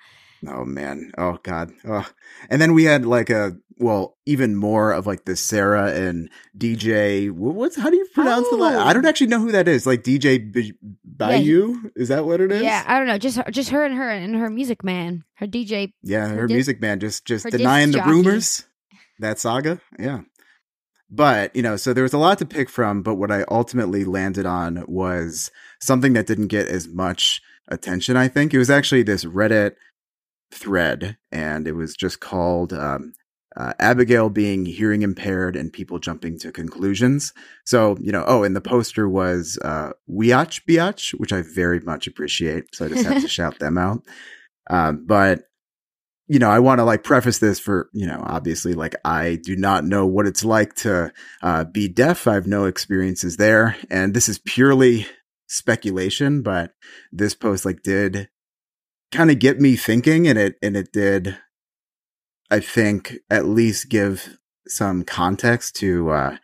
[0.47, 1.13] Oh man.
[1.19, 1.73] Oh god.
[1.87, 2.09] Oh.
[2.49, 7.31] And then we had like a well, even more of like the Sarah and DJ.
[7.31, 8.57] What's how do you pronounce the?
[8.57, 8.79] La- Oh.
[8.81, 9.87] I don't actually know who that is.
[9.87, 10.75] Like DJ B-
[11.05, 11.91] Bayou.
[11.97, 12.63] Is that what it is?
[12.63, 13.19] Yeah, I don't know.
[13.19, 15.93] Just her, just her and her and her music man, her DJ.
[16.03, 18.65] Yeah, her, dis- music man just just denying the rumors.
[19.19, 19.81] That saga.
[19.99, 20.21] Yeah.
[21.13, 24.05] But, you know, so there was a lot to pick from, but what I ultimately
[24.05, 25.51] landed on was
[25.81, 28.55] something that didn't get as much attention, I think.
[28.55, 29.73] It was actually this Reddit
[30.53, 33.13] thread, and it was just called um,
[33.57, 37.33] uh, Abigail being hearing impaired and people jumping to conclusions.
[37.65, 42.07] So, you know, oh, and the poster was uh, Wiach Biatch, which I very much
[42.07, 42.75] appreciate.
[42.75, 44.03] So I just have to shout them out.
[44.69, 45.43] Um, but
[46.31, 49.57] you know, I want to like preface this for, you know, obviously, like I do
[49.57, 51.13] not know what it's like to
[51.43, 52.29] uh, be deaf.
[52.29, 53.77] I have no experiences there.
[53.91, 55.09] And this is purely
[55.49, 56.73] speculation, but
[57.11, 58.29] this post like did
[59.11, 61.37] kind of get me thinking and it, and it did,
[62.51, 66.37] I think, at least give some context to, uh,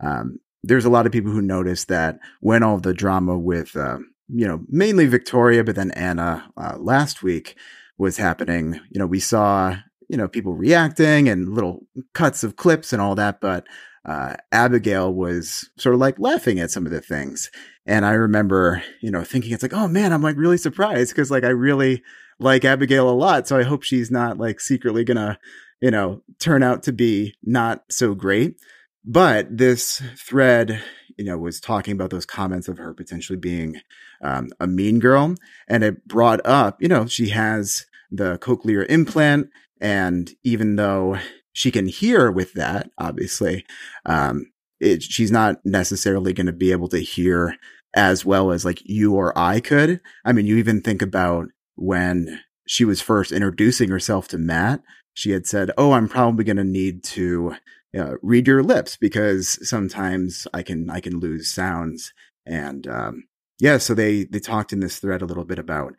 [0.00, 3.98] um, there's a lot of people who noticed that when all the drama with, uh,
[4.28, 7.56] you know, mainly Victoria, but then Anna uh, last week,
[7.98, 8.80] was happening.
[8.90, 9.76] You know, we saw,
[10.08, 11.80] you know, people reacting and little
[12.14, 13.66] cuts of clips and all that, but
[14.04, 17.50] uh, Abigail was sort of like laughing at some of the things.
[17.84, 21.30] And I remember, you know, thinking it's like, oh man, I'm like really surprised because
[21.30, 22.02] like I really
[22.38, 23.48] like Abigail a lot.
[23.48, 25.38] So I hope she's not like secretly gonna,
[25.80, 28.56] you know, turn out to be not so great.
[29.04, 30.82] But this thread,
[31.16, 33.80] you know, was talking about those comments of her potentially being
[34.22, 35.34] um, a mean girl.
[35.68, 39.48] And it brought up, you know, she has the cochlear implant.
[39.80, 41.18] And even though
[41.52, 43.64] she can hear with that, obviously,
[44.04, 44.46] um,
[44.80, 47.56] it, she's not necessarily going to be able to hear
[47.94, 50.00] as well as like you or I could.
[50.24, 51.48] I mean, you even think about
[51.78, 54.82] when she was first introducing herself to Matt,
[55.14, 57.54] she had said, Oh, I'm probably going to need to
[57.98, 62.12] uh, read your lips because sometimes I can, I can lose sounds.
[62.46, 63.24] And, um,
[63.58, 65.94] yeah, so they, they talked in this thread a little bit about,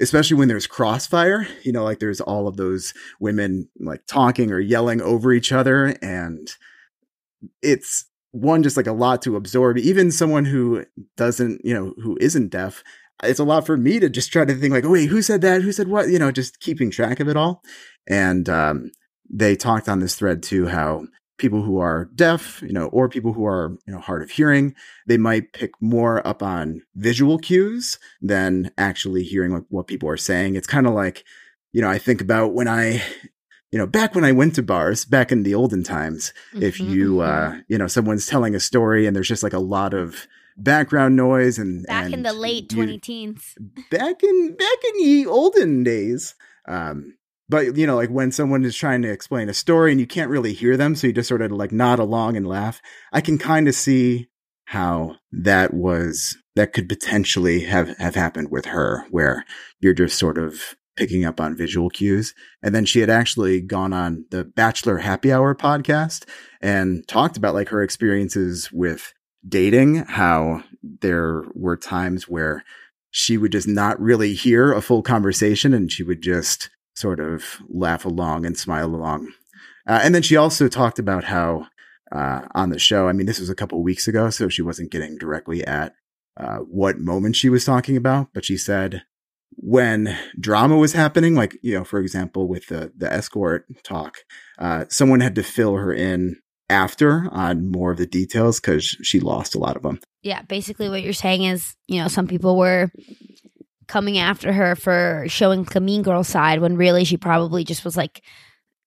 [0.00, 4.58] especially when there's crossfire, you know, like there's all of those women like talking or
[4.58, 5.96] yelling over each other.
[6.02, 6.50] And
[7.62, 9.78] it's one, just like a lot to absorb.
[9.78, 10.84] Even someone who
[11.16, 12.82] doesn't, you know, who isn't deaf,
[13.22, 15.40] it's a lot for me to just try to think like, oh, wait, who said
[15.42, 15.62] that?
[15.62, 16.08] Who said what?
[16.08, 17.62] You know, just keeping track of it all.
[18.06, 18.90] And, um,
[19.30, 21.06] they talked on this thread too, how
[21.38, 24.74] people who are deaf, you know, or people who are, you know, hard of hearing,
[25.06, 30.16] they might pick more up on visual cues than actually hearing what, what people are
[30.16, 30.54] saying.
[30.54, 31.24] It's kind of like,
[31.72, 33.02] you know, I think about when I,
[33.72, 36.92] you know, back when I went to bars, back in the olden times, if Mm-hmm,
[36.92, 40.28] you, uh, you know, someone's telling a story and there's just like a lot of
[40.56, 43.54] background noise and Back in the late 20 teens.
[43.90, 46.34] back in back in the olden days
[46.68, 47.16] um
[47.48, 50.30] but you know like when someone is trying to explain a story and you can't
[50.30, 52.80] really hear them so you just sort of like nod along and laugh
[53.12, 54.28] i can kind of see
[54.66, 59.44] how that was that could potentially have have happened with her, where
[59.80, 62.34] you're just sort of picking up on visual cues.
[62.62, 66.24] And then she had actually gone on the Bachelor Happy Hour podcast
[66.60, 69.12] and talked about like her experiences with
[69.46, 72.64] dating, how there were times where
[73.10, 77.60] she would just not really hear a full conversation and she would just sort of
[77.68, 79.32] laugh along and smile along.
[79.86, 81.66] Uh, and then she also talked about how
[82.12, 84.90] uh, on the show, I mean, this was a couple weeks ago, so she wasn't
[84.90, 85.94] getting directly at
[86.36, 89.02] uh, what moment she was talking about, but she said
[89.56, 94.18] when drama was happening, like, you know, for example, with the, the escort talk,
[94.58, 96.36] uh, someone had to fill her in
[96.68, 100.00] after on more of the details because she lost a lot of them.
[100.22, 102.90] Yeah, basically what you're saying is, you know, some people were
[103.86, 107.96] coming after her for showing the mean girl side when really she probably just was
[107.96, 108.22] like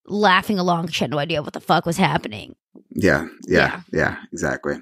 [0.06, 0.88] laughing along.
[0.88, 2.56] She had no idea what the fuck was happening.
[2.90, 4.78] Yeah, yeah, yeah, yeah exactly.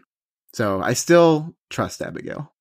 [0.53, 2.53] So I still trust Abigail.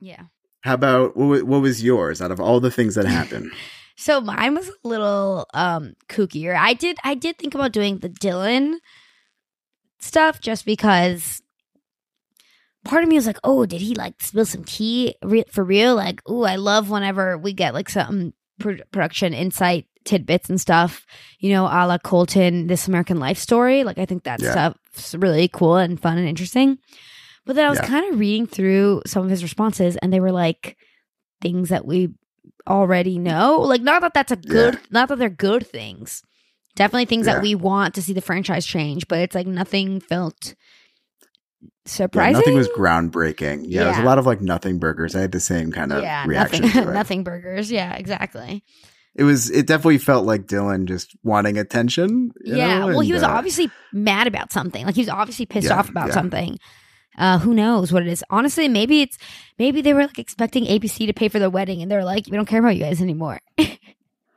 [0.00, 0.24] Yeah.
[0.62, 3.52] How about what, what was yours out of all the things that happened?
[3.96, 6.56] so mine was a little um kookier.
[6.56, 8.74] I did I did think about doing the Dylan
[10.00, 11.42] stuff just because
[12.84, 15.94] part of me was like, oh, did he like spill some tea re- for real?
[15.94, 21.06] Like, oh, I love whenever we get like some pr- production insight tidbits and stuff,
[21.38, 23.84] you know, a la Colton, This American Life story.
[23.84, 24.50] Like, I think that yeah.
[24.50, 26.78] stuff's really cool and fun and interesting.
[27.46, 27.86] But then I was yeah.
[27.86, 30.76] kind of reading through some of his responses, and they were like
[31.40, 32.10] things that we
[32.66, 33.60] already know.
[33.60, 34.80] Like, not that that's a good, yeah.
[34.90, 36.22] not that they're good things.
[36.76, 40.54] Definitely things that we want to see the franchise change, but it's like nothing felt
[41.84, 42.32] surprising.
[42.32, 43.64] Yeah, nothing was groundbreaking.
[43.68, 45.14] Yeah, yeah, it was a lot of like nothing burgers.
[45.14, 46.62] I had the same kind of yeah, reaction.
[46.62, 47.70] Nothing, nothing burgers.
[47.70, 48.64] Yeah, exactly.
[49.14, 49.50] It was.
[49.50, 52.32] It definitely felt like Dylan just wanting attention.
[52.44, 52.80] yeah.
[52.80, 52.86] Know?
[52.88, 54.84] well, and, he was uh, obviously mad about something.
[54.84, 56.58] Like he was obviously pissed yeah, off about something.
[57.16, 58.24] Uh, who knows what it is?
[58.30, 59.16] Honestly, maybe it's
[59.58, 62.36] maybe they were like expecting ABC to pay for their wedding, and they're like, "We
[62.36, 63.40] don't care about you guys anymore."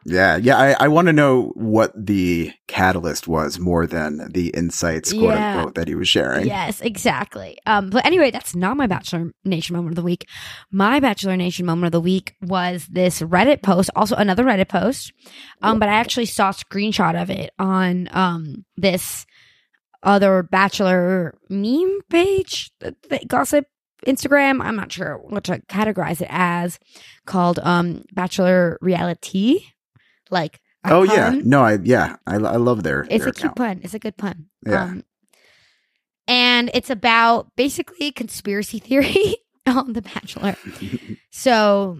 [0.09, 0.57] Yeah, yeah.
[0.57, 5.57] I, I want to know what the catalyst was more than the insights, quote yeah.
[5.57, 6.47] unquote, that he was sharing.
[6.47, 7.57] Yes, exactly.
[7.65, 10.25] Um, but anyway, that's not my Bachelor Nation moment of the week.
[10.71, 15.11] My Bachelor Nation moment of the week was this Reddit post, also another Reddit post.
[15.61, 19.25] Um, but I actually saw a screenshot of it on um this
[20.03, 23.65] other Bachelor meme page, the, the gossip
[24.05, 24.61] Instagram.
[24.61, 26.79] I'm not sure what to categorize it as,
[27.25, 29.65] called um Bachelor Reality
[30.31, 31.15] like, oh pun.
[31.15, 33.07] yeah, no, I yeah, I, I love their.
[33.09, 33.81] It's their a cute pun.
[33.83, 34.47] It's a good pun.
[34.65, 34.83] Yeah.
[34.83, 35.03] Um,
[36.27, 39.37] and it's about basically conspiracy theory
[39.67, 40.55] on The Bachelor.
[41.31, 41.99] so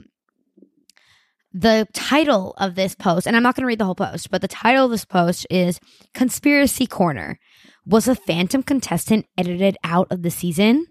[1.54, 4.42] the title of this post, and I'm not going to read the whole post, but
[4.42, 5.80] the title of this post is
[6.14, 7.40] Conspiracy Corner.
[7.86, 10.88] Was a phantom contestant edited out of the season?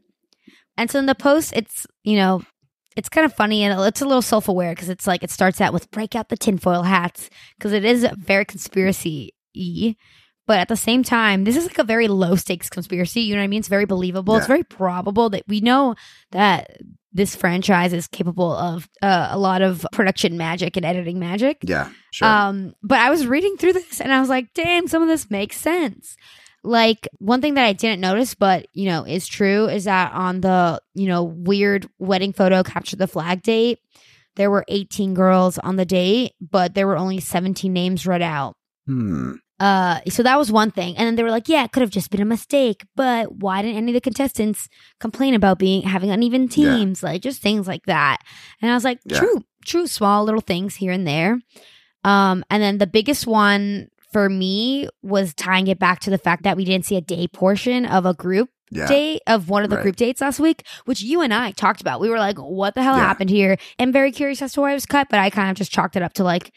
[0.78, 2.42] And so in the post, it's, you know,
[2.96, 5.60] it's kind of funny and it's a little self aware because it's like it starts
[5.60, 9.96] out with break out the tinfoil hats because it is very conspiracy y.
[10.46, 13.22] But at the same time, this is like a very low stakes conspiracy.
[13.22, 13.58] You know what I mean?
[13.58, 14.34] It's very believable.
[14.34, 14.38] Yeah.
[14.38, 15.96] It's very probable that we know
[16.30, 16.78] that
[17.12, 21.58] this franchise is capable of uh, a lot of production magic and editing magic.
[21.62, 22.28] Yeah, sure.
[22.28, 25.30] Um, but I was reading through this and I was like, damn, some of this
[25.30, 26.16] makes sense.
[26.66, 30.40] Like one thing that I didn't notice, but you know, is true is that on
[30.40, 33.78] the, you know, weird wedding photo capture the flag date,
[34.34, 38.56] there were 18 girls on the date, but there were only 17 names read out.
[38.86, 39.34] Hmm.
[39.58, 41.90] Uh, so that was one thing, and then they were like, "Yeah, it could have
[41.90, 44.68] just been a mistake." But why didn't any of the contestants
[45.00, 47.08] complain about being having uneven teams, yeah.
[47.08, 48.18] like just things like that?
[48.60, 49.18] And I was like, yeah.
[49.18, 51.40] "True, true, small little things here and there."
[52.04, 56.44] Um, and then the biggest one for me was tying it back to the fact
[56.44, 58.86] that we didn't see a day portion of a group yeah.
[58.86, 59.82] date of one of the right.
[59.82, 62.00] group dates last week, which you and I talked about.
[62.00, 63.02] We were like, what the hell yeah.
[63.02, 63.58] happened here?
[63.78, 65.96] I'm very curious as to why it was cut, but I kind of just chalked
[65.96, 66.50] it up to like,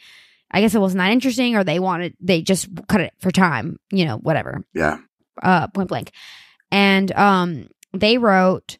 [0.51, 3.77] I guess it wasn't that interesting or they wanted, they just cut it for time,
[3.91, 4.63] you know, whatever.
[4.73, 4.99] Yeah.
[5.43, 6.13] Uh, point blank.
[6.71, 8.77] And um, they wrote,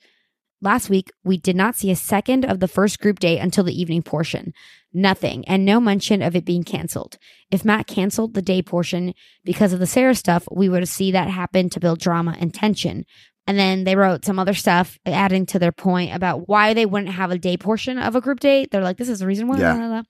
[0.61, 3.79] Last week, we did not see a second of the first group date until the
[3.79, 4.53] evening portion.
[4.91, 7.17] Nothing, and no mention of it being canceled.
[7.51, 9.13] If Matt canceled the day portion
[9.43, 13.05] because of the Sarah stuff, we would see that happen to build drama and tension.
[13.45, 17.13] And then they wrote some other stuff adding to their point about why they wouldn't
[17.13, 18.71] have a day portion of a group date.
[18.71, 19.59] They're like, this is the reason why.
[19.59, 20.03] Yeah.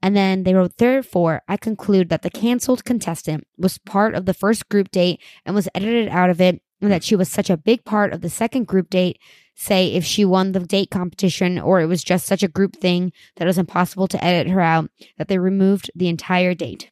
[0.00, 4.34] And then they wrote, therefore, I conclude that the canceled contestant was part of the
[4.34, 7.56] first group date and was edited out of it, and that she was such a
[7.56, 9.18] big part of the second group date
[9.58, 13.12] say if she won the date competition or it was just such a group thing
[13.36, 16.90] that it was impossible to edit her out, that they removed the entire date.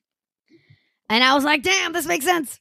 [1.08, 2.60] And I was like, damn, this makes sense.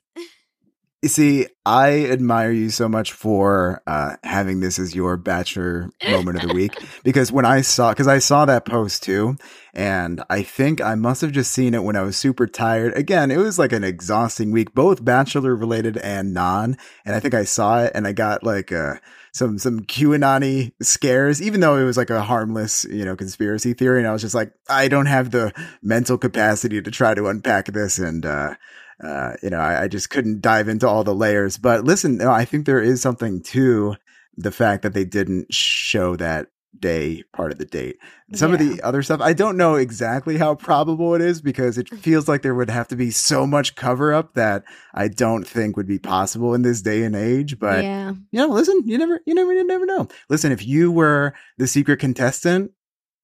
[1.02, 6.41] You see, I admire you so much for uh, having this as your bachelor moment
[6.41, 6.73] of the week
[7.03, 9.38] because when I saw, because I saw that post too,
[9.73, 12.95] and I think I must have just seen it when I was super tired.
[12.95, 16.77] Again, it was like an exhausting week, both bachelor related and non.
[17.06, 18.95] And I think I saw it and I got like uh,
[19.36, 23.99] some some QAnon scares, even though it was like a harmless, you know, conspiracy theory.
[23.99, 25.52] And I was just like, I don't have the
[25.84, 28.26] mental capacity to try to unpack this and.
[28.26, 28.56] uh
[29.03, 31.57] uh, you know, I, I, just couldn't dive into all the layers.
[31.57, 33.98] But listen, I think there is something to
[34.38, 36.48] the fact that they didn't show that
[36.80, 37.97] day part of the date.
[38.34, 38.60] Some yeah.
[38.60, 41.97] of the other stuff, I don't know exactly how probable it is because it mm-hmm.
[41.97, 45.77] feels like there would have to be so much cover up that I don't think
[45.77, 47.60] would be possible in this day and age.
[47.60, 48.11] But yeah.
[48.31, 50.07] you know, listen, you never, you never, you never know.
[50.30, 52.72] Listen, if you were the secret contestant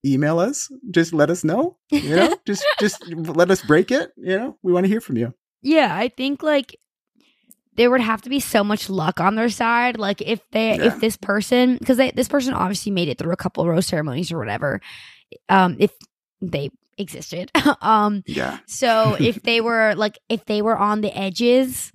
[0.04, 4.36] email us just let us know you know just just let us break it you
[4.36, 6.76] know we want to hear from you yeah, I think like
[7.76, 9.98] there would have to be so much luck on their side.
[9.98, 10.86] Like if they, yeah.
[10.86, 14.38] if this person, because this person obviously made it through a couple rose ceremonies or
[14.38, 14.80] whatever.
[15.48, 15.90] Um, if
[16.40, 17.50] they existed,
[17.80, 18.58] um, yeah.
[18.66, 21.92] So if they were like, if they were on the edges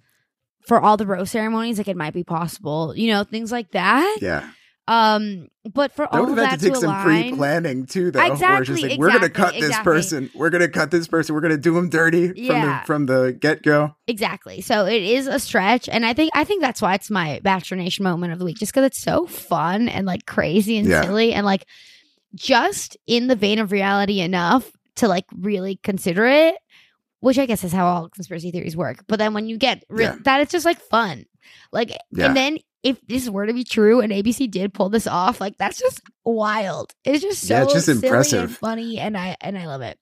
[0.66, 4.18] for all the rose ceremonies, like it might be possible, you know, things like that.
[4.22, 4.50] Yeah.
[4.88, 8.24] Um, but for all have had to take to some align, pre-planning too, though.
[8.24, 9.68] Exactly, like, exactly, we're gonna cut exactly.
[9.68, 10.30] this person.
[10.34, 11.36] We're gonna cut this person.
[11.36, 12.48] We're gonna do them dirty yeah.
[12.48, 13.96] from the from the get go.
[14.08, 14.62] Exactly.
[14.62, 17.78] So it is a stretch, and I think I think that's why it's my Bachelor
[17.78, 21.02] Nation moment of the week, just because it's so fun and like crazy and yeah.
[21.02, 21.66] silly and like
[22.34, 26.56] just in the vein of reality enough to like really consider it.
[27.20, 29.04] Which I guess is how all conspiracy theories work.
[29.08, 30.16] But then when you get re- yeah.
[30.24, 31.26] that, it's just like fun.
[31.72, 32.28] Like, yeah.
[32.28, 35.58] and then if this were to be true and ABC did pull this off, like
[35.58, 36.94] that's just wild.
[37.04, 40.00] It's just so yeah, it's just impressive, and funny, and I and I love it.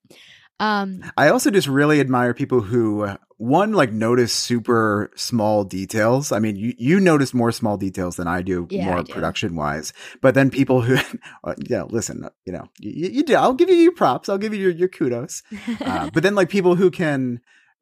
[0.59, 6.31] Um, I also just really admire people who one like notice super small details.
[6.31, 9.91] I mean, you you notice more small details than I do, yeah, more production wise.
[10.21, 10.97] But then people who,
[11.43, 13.35] uh, yeah, listen, you know, you, you, do.
[13.35, 14.29] I'll give you your props.
[14.29, 15.43] I'll give you your your kudos.
[15.81, 17.41] Uh, but then like people who can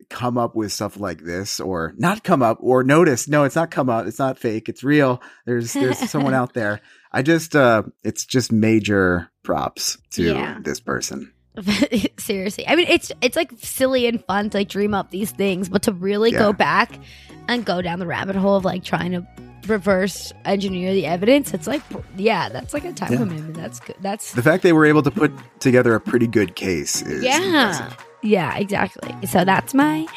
[0.10, 3.28] come up with stuff like this or not come up or notice.
[3.28, 4.06] No it's not come up.
[4.06, 4.70] It's not fake.
[4.70, 5.22] It's real.
[5.46, 6.82] There's there's someone out there.
[7.12, 10.58] I just uh it's just major props to yeah.
[10.62, 11.32] this person.
[12.18, 12.68] Seriously.
[12.68, 15.84] I mean it's it's like silly and fun to like dream up these things but
[15.84, 16.40] to really yeah.
[16.40, 17.00] go back
[17.48, 19.28] and go down the rabbit hole of like trying to
[19.68, 21.82] reverse engineer the evidence it's like
[22.18, 23.18] yeah that's like a time yeah.
[23.20, 23.56] commitment.
[23.56, 23.96] That's good.
[24.02, 27.38] That's the fact they were able to put together a pretty good case is yeah.
[27.38, 28.06] impressive.
[28.24, 29.16] Yeah, exactly.
[29.28, 30.08] So that's my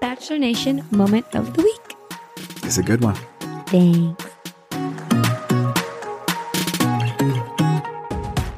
[0.00, 1.96] Bachelor Nation moment of the week.
[2.62, 3.16] It's a good one.
[3.66, 4.24] Thanks.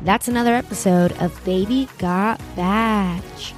[0.02, 3.55] That's another episode of Baby Got Batch.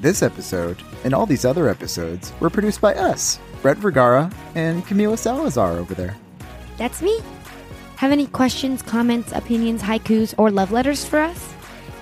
[0.00, 5.18] This episode and all these other episodes were produced by us, Brett Vergara and Camila
[5.18, 6.16] Salazar over there.
[6.76, 7.20] That's me.
[7.96, 11.54] Have any questions, comments, opinions, haikus, or love letters for us?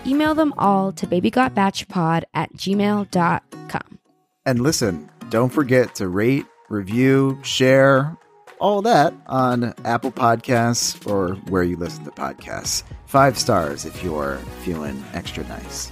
[0.06, 3.98] Email them all to babygotbatchpod at gmail.com.
[4.44, 8.16] And listen, don't forget to rate, review, share,
[8.58, 12.84] all that on Apple Podcasts or where you listen to podcasts.
[13.06, 15.90] Five stars if you're feeling extra nice.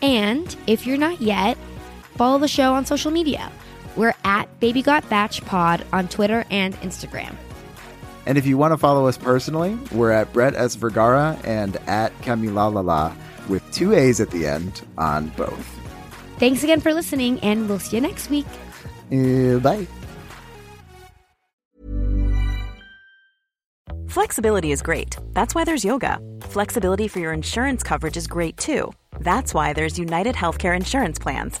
[0.00, 1.58] And if you're not yet,
[2.16, 3.50] follow the show on social media.
[3.96, 7.34] We're at Baby Got Batch Pod on Twitter and Instagram.
[8.26, 10.74] And if you want to follow us personally, we're at Brett S.
[10.76, 13.14] Vergara and at Camilalala
[13.48, 15.66] with two A's at the end on both.
[16.38, 18.46] Thanks again for listening, and we'll see you next week.
[19.12, 19.86] Uh, bye.
[24.08, 25.16] Flexibility is great.
[25.32, 26.18] That's why there's yoga.
[26.42, 28.92] Flexibility for your insurance coverage is great too.
[29.20, 31.60] That's why there's United Healthcare Insurance Plans.